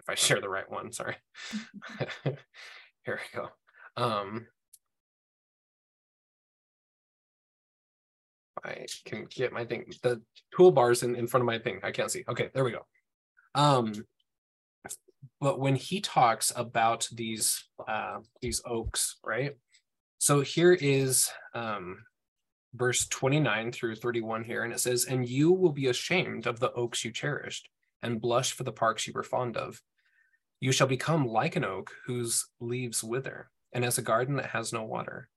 if 0.00 0.08
I 0.08 0.14
share 0.16 0.40
the 0.40 0.48
right 0.48 0.68
one, 0.68 0.92
sorry. 0.92 1.16
Here 3.04 3.20
we 3.20 3.38
go. 3.38 3.48
Um, 3.96 4.46
I 8.64 8.86
can 9.04 9.26
get 9.30 9.52
my 9.52 9.64
thing, 9.64 9.92
the 10.02 10.20
toolbars 10.56 11.02
in, 11.02 11.16
in 11.16 11.26
front 11.26 11.42
of 11.42 11.46
my 11.46 11.58
thing. 11.58 11.80
I 11.82 11.90
can't 11.90 12.10
see. 12.10 12.24
Okay, 12.28 12.50
there 12.52 12.64
we 12.64 12.72
go. 12.72 12.86
Um, 13.54 13.92
but 15.40 15.58
when 15.58 15.76
he 15.76 16.00
talks 16.00 16.52
about 16.54 17.08
these 17.12 17.64
uh, 17.86 18.18
these 18.40 18.62
oaks, 18.64 19.16
right? 19.24 19.56
So 20.18 20.42
here 20.42 20.74
is 20.74 21.30
um, 21.54 22.04
verse 22.74 23.06
29 23.08 23.72
through 23.72 23.96
31 23.96 24.44
here, 24.44 24.64
and 24.64 24.72
it 24.72 24.80
says, 24.80 25.06
And 25.06 25.26
you 25.26 25.50
will 25.50 25.72
be 25.72 25.86
ashamed 25.86 26.46
of 26.46 26.60
the 26.60 26.72
oaks 26.72 27.04
you 27.04 27.10
cherished, 27.10 27.70
and 28.02 28.20
blush 28.20 28.52
for 28.52 28.64
the 28.64 28.72
parks 28.72 29.06
you 29.06 29.14
were 29.14 29.22
fond 29.22 29.56
of. 29.56 29.80
You 30.60 30.72
shall 30.72 30.86
become 30.86 31.26
like 31.26 31.56
an 31.56 31.64
oak 31.64 31.90
whose 32.06 32.46
leaves 32.60 33.02
wither, 33.02 33.50
and 33.72 33.82
as 33.82 33.96
a 33.96 34.02
garden 34.02 34.36
that 34.36 34.50
has 34.50 34.74
no 34.74 34.84
water. 34.84 35.29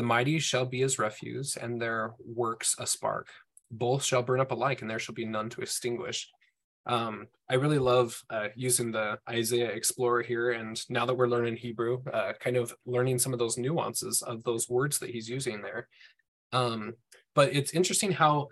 The 0.00 0.06
mighty 0.06 0.38
shall 0.38 0.64
be 0.64 0.80
as 0.80 0.98
refuse, 0.98 1.58
and 1.58 1.78
their 1.78 2.14
works 2.24 2.74
a 2.78 2.86
spark. 2.86 3.28
Both 3.70 4.02
shall 4.02 4.22
burn 4.22 4.40
up 4.40 4.50
alike, 4.50 4.80
and 4.80 4.90
there 4.90 4.98
shall 4.98 5.14
be 5.14 5.26
none 5.26 5.50
to 5.50 5.60
extinguish. 5.60 6.26
Um, 6.86 7.26
I 7.50 7.56
really 7.56 7.78
love 7.78 8.18
uh, 8.30 8.48
using 8.56 8.92
the 8.92 9.18
Isaiah 9.28 9.68
Explorer 9.68 10.22
here. 10.22 10.52
And 10.52 10.80
now 10.88 11.04
that 11.04 11.12
we're 11.12 11.28
learning 11.28 11.56
Hebrew, 11.56 12.02
uh, 12.10 12.32
kind 12.40 12.56
of 12.56 12.74
learning 12.86 13.18
some 13.18 13.34
of 13.34 13.38
those 13.38 13.58
nuances 13.58 14.22
of 14.22 14.42
those 14.42 14.70
words 14.70 14.98
that 15.00 15.10
he's 15.10 15.28
using 15.28 15.60
there. 15.60 15.86
Um, 16.54 16.94
but 17.34 17.54
it's 17.54 17.74
interesting 17.74 18.10
how 18.10 18.48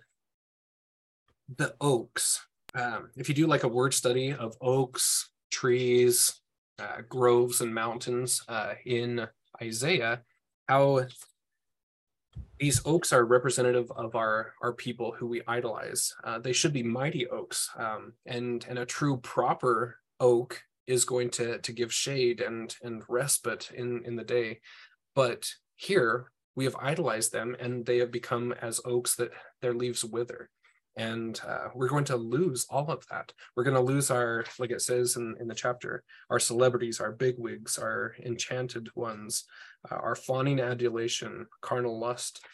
the 1.56 1.74
oaks, 1.80 2.46
um, 2.74 3.08
if 3.16 3.30
you 3.30 3.34
do 3.34 3.46
like 3.46 3.62
a 3.62 3.68
word 3.68 3.94
study 3.94 4.34
of 4.34 4.54
oaks, 4.60 5.30
trees, 5.50 6.42
uh, 6.78 7.00
groves, 7.08 7.62
and 7.62 7.74
mountains 7.74 8.42
uh, 8.48 8.74
in 8.84 9.26
Isaiah, 9.62 10.20
how 10.68 11.06
these 12.58 12.80
oaks 12.84 13.12
are 13.12 13.24
representative 13.24 13.90
of 13.92 14.14
our 14.16 14.54
our 14.62 14.72
people 14.72 15.12
who 15.12 15.26
we 15.26 15.42
idolize. 15.46 16.14
Uh, 16.24 16.38
they 16.38 16.52
should 16.52 16.72
be 16.72 16.82
mighty 16.82 17.26
oaks, 17.28 17.70
um, 17.78 18.12
and 18.26 18.64
and 18.68 18.78
a 18.78 18.86
true 18.86 19.18
proper 19.18 19.98
oak 20.20 20.62
is 20.86 21.04
going 21.04 21.30
to 21.30 21.58
to 21.58 21.72
give 21.72 21.92
shade 21.92 22.40
and 22.40 22.76
and 22.82 23.02
respite 23.08 23.70
in 23.74 24.02
in 24.04 24.16
the 24.16 24.24
day. 24.24 24.60
But 25.14 25.48
here 25.76 26.30
we 26.56 26.64
have 26.64 26.76
idolized 26.80 27.32
them, 27.32 27.56
and 27.60 27.86
they 27.86 27.98
have 27.98 28.10
become 28.10 28.52
as 28.60 28.80
oaks 28.84 29.14
that 29.16 29.30
their 29.62 29.74
leaves 29.74 30.04
wither. 30.04 30.50
And 30.98 31.40
uh, 31.46 31.68
we're 31.74 31.88
going 31.88 32.04
to 32.06 32.16
lose 32.16 32.66
all 32.68 32.90
of 32.90 33.06
that. 33.10 33.32
We're 33.54 33.62
going 33.62 33.76
to 33.76 33.80
lose 33.80 34.10
our, 34.10 34.44
like 34.58 34.72
it 34.72 34.82
says 34.82 35.14
in, 35.14 35.36
in 35.40 35.46
the 35.46 35.54
chapter, 35.54 36.02
our 36.28 36.40
celebrities, 36.40 37.00
our 37.00 37.12
bigwigs, 37.12 37.78
our 37.78 38.16
enchanted 38.24 38.88
ones, 38.96 39.44
uh, 39.90 39.94
our 39.94 40.16
fawning 40.16 40.58
adulation, 40.58 41.46
carnal 41.60 42.00
lust. 42.00 42.44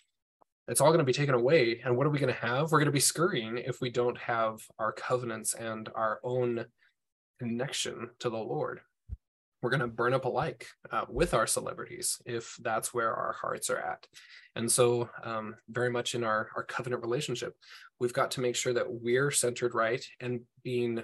It's 0.68 0.82
all 0.82 0.88
going 0.88 0.98
to 0.98 1.04
be 1.04 1.12
taken 1.12 1.34
away. 1.34 1.80
And 1.84 1.96
what 1.96 2.06
are 2.06 2.10
we 2.10 2.18
going 2.18 2.32
to 2.32 2.46
have? 2.46 2.70
We're 2.70 2.78
going 2.78 2.86
to 2.86 2.92
be 2.92 3.00
scurrying 3.00 3.58
if 3.58 3.80
we 3.80 3.90
don't 3.90 4.18
have 4.18 4.60
our 4.78 4.92
covenants 4.92 5.54
and 5.54 5.88
our 5.94 6.20
own 6.22 6.66
connection 7.38 8.10
to 8.20 8.28
the 8.28 8.36
Lord. 8.36 8.80
We're 9.64 9.70
going 9.70 9.80
to 9.80 9.86
burn 9.86 10.12
up 10.12 10.26
alike 10.26 10.66
uh, 10.92 11.06
with 11.08 11.32
our 11.32 11.46
celebrities 11.46 12.20
if 12.26 12.54
that's 12.60 12.92
where 12.92 13.14
our 13.14 13.32
hearts 13.32 13.70
are 13.70 13.78
at. 13.78 14.06
And 14.56 14.70
so, 14.70 15.08
um, 15.22 15.54
very 15.70 15.88
much 15.90 16.14
in 16.14 16.22
our, 16.22 16.50
our 16.54 16.64
covenant 16.64 17.02
relationship, 17.02 17.56
we've 17.98 18.12
got 18.12 18.30
to 18.32 18.42
make 18.42 18.56
sure 18.56 18.74
that 18.74 18.86
we're 18.86 19.30
centered 19.30 19.74
right 19.74 20.04
and 20.20 20.42
being 20.62 21.02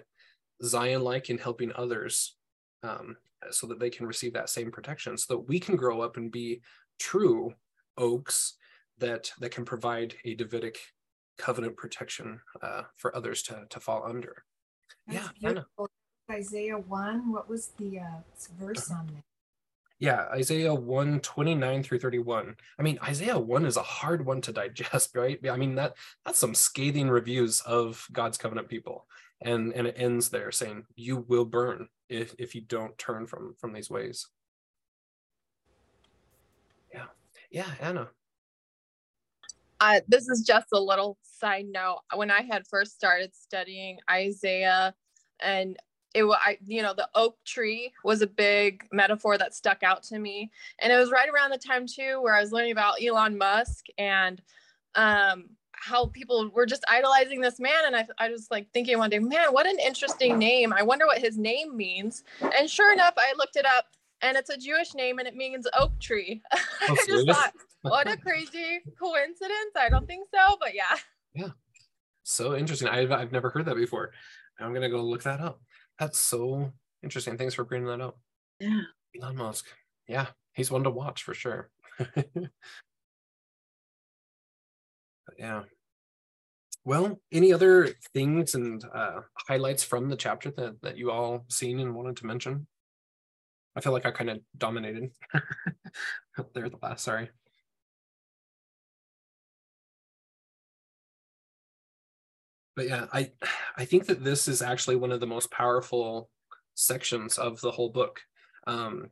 Zion 0.62 1.00
like 1.00 1.30
in 1.30 1.38
helping 1.38 1.72
others 1.74 2.36
um, 2.82 3.16
so 3.50 3.66
that 3.66 3.80
they 3.80 3.88
can 3.88 4.06
receive 4.06 4.34
that 4.34 4.50
same 4.50 4.70
protection 4.70 5.16
so 5.16 5.34
that 5.34 5.48
we 5.48 5.58
can 5.58 5.74
grow 5.74 6.02
up 6.02 6.18
and 6.18 6.30
be 6.30 6.60
true 6.98 7.54
oaks 7.96 8.58
that 8.98 9.32
that 9.40 9.52
can 9.52 9.64
provide 9.64 10.14
a 10.26 10.34
davidic 10.34 10.78
covenant 11.38 11.78
protection 11.78 12.38
uh, 12.60 12.82
for 12.98 13.16
others 13.16 13.42
to 13.42 13.64
to 13.70 13.80
fall 13.80 14.04
under 14.06 14.44
That's 15.06 15.30
yeah 15.42 15.48
beautiful. 15.48 15.88
Isaiah 16.30 16.78
1 16.78 17.32
what 17.32 17.48
was 17.48 17.72
the 17.78 17.98
uh, 17.98 18.20
verse 18.58 18.90
on 18.90 19.06
that 19.06 19.24
yeah, 20.00 20.28
Isaiah 20.32 20.72
1, 20.74 21.20
29 21.20 21.82
through 21.82 21.98
31. 21.98 22.56
I 22.78 22.82
mean, 22.82 22.98
Isaiah 23.04 23.38
1 23.38 23.66
is 23.66 23.76
a 23.76 23.82
hard 23.82 24.24
one 24.24 24.40
to 24.40 24.52
digest, 24.52 25.10
right? 25.14 25.38
I 25.48 25.56
mean, 25.56 25.74
that 25.74 25.94
that's 26.24 26.38
some 26.38 26.54
scathing 26.54 27.10
reviews 27.10 27.60
of 27.60 28.08
God's 28.10 28.38
covenant 28.38 28.68
people. 28.68 29.06
And 29.42 29.72
and 29.74 29.86
it 29.86 29.96
ends 29.98 30.30
there 30.30 30.50
saying, 30.52 30.84
you 30.96 31.24
will 31.28 31.44
burn 31.44 31.88
if 32.08 32.34
if 32.38 32.54
you 32.54 32.62
don't 32.62 32.96
turn 32.96 33.26
from 33.26 33.54
from 33.58 33.74
these 33.74 33.90
ways. 33.90 34.26
Yeah. 36.92 37.06
Yeah, 37.50 37.70
Anna. 37.80 38.08
Uh, 39.80 40.00
this 40.08 40.28
is 40.28 40.42
just 40.46 40.66
a 40.72 40.80
little 40.80 41.18
side 41.22 41.66
note. 41.70 42.00
When 42.14 42.30
I 42.30 42.42
had 42.42 42.66
first 42.68 42.94
started 42.94 43.34
studying 43.34 43.98
Isaiah 44.10 44.94
and 45.40 45.78
it 46.14 46.24
was 46.24 46.38
I 46.44 46.58
you 46.66 46.82
know 46.82 46.94
the 46.94 47.08
oak 47.14 47.36
tree 47.44 47.92
was 48.04 48.22
a 48.22 48.26
big 48.26 48.84
metaphor 48.92 49.38
that 49.38 49.54
stuck 49.54 49.82
out 49.82 50.02
to 50.04 50.18
me. 50.18 50.50
And 50.80 50.92
it 50.92 50.96
was 50.96 51.10
right 51.10 51.28
around 51.28 51.50
the 51.50 51.58
time 51.58 51.86
too 51.86 52.20
where 52.20 52.34
I 52.34 52.40
was 52.40 52.52
learning 52.52 52.72
about 52.72 53.02
Elon 53.02 53.38
Musk 53.38 53.86
and 53.98 54.40
um 54.94 55.44
how 55.72 56.06
people 56.06 56.50
were 56.50 56.66
just 56.66 56.84
idolizing 56.88 57.40
this 57.40 57.58
man. 57.58 57.86
And 57.86 57.96
I, 57.96 58.06
I 58.18 58.28
was 58.28 58.48
like 58.50 58.70
thinking 58.72 58.98
one 58.98 59.10
day 59.10 59.18
man 59.18 59.52
what 59.52 59.66
an 59.66 59.78
interesting 59.78 60.38
name. 60.38 60.72
I 60.72 60.82
wonder 60.82 61.06
what 61.06 61.18
his 61.18 61.38
name 61.38 61.76
means. 61.76 62.24
And 62.40 62.68
sure 62.68 62.92
enough 62.92 63.14
I 63.16 63.32
looked 63.36 63.56
it 63.56 63.66
up 63.66 63.86
and 64.22 64.36
it's 64.36 64.50
a 64.50 64.56
Jewish 64.56 64.94
name 64.94 65.18
and 65.18 65.28
it 65.28 65.36
means 65.36 65.66
oak 65.78 65.98
tree. 66.00 66.42
Oh, 66.52 66.58
I 66.82 67.04
just 67.06 67.26
thought 67.26 67.54
what 67.82 68.10
a 68.10 68.16
crazy 68.16 68.80
coincidence. 68.98 69.72
I 69.76 69.88
don't 69.88 70.06
think 70.06 70.26
so 70.34 70.56
but 70.60 70.74
yeah. 70.74 70.96
Yeah. 71.34 71.50
So 72.24 72.56
interesting. 72.56 72.88
I've, 72.88 73.12
I've 73.12 73.32
never 73.32 73.50
heard 73.50 73.66
that 73.66 73.76
before. 73.76 74.10
I'm 74.58 74.74
gonna 74.74 74.90
go 74.90 75.02
look 75.02 75.22
that 75.22 75.40
up 75.40 75.60
that's 76.00 76.18
so 76.18 76.72
interesting. 77.02 77.36
Thanks 77.36 77.54
for 77.54 77.62
bringing 77.64 77.86
that 77.88 78.00
up. 78.00 78.18
Yeah. 78.58 78.80
Elon 79.16 79.36
Musk. 79.36 79.66
Yeah, 80.08 80.26
he's 80.54 80.70
one 80.70 80.82
to 80.84 80.90
watch 80.90 81.22
for 81.22 81.34
sure. 81.34 81.70
yeah. 85.38 85.62
Well, 86.84 87.20
any 87.30 87.52
other 87.52 87.88
things 88.14 88.54
and 88.54 88.82
uh, 88.92 89.20
highlights 89.46 89.84
from 89.84 90.08
the 90.08 90.16
chapter 90.16 90.50
that, 90.52 90.80
that 90.80 90.96
you 90.96 91.10
all 91.10 91.44
seen 91.48 91.78
and 91.78 91.94
wanted 91.94 92.16
to 92.16 92.26
mention? 92.26 92.66
I 93.76 93.82
feel 93.82 93.92
like 93.92 94.06
I 94.06 94.10
kind 94.10 94.30
of 94.30 94.40
dominated 94.56 95.10
there 96.54 96.64
at 96.64 96.72
the 96.72 96.78
last, 96.82 97.04
sorry. 97.04 97.28
But 102.80 102.88
yeah 102.88 103.04
i 103.12 103.30
i 103.76 103.84
think 103.84 104.06
that 104.06 104.24
this 104.24 104.48
is 104.48 104.62
actually 104.62 104.96
one 104.96 105.12
of 105.12 105.20
the 105.20 105.26
most 105.26 105.50
powerful 105.50 106.30
sections 106.74 107.36
of 107.36 107.60
the 107.60 107.70
whole 107.70 107.90
book 107.90 108.20
um 108.66 109.10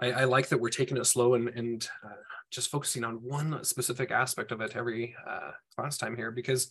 i, 0.00 0.10
I 0.10 0.24
like 0.24 0.48
that 0.48 0.58
we're 0.58 0.68
taking 0.68 0.96
it 0.96 1.04
slow 1.06 1.34
and 1.34 1.48
and 1.50 1.88
uh, 2.04 2.08
just 2.50 2.70
focusing 2.70 3.04
on 3.04 3.22
one 3.22 3.62
specific 3.62 4.10
aspect 4.10 4.50
of 4.50 4.60
it 4.60 4.74
every 4.74 5.14
uh, 5.28 5.52
class 5.76 5.96
time 5.96 6.16
here 6.16 6.32
because 6.32 6.70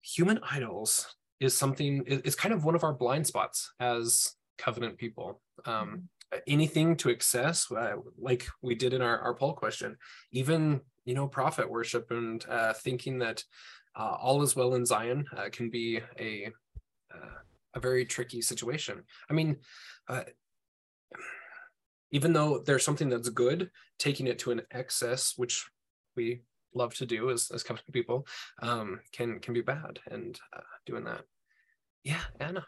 human 0.00 0.40
idols 0.50 1.14
is 1.40 1.54
something 1.54 2.02
it's 2.06 2.34
kind 2.34 2.54
of 2.54 2.64
one 2.64 2.74
of 2.74 2.82
our 2.82 2.94
blind 2.94 3.26
spots 3.26 3.74
as 3.78 4.32
covenant 4.56 4.96
people 4.96 5.42
um 5.66 5.74
mm-hmm. 5.74 6.38
anything 6.46 6.96
to 6.96 7.10
excess 7.10 7.70
uh, 7.70 7.96
like 8.18 8.46
we 8.62 8.74
did 8.74 8.94
in 8.94 9.02
our, 9.02 9.18
our 9.18 9.34
poll 9.34 9.52
question 9.52 9.98
even 10.32 10.80
you 11.04 11.12
know 11.12 11.28
prophet 11.28 11.70
worship 11.70 12.10
and 12.10 12.46
uh, 12.48 12.72
thinking 12.72 13.18
that 13.18 13.44
uh, 13.96 14.16
all 14.20 14.42
is 14.42 14.54
well 14.56 14.74
in 14.74 14.84
Zion 14.84 15.26
uh, 15.36 15.48
can 15.50 15.70
be 15.70 16.00
a 16.18 16.50
uh, 17.14 17.38
a 17.74 17.80
very 17.80 18.04
tricky 18.04 18.40
situation. 18.40 19.02
I 19.30 19.34
mean, 19.34 19.56
uh, 20.08 20.24
even 22.10 22.32
though 22.32 22.58
there's 22.58 22.84
something 22.84 23.08
that's 23.08 23.28
good, 23.28 23.70
taking 23.98 24.26
it 24.26 24.38
to 24.40 24.50
an 24.50 24.62
excess, 24.70 25.34
which 25.36 25.66
we 26.16 26.42
love 26.74 26.94
to 26.94 27.06
do 27.06 27.30
as 27.30 27.50
as 27.50 27.62
covenant 27.62 27.92
people, 27.92 28.26
um, 28.62 29.00
can 29.12 29.40
can 29.40 29.54
be 29.54 29.62
bad. 29.62 29.98
And 30.10 30.38
uh, 30.56 30.60
doing 30.84 31.04
that, 31.04 31.22
yeah, 32.04 32.22
Anna. 32.40 32.64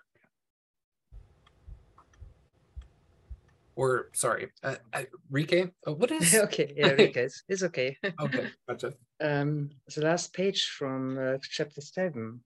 Or 3.79 4.11
sorry, 4.13 4.49
uh, 4.65 4.75
uh, 4.93 5.05
Rike, 5.31 5.71
uh, 5.87 5.93
what 5.93 6.11
is? 6.11 6.35
okay, 6.47 6.75
yeah, 6.77 6.89
Rike, 6.99 7.17
it's, 7.17 7.45
it's 7.49 7.63
okay. 7.63 7.97
okay, 8.21 8.49
gotcha. 8.69 8.93
Um, 9.21 9.71
the 9.95 10.03
last 10.03 10.35
page 10.35 10.67
from 10.77 11.17
uh, 11.17 11.39
chapter 11.41 11.81
seven. 11.81 12.41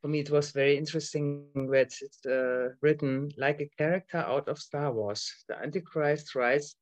For 0.00 0.08
me, 0.08 0.20
it 0.20 0.30
was 0.30 0.52
very 0.52 0.78
interesting 0.78 1.44
that 1.54 1.92
it's 2.00 2.24
uh, 2.24 2.70
written 2.80 3.30
like 3.36 3.60
a 3.60 3.70
character 3.76 4.18
out 4.18 4.48
of 4.48 4.58
Star 4.58 4.90
Wars. 4.90 5.30
The 5.48 5.60
Antichrist 5.60 6.34
rises 6.34 6.76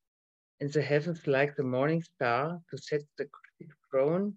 in 0.61 0.71
the 0.71 0.83
heavens 0.83 1.27
like 1.27 1.57
the 1.57 1.65
morning 1.65 2.03
star 2.03 2.61
to 2.71 2.79
set 2.79 3.03
the 3.19 3.27
throne 3.91 4.35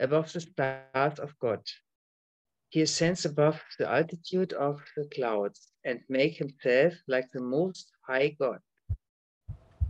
above 0.00 0.32
the 0.32 0.40
stars 0.40 1.18
of 1.20 1.38
God. 1.38 1.60
He 2.70 2.80
ascends 2.80 3.24
above 3.24 3.62
the 3.78 3.88
altitude 3.88 4.52
of 4.54 4.82
the 4.96 5.08
clouds 5.14 5.68
and 5.84 6.00
make 6.08 6.36
himself 6.36 6.94
like 7.06 7.30
the 7.32 7.42
most 7.42 7.93
high 8.06 8.36
God. 8.38 8.58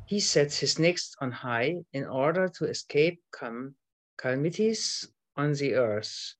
He 0.06 0.20
sets 0.20 0.58
his 0.58 0.78
necks 0.78 1.14
on 1.20 1.32
high 1.32 1.76
in 1.92 2.04
order 2.04 2.48
to 2.48 2.66
escape 2.66 3.22
cal- 3.32 3.70
calamities 4.18 5.08
on 5.36 5.54
the 5.54 5.74
earth. 5.74 6.34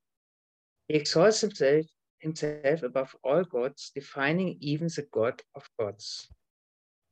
He 0.88 0.94
exalts 0.94 1.40
himself, 1.40 1.86
himself 2.18 2.82
above 2.82 3.16
all 3.24 3.42
gods, 3.44 3.90
defining 3.94 4.58
even 4.60 4.88
the 4.88 5.06
God 5.10 5.40
of 5.54 5.68
gods. 5.78 6.28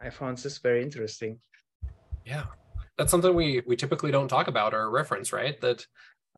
I 0.01 0.11
found 0.11 0.39
this 0.39 0.59
very 0.59 0.83
interesting. 0.83 1.41
Yeah, 2.25 2.45
that's 2.99 3.11
something 3.11 3.35
we 3.35 3.63
we 3.67 3.77
typically 3.77 4.11
don't 4.11 4.29
talk 4.29 4.49
about 4.49 4.75
or 4.75 4.91
reference, 4.91 5.33
right? 5.33 5.61
That 5.61 5.87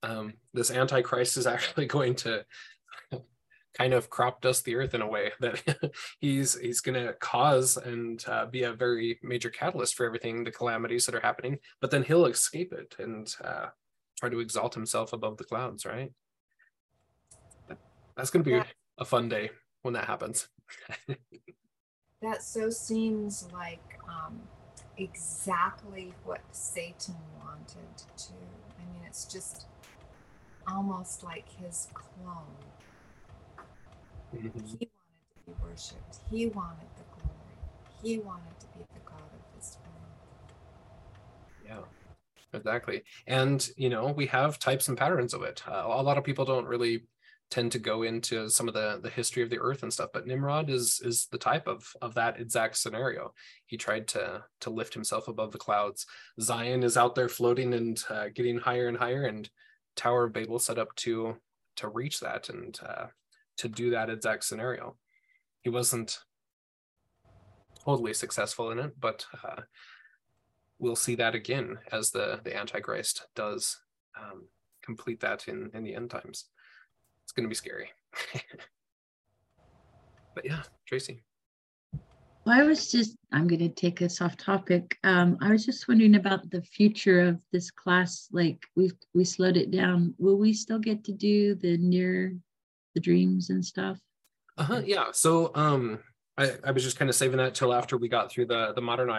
um, 0.02 0.34
this 0.52 0.70
antichrist 0.70 1.36
is 1.36 1.46
actually 1.54 1.86
going 1.86 2.14
to 2.16 2.44
kind 3.76 3.92
of 3.92 4.10
crop 4.10 4.40
dust 4.40 4.64
the 4.64 4.76
earth 4.76 4.94
in 4.94 5.02
a 5.02 5.06
way 5.06 5.32
that 5.40 5.92
he's 6.20 6.58
he's 6.58 6.80
going 6.80 7.06
to 7.06 7.12
cause 7.14 7.76
and 7.76 8.24
uh, 8.28 8.46
be 8.46 8.62
a 8.62 8.72
very 8.72 9.18
major 9.22 9.50
catalyst 9.50 9.94
for 9.94 10.06
everything 10.06 10.44
the 10.44 10.50
calamities 10.50 11.06
that 11.06 11.14
are 11.14 11.20
happening 11.20 11.58
but 11.80 11.90
then 11.90 12.02
he'll 12.02 12.26
escape 12.26 12.72
it 12.72 12.94
and 12.98 13.34
uh, 13.44 13.66
try 14.18 14.28
to 14.28 14.40
exalt 14.40 14.74
himself 14.74 15.12
above 15.12 15.36
the 15.36 15.44
clouds 15.44 15.84
right? 15.84 16.12
That's 18.16 18.30
going 18.30 18.44
to 18.44 18.50
be 18.50 18.56
that, 18.56 18.68
a 18.98 19.04
fun 19.04 19.28
day 19.28 19.50
when 19.82 19.94
that 19.94 20.04
happens. 20.04 20.48
That 22.22 22.42
so 22.42 22.70
seems 22.70 23.46
like 23.52 23.98
um, 24.08 24.40
exactly 24.96 26.14
what 26.24 26.40
satan 26.52 27.16
wanted 27.44 27.98
to 28.16 28.32
i 28.78 28.92
mean 28.92 29.02
it's 29.06 29.24
just 29.24 29.66
almost 30.68 31.24
like 31.24 31.46
his 31.60 31.88
clone 31.92 32.44
Mm-hmm. 34.34 34.48
He 34.58 34.62
wanted 34.62 34.78
to 34.78 34.86
be 35.46 35.52
worshipped. 35.62 36.18
He 36.30 36.46
wanted 36.46 36.88
the 36.96 37.04
glory. 37.14 37.32
He 38.02 38.18
wanted 38.18 38.58
to 38.60 38.66
be 38.66 38.80
the 38.92 39.00
God 39.04 39.20
of 39.20 39.56
this 39.56 39.78
world. 39.84 39.96
Yeah, 42.52 42.58
exactly. 42.58 43.02
And, 43.26 43.66
you 43.76 43.88
know, 43.88 44.08
we 44.08 44.26
have 44.26 44.58
types 44.58 44.88
and 44.88 44.98
patterns 44.98 45.34
of 45.34 45.42
it. 45.42 45.62
Uh, 45.66 45.84
a 45.86 46.02
lot 46.02 46.18
of 46.18 46.24
people 46.24 46.44
don't 46.44 46.66
really 46.66 47.06
tend 47.50 47.72
to 47.72 47.78
go 47.78 48.02
into 48.02 48.48
some 48.48 48.68
of 48.68 48.74
the 48.74 49.00
the 49.02 49.10
history 49.10 49.42
of 49.42 49.50
the 49.50 49.58
earth 49.58 49.82
and 49.82 49.92
stuff 49.92 50.10
but 50.12 50.26
nimrod 50.26 50.70
is 50.70 51.00
is 51.04 51.26
the 51.26 51.38
type 51.38 51.68
of 51.68 51.92
of 52.00 52.14
that 52.14 52.40
exact 52.40 52.76
scenario 52.76 53.32
he 53.66 53.76
tried 53.76 54.08
to 54.08 54.42
to 54.60 54.70
lift 54.70 54.94
himself 54.94 55.28
above 55.28 55.52
the 55.52 55.58
clouds 55.58 56.06
zion 56.40 56.82
is 56.82 56.96
out 56.96 57.14
there 57.14 57.28
floating 57.28 57.74
and 57.74 58.02
uh, 58.08 58.28
getting 58.34 58.58
higher 58.58 58.88
and 58.88 58.96
higher 58.96 59.24
and 59.24 59.50
tower 59.94 60.24
of 60.24 60.32
babel 60.32 60.58
set 60.58 60.78
up 60.78 60.92
to 60.96 61.36
to 61.76 61.88
reach 61.88 62.18
that 62.18 62.48
and 62.48 62.80
uh, 62.84 63.06
to 63.58 63.68
do 63.68 63.90
that 63.90 64.10
exact 64.10 64.44
scenario. 64.44 64.96
He 65.62 65.70
wasn't 65.70 66.18
totally 67.84 68.14
successful 68.14 68.70
in 68.70 68.78
it, 68.78 68.98
but 68.98 69.26
uh, 69.42 69.62
we'll 70.78 70.96
see 70.96 71.14
that 71.16 71.34
again 71.34 71.78
as 71.92 72.10
the 72.10 72.40
the 72.44 72.56
Antichrist 72.56 73.26
does 73.34 73.80
um, 74.18 74.48
complete 74.82 75.20
that 75.20 75.48
in 75.48 75.70
in 75.74 75.84
the 75.84 75.94
end 75.94 76.10
times. 76.10 76.46
It's 77.22 77.32
going 77.32 77.44
to 77.44 77.48
be 77.48 77.54
scary. 77.54 77.90
but 80.34 80.44
yeah, 80.44 80.62
Tracy. 80.86 81.22
Well, 82.44 82.60
I 82.60 82.62
was 82.62 82.90
just, 82.90 83.16
I'm 83.32 83.46
going 83.46 83.60
to 83.60 83.70
take 83.70 84.02
us 84.02 84.20
off 84.20 84.36
topic. 84.36 84.98
Um, 85.02 85.38
I 85.40 85.50
was 85.50 85.64
just 85.64 85.88
wondering 85.88 86.16
about 86.16 86.50
the 86.50 86.60
future 86.60 87.20
of 87.20 87.40
this 87.52 87.70
class. 87.70 88.28
Like 88.32 88.62
we've, 88.76 88.92
we 89.14 89.24
slowed 89.24 89.56
it 89.56 89.70
down. 89.70 90.14
Will 90.18 90.36
we 90.36 90.52
still 90.52 90.78
get 90.78 91.04
to 91.04 91.12
do 91.12 91.54
the 91.54 91.78
near 91.78 92.36
the 92.94 93.00
dreams 93.00 93.50
and 93.50 93.64
stuff? 93.64 93.98
Uh-huh, 94.56 94.82
yeah. 94.84 95.06
So 95.12 95.50
um 95.54 95.98
I, 96.36 96.52
I 96.64 96.70
was 96.72 96.82
just 96.82 96.98
kind 96.98 97.08
of 97.08 97.14
saving 97.14 97.36
that 97.36 97.54
till 97.54 97.72
after 97.72 97.96
we 97.96 98.08
got 98.08 98.30
through 98.30 98.46
the 98.46 98.72
the 98.74 98.80
modern 98.80 99.10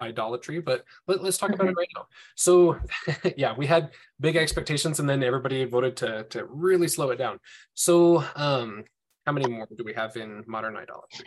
idolatry, 0.00 0.60
but 0.60 0.84
let, 1.06 1.20
us 1.20 1.38
talk 1.38 1.50
about 1.50 1.68
it 1.68 1.76
right 1.76 1.88
now. 1.94 2.06
So, 2.34 2.80
yeah, 3.36 3.54
we 3.56 3.64
had 3.64 3.92
big 4.18 4.34
expectations, 4.34 4.98
and 4.98 5.08
then 5.08 5.22
everybody 5.22 5.64
voted 5.66 5.96
to 5.98 6.24
to 6.30 6.46
really 6.46 6.88
slow 6.88 7.10
it 7.10 7.16
down. 7.16 7.38
So, 7.74 8.24
um, 8.34 8.84
how 9.24 9.30
many 9.32 9.48
more 9.48 9.68
do 9.76 9.84
we 9.84 9.94
have 9.94 10.16
in 10.16 10.42
modern 10.48 10.76
idolatry? 10.76 11.26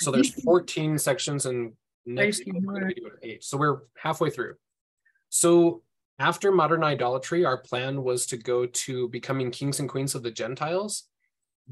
So 0.00 0.12
there's 0.12 0.30
14 0.42 0.96
sections, 0.96 1.46
and 1.46 1.72
next 2.06 2.42
eight. 3.22 3.44
So 3.44 3.56
we're 3.58 3.80
halfway 3.96 4.30
through. 4.30 4.54
So 5.28 5.82
after 6.18 6.50
modern 6.52 6.84
idolatry, 6.84 7.44
our 7.44 7.58
plan 7.58 8.02
was 8.02 8.26
to 8.26 8.36
go 8.36 8.66
to 8.66 9.08
becoming 9.08 9.50
kings 9.50 9.80
and 9.80 9.88
queens 9.88 10.14
of 10.14 10.22
the 10.22 10.30
Gentiles. 10.30 11.04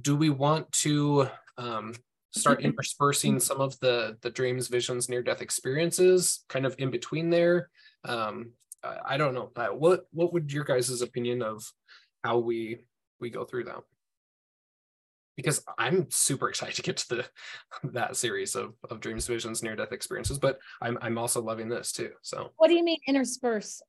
Do 0.01 0.16
we 0.16 0.30
want 0.30 0.70
to 0.72 1.28
um, 1.59 1.94
start 2.30 2.62
interspersing 2.62 3.40
some 3.40 3.61
of 3.61 3.78
the 3.80 4.18
the 4.20 4.30
dreams, 4.30 4.68
visions, 4.68 5.09
near 5.09 5.22
death 5.22 5.42
experiences, 5.42 6.44
kind 6.49 6.66
of 6.66 6.74
in 6.78 6.90
between 6.90 7.30
there? 7.30 7.70
Um, 8.05 8.53
I 9.05 9.16
don't 9.16 9.34
know. 9.34 9.51
Uh, 9.57 9.68
what 9.68 10.07
what 10.12 10.32
would 10.32 10.53
your 10.53 10.64
guys' 10.64 11.01
opinion 11.03 11.42
of 11.42 11.64
how 12.22 12.38
we 12.38 12.84
we 13.20 13.30
go 13.30 13.44
through 13.44 13.64
that? 13.64 13.82
Because 15.36 15.62
I'm 15.76 16.11
super 16.11 16.49
excited 16.49 16.76
to 16.76 16.82
get 16.82 16.97
to 16.99 17.09
the 17.09 17.24
that 17.92 18.16
series 18.16 18.55
of 18.55 18.74
of 18.90 19.01
dreams, 19.01 19.26
visions, 19.26 19.62
near 19.62 19.76
death 19.76 19.92
experiences, 19.92 20.38
but 20.38 20.59
I'm 20.80 20.99
I'm 21.01 21.18
also 21.18 21.42
loving 21.42 21.68
this 21.68 21.92
too. 21.92 22.11
So 22.22 22.53
what 22.57 22.68
do 22.68 22.74
you 22.74 22.84
mean 22.84 22.99
intersperse? 23.07 23.82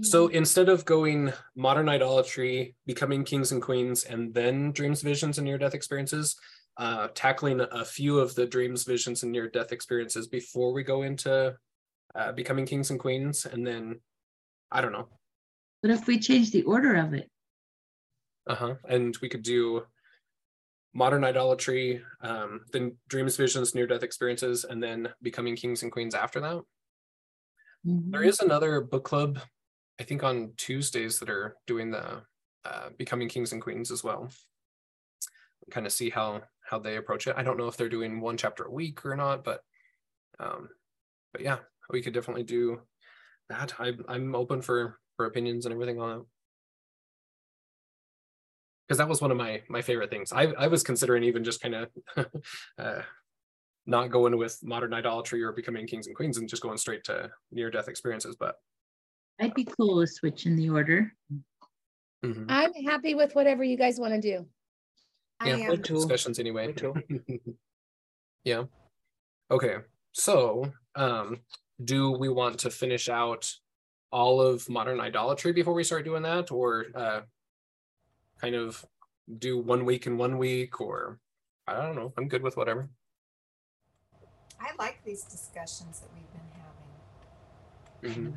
So 0.00 0.28
instead 0.28 0.68
of 0.70 0.84
going 0.86 1.32
modern 1.54 1.88
idolatry, 1.88 2.74
becoming 2.86 3.24
kings 3.24 3.52
and 3.52 3.60
queens, 3.60 4.04
and 4.04 4.32
then 4.32 4.72
dreams, 4.72 5.02
visions, 5.02 5.36
and 5.36 5.44
near 5.44 5.58
death 5.58 5.74
experiences, 5.74 6.34
uh, 6.78 7.08
tackling 7.14 7.60
a 7.60 7.84
few 7.84 8.18
of 8.18 8.34
the 8.34 8.46
dreams, 8.46 8.84
visions, 8.84 9.22
and 9.22 9.32
near 9.32 9.48
death 9.48 9.72
experiences 9.72 10.26
before 10.26 10.72
we 10.72 10.82
go 10.82 11.02
into 11.02 11.54
uh, 12.14 12.32
becoming 12.32 12.64
kings 12.64 12.90
and 12.90 12.98
queens, 12.98 13.44
and 13.44 13.66
then 13.66 14.00
I 14.70 14.80
don't 14.80 14.92
know. 14.92 15.08
But 15.82 15.90
if 15.90 16.06
we 16.06 16.18
change 16.18 16.50
the 16.50 16.62
order 16.62 16.94
of 16.94 17.12
it? 17.12 17.28
Uh 18.46 18.54
huh. 18.54 18.74
And 18.88 19.16
we 19.20 19.28
could 19.28 19.42
do 19.42 19.82
modern 20.94 21.24
idolatry, 21.24 22.02
um, 22.22 22.60
then 22.72 22.96
dreams, 23.08 23.36
visions, 23.36 23.74
near 23.74 23.86
death 23.86 24.02
experiences, 24.02 24.64
and 24.64 24.82
then 24.82 25.08
becoming 25.22 25.56
kings 25.56 25.82
and 25.82 25.92
queens 25.92 26.14
after 26.14 26.40
that. 26.40 26.56
Mm-hmm. 27.86 28.10
There 28.10 28.22
is 28.22 28.40
another 28.40 28.80
book 28.80 29.04
club, 29.04 29.38
I 30.00 30.04
think 30.04 30.22
on 30.22 30.52
Tuesdays 30.56 31.18
that 31.20 31.30
are 31.30 31.56
doing 31.66 31.90
the 31.90 32.22
uh, 32.64 32.90
becoming 32.96 33.28
kings 33.28 33.52
and 33.52 33.60
queens 33.60 33.90
as 33.90 34.04
well. 34.04 34.30
Kind 35.70 35.86
of 35.86 35.92
see 35.92 36.10
how 36.10 36.42
how 36.68 36.78
they 36.78 36.96
approach 36.96 37.26
it. 37.26 37.34
I 37.36 37.42
don't 37.42 37.56
know 37.56 37.68
if 37.68 37.76
they're 37.76 37.88
doing 37.88 38.20
one 38.20 38.36
chapter 38.36 38.64
a 38.64 38.70
week 38.70 39.04
or 39.04 39.16
not, 39.16 39.44
but 39.44 39.62
um, 40.38 40.68
but 41.32 41.42
yeah, 41.42 41.58
we 41.90 42.02
could 42.02 42.14
definitely 42.14 42.44
do 42.44 42.80
that. 43.48 43.74
I, 43.78 43.92
I'm 44.08 44.34
open 44.34 44.62
for 44.62 44.98
for 45.16 45.26
opinions 45.26 45.66
and 45.66 45.72
everything 45.72 46.00
on 46.00 46.20
it 46.20 46.24
because 48.86 48.98
that 48.98 49.08
was 49.08 49.20
one 49.20 49.30
of 49.30 49.36
my 49.36 49.62
my 49.68 49.82
favorite 49.82 50.10
things. 50.10 50.32
I 50.32 50.46
I 50.58 50.66
was 50.66 50.82
considering 50.82 51.24
even 51.24 51.44
just 51.44 51.60
kind 51.60 51.74
of 51.74 51.88
uh, 52.78 53.02
not 53.86 54.10
going 54.10 54.36
with 54.36 54.58
modern 54.62 54.94
idolatry 54.94 55.42
or 55.42 55.52
becoming 55.52 55.86
kings 55.86 56.06
and 56.06 56.16
queens 56.16 56.38
and 56.38 56.48
just 56.48 56.62
going 56.62 56.78
straight 56.78 57.04
to 57.04 57.30
near 57.50 57.70
death 57.70 57.88
experiences. 57.88 58.36
But 58.38 58.56
I'd 59.40 59.54
be 59.54 59.64
cool 59.64 59.96
with 59.96 60.10
switching 60.10 60.56
the 60.56 60.70
order. 60.70 61.12
Mm-hmm. 62.24 62.44
I'm 62.48 62.72
happy 62.84 63.14
with 63.14 63.34
whatever 63.34 63.64
you 63.64 63.76
guys 63.76 63.98
want 63.98 64.14
to 64.14 64.20
do. 64.20 64.46
Yeah, 65.44 65.56
I 65.56 65.60
am. 65.60 65.80
discussions 65.82 66.38
anyway. 66.38 66.74
yeah. 68.44 68.64
Okay. 69.50 69.76
So 70.12 70.72
um 70.94 71.40
do 71.84 72.10
we 72.10 72.28
want 72.28 72.58
to 72.60 72.70
finish 72.70 73.08
out 73.08 73.50
all 74.12 74.40
of 74.40 74.68
modern 74.68 75.00
idolatry 75.00 75.52
before 75.52 75.74
we 75.74 75.82
start 75.82 76.04
doing 76.04 76.22
that 76.22 76.52
or 76.52 76.86
uh, 76.94 77.20
kind 78.40 78.54
of 78.54 78.84
do 79.38 79.58
one 79.58 79.84
week 79.84 80.06
in 80.06 80.18
one 80.18 80.36
week 80.36 80.80
or 80.80 81.18
i 81.66 81.74
don't 81.74 81.96
know 81.96 82.12
i'm 82.18 82.28
good 82.28 82.42
with 82.42 82.56
whatever 82.56 82.90
i 84.60 84.70
like 84.78 85.02
these 85.04 85.22
discussions 85.24 86.00
that 86.00 86.10
we've 86.12 86.32
been 86.32 86.40
having 88.02 88.26
mm-hmm. 88.26 88.36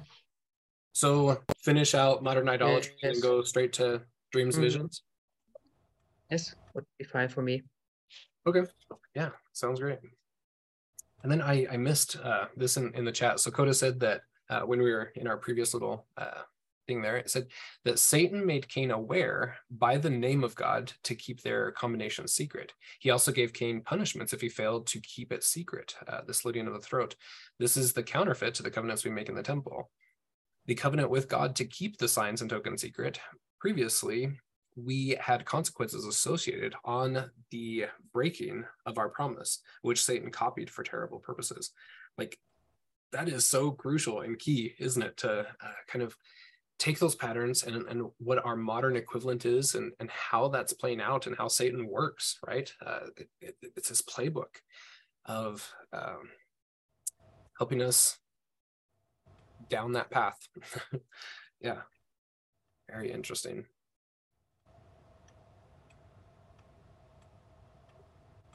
So 0.95 1.37
finish 1.59 1.93
out 1.93 2.23
modern 2.23 2.47
idolatry 2.49 2.93
yes. 3.03 3.13
and 3.13 3.21
go 3.21 3.43
straight 3.43 3.73
to 3.73 4.01
dreams 4.31 4.55
mm-hmm. 4.55 4.63
visions 4.63 5.03
yes 6.31 6.55
would 6.73 6.85
be 6.97 7.05
fine 7.05 7.29
for 7.29 7.41
me 7.41 7.61
okay 8.47 8.63
yeah 9.13 9.29
sounds 9.53 9.79
great 9.79 9.99
and 11.25 11.31
then 11.31 11.41
I, 11.41 11.65
I 11.71 11.77
missed 11.77 12.17
uh, 12.23 12.45
this 12.55 12.77
in, 12.77 12.93
in 12.93 13.03
the 13.03 13.11
chat. 13.11 13.39
So 13.39 13.49
Coda 13.49 13.73
said 13.73 13.99
that 14.01 14.21
uh, 14.47 14.61
when 14.61 14.79
we 14.79 14.91
were 14.91 15.11
in 15.15 15.25
our 15.25 15.37
previous 15.37 15.73
little 15.73 16.05
uh, 16.17 16.43
thing 16.85 17.01
there, 17.01 17.17
it 17.17 17.31
said 17.31 17.47
that 17.83 17.97
Satan 17.97 18.45
made 18.45 18.69
Cain 18.69 18.91
aware 18.91 19.55
by 19.71 19.97
the 19.97 20.11
name 20.11 20.43
of 20.43 20.53
God 20.53 20.93
to 21.03 21.15
keep 21.15 21.41
their 21.41 21.71
combination 21.71 22.27
secret. 22.27 22.73
He 22.99 23.09
also 23.09 23.31
gave 23.31 23.53
Cain 23.53 23.81
punishments 23.81 24.33
if 24.33 24.41
he 24.41 24.49
failed 24.49 24.85
to 24.85 24.99
keep 24.99 25.31
it 25.31 25.43
secret, 25.43 25.95
uh, 26.07 26.21
the 26.27 26.33
slitting 26.35 26.67
of 26.67 26.73
the 26.73 26.79
throat. 26.79 27.15
This 27.57 27.75
is 27.75 27.93
the 27.93 28.03
counterfeit 28.03 28.53
to 28.53 28.63
the 28.63 28.69
covenants 28.69 29.03
we 29.03 29.09
make 29.09 29.27
in 29.27 29.33
the 29.33 29.41
temple. 29.41 29.89
The 30.67 30.75
covenant 30.75 31.09
with 31.09 31.27
God 31.27 31.55
to 31.57 31.65
keep 31.65 31.97
the 31.97 32.07
signs 32.07 32.41
and 32.41 32.49
tokens 32.49 32.81
secret. 32.81 33.19
Previously, 33.59 34.31
we 34.75 35.17
had 35.19 35.45
consequences 35.45 36.05
associated 36.05 36.75
on 36.83 37.31
the 37.51 37.85
breaking 38.13 38.65
of 38.85 38.97
our 38.97 39.09
promise, 39.09 39.59
which 39.81 40.03
Satan 40.03 40.31
copied 40.31 40.69
for 40.69 40.83
terrible 40.83 41.19
purposes. 41.19 41.71
Like 42.17 42.37
that 43.11 43.29
is 43.29 43.47
so 43.47 43.71
crucial 43.71 44.21
and 44.21 44.37
key, 44.37 44.73
isn't 44.79 45.01
it, 45.01 45.17
to 45.17 45.39
uh, 45.41 45.71
kind 45.87 46.03
of 46.03 46.15
take 46.77 46.99
those 46.99 47.15
patterns 47.15 47.63
and, 47.63 47.87
and 47.87 48.09
what 48.17 48.45
our 48.45 48.57
modern 48.57 48.97
equivalent 48.97 49.45
is 49.45 49.75
and, 49.75 49.93
and 49.99 50.09
how 50.11 50.49
that's 50.49 50.73
playing 50.73 50.99
out 50.99 51.25
and 51.25 51.37
how 51.37 51.47
Satan 51.47 51.87
works, 51.87 52.37
right? 52.45 52.71
Uh, 52.85 52.99
it, 53.15 53.29
it, 53.39 53.55
it's 53.77 53.89
his 53.89 54.01
playbook 54.01 54.57
of 55.25 55.73
um, 55.93 56.29
helping 57.57 57.81
us 57.81 58.17
down 59.69 59.93
that 59.93 60.09
path. 60.09 60.47
yeah, 61.61 61.81
very 62.89 63.11
interesting. 63.11 63.65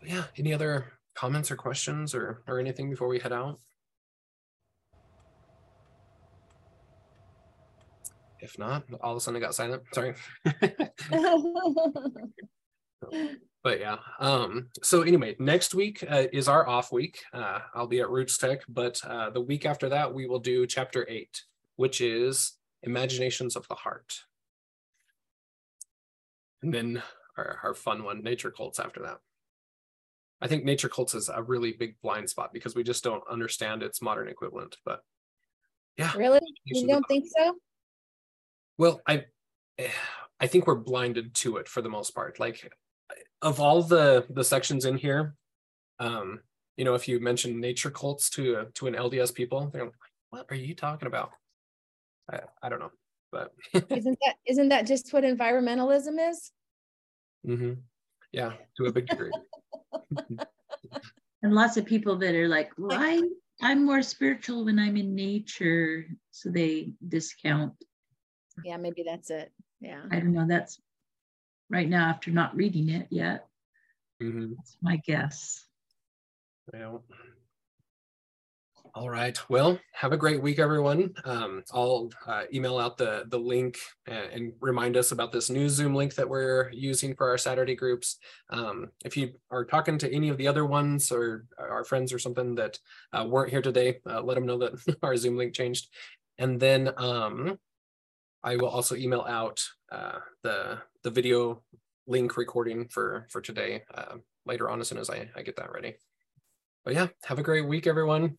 yeah, 0.04 0.24
any 0.38 0.52
other 0.52 0.92
comments 1.14 1.50
or 1.50 1.56
questions 1.56 2.14
or 2.14 2.42
or 2.46 2.58
anything 2.58 2.90
before 2.90 3.08
we 3.08 3.18
head 3.18 3.32
out? 3.32 3.58
If 8.40 8.58
not, 8.58 8.84
all 9.02 9.12
of 9.12 9.18
a 9.18 9.20
sudden 9.20 9.42
I 9.42 9.44
got 9.44 9.54
silent. 9.54 9.82
Sorry. 9.92 10.14
but 13.62 13.80
yeah. 13.80 13.96
Um, 14.18 14.68
so 14.82 15.02
anyway, 15.02 15.36
next 15.38 15.74
week 15.74 16.04
uh, 16.08 16.24
is 16.32 16.48
our 16.48 16.68
off 16.68 16.92
week. 16.92 17.22
Uh, 17.32 17.61
I'll 17.74 17.86
be 17.86 18.00
at 18.00 18.11
Roots 18.11 18.38
Tech, 18.38 18.62
but 18.68 19.00
uh, 19.04 19.30
the 19.30 19.40
week 19.40 19.66
after 19.66 19.88
that, 19.88 20.12
we 20.12 20.26
will 20.26 20.38
do 20.38 20.66
chapter 20.66 21.06
eight, 21.08 21.42
which 21.76 22.00
is 22.00 22.52
Imaginations 22.82 23.56
of 23.56 23.68
the 23.68 23.74
Heart. 23.74 24.24
And 26.62 26.72
then 26.72 27.02
our, 27.36 27.58
our 27.62 27.74
fun 27.74 28.04
one, 28.04 28.22
Nature 28.22 28.50
Cults 28.50 28.78
after 28.78 29.00
that. 29.02 29.18
I 30.42 30.48
think 30.48 30.64
nature 30.64 30.88
cults 30.88 31.14
is 31.14 31.28
a 31.28 31.42
really 31.42 31.72
big 31.72 32.00
blind 32.00 32.30
spot 32.30 32.52
because 32.52 32.74
we 32.74 32.82
just 32.82 33.04
don't 33.04 33.22
understand 33.30 33.82
its 33.82 34.00
modern 34.00 34.28
equivalent. 34.28 34.78
But 34.84 35.02
yeah, 35.98 36.16
really, 36.16 36.40
you 36.64 36.86
don't 36.86 37.06
think 37.08 37.26
so? 37.36 37.56
Well, 38.78 39.02
I 39.06 39.26
I 40.40 40.46
think 40.46 40.66
we're 40.66 40.76
blinded 40.76 41.34
to 41.36 41.58
it 41.58 41.68
for 41.68 41.82
the 41.82 41.90
most 41.90 42.14
part. 42.14 42.40
Like 42.40 42.72
of 43.42 43.61
all 43.61 43.82
the 43.82 44.26
the 44.30 44.44
sections 44.44 44.84
in 44.84 44.96
here, 44.96 45.34
um, 45.98 46.40
you 46.76 46.84
know, 46.84 46.94
if 46.94 47.08
you 47.08 47.20
mention 47.20 47.61
nature 47.61 47.90
cults 47.90 48.30
to 48.30 48.66
to 48.74 48.86
an 48.86 48.94
LDS 48.94 49.34
people, 49.34 49.70
they're 49.72 49.84
like, 49.84 49.94
"What 50.30 50.46
are 50.50 50.56
you 50.56 50.74
talking 50.74 51.06
about?" 51.06 51.30
I 52.30 52.40
I 52.62 52.68
don't 52.68 52.80
know, 52.80 52.92
but 53.32 53.52
isn't 53.90 54.18
that 54.24 54.36
isn't 54.46 54.68
that 54.68 54.86
just 54.86 55.12
what 55.12 55.24
environmentalism 55.24 56.30
is? 56.30 56.52
Mm-hmm. 57.46 57.72
Yeah, 58.32 58.52
to 58.76 58.84
a 58.84 58.92
big 58.92 59.06
degree. 59.06 59.32
and 61.42 61.54
lots 61.54 61.76
of 61.76 61.84
people 61.84 62.16
that 62.18 62.34
are 62.34 62.48
like, 62.48 62.70
well, 62.78 62.98
I, 63.00 63.22
I'm 63.61 63.84
more 63.84 64.02
spiritual 64.02 64.64
when 64.64 64.78
I'm 64.78 64.96
in 64.96 65.14
nature. 65.14 66.06
So 66.30 66.50
they 66.50 66.92
discount. 67.08 67.72
Yeah, 68.64 68.76
maybe 68.76 69.04
that's 69.06 69.30
it. 69.30 69.52
Yeah. 69.80 70.02
I 70.11 70.20
don't 70.20 70.32
know. 70.32 70.46
That's 70.48 70.80
right 71.70 71.88
now 71.88 72.08
after 72.08 72.30
not 72.30 72.54
reading 72.56 72.90
it 72.90 73.06
yet. 73.10 73.46
Mm-hmm. 74.22 74.54
That's 74.56 74.76
my 74.82 74.96
guess. 74.96 75.64
Well, 76.72 77.04
all 78.92 79.08
right. 79.08 79.38
Well, 79.48 79.78
have 79.92 80.12
a 80.12 80.16
great 80.16 80.42
week, 80.42 80.58
everyone. 80.58 81.14
Um, 81.24 81.62
I'll 81.72 82.10
uh, 82.26 82.42
email 82.52 82.76
out 82.76 82.98
the 82.98 83.24
the 83.28 83.38
link 83.38 83.78
and, 84.06 84.32
and, 84.32 84.52
remind 84.60 84.96
us 84.96 85.12
about 85.12 85.30
this 85.30 85.48
new 85.48 85.68
Zoom 85.68 85.94
link 85.94 86.14
that 86.16 86.28
we're 86.28 86.70
using 86.72 87.14
for 87.14 87.28
our 87.28 87.38
Saturday 87.38 87.76
groups. 87.76 88.16
Um, 88.50 88.88
if 89.04 89.16
you 89.16 89.34
are 89.50 89.64
talking 89.64 89.96
to 89.98 90.12
any 90.12 90.28
of 90.28 90.38
the 90.38 90.48
other 90.48 90.66
ones 90.66 91.12
or 91.12 91.46
our 91.56 91.84
friends 91.84 92.12
or 92.12 92.18
something 92.18 92.56
that 92.56 92.80
uh, 93.12 93.24
weren't 93.28 93.50
here 93.50 93.62
today, 93.62 94.00
uh, 94.08 94.22
let 94.22 94.34
them 94.34 94.46
know 94.46 94.58
that 94.58 94.96
our 95.04 95.16
Zoom 95.16 95.36
link 95.36 95.54
changed. 95.54 95.88
And 96.38 96.58
then 96.58 96.92
um, 96.96 97.58
I 98.42 98.56
will 98.56 98.68
also 98.68 98.96
email 98.96 99.24
out 99.28 99.62
uh, 99.92 100.18
the 100.42 100.78
the 101.03 101.11
video 101.11 101.62
link 102.07 102.36
recording 102.36 102.88
for 102.88 103.26
for 103.30 103.40
today 103.40 103.82
uh, 103.94 104.16
later 104.46 104.68
on 104.70 104.80
as 104.80 104.88
soon 104.88 104.98
as 104.98 105.11
I, 105.11 105.28
I 105.36 105.42
get 105.42 105.57
that 105.57 105.72
ready. 105.72 105.94
But 106.84 106.94
yeah, 106.94 107.09
have 107.24 107.38
a 107.38 107.42
great 107.42 107.66
week, 107.66 107.86
everyone. 107.86 108.38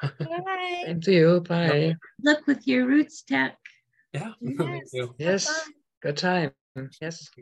Bye. 0.00 0.82
Same 0.84 1.00
to 1.02 1.12
you. 1.12 1.40
Bye. 1.40 1.96
Look 2.22 2.46
with 2.46 2.66
your 2.66 2.86
roots 2.86 3.22
tech. 3.22 3.56
Yeah. 4.12 4.32
Yes. 4.40 4.92
yes. 5.18 5.70
Good 6.02 6.16
time. 6.16 6.52
Yes. 7.00 7.28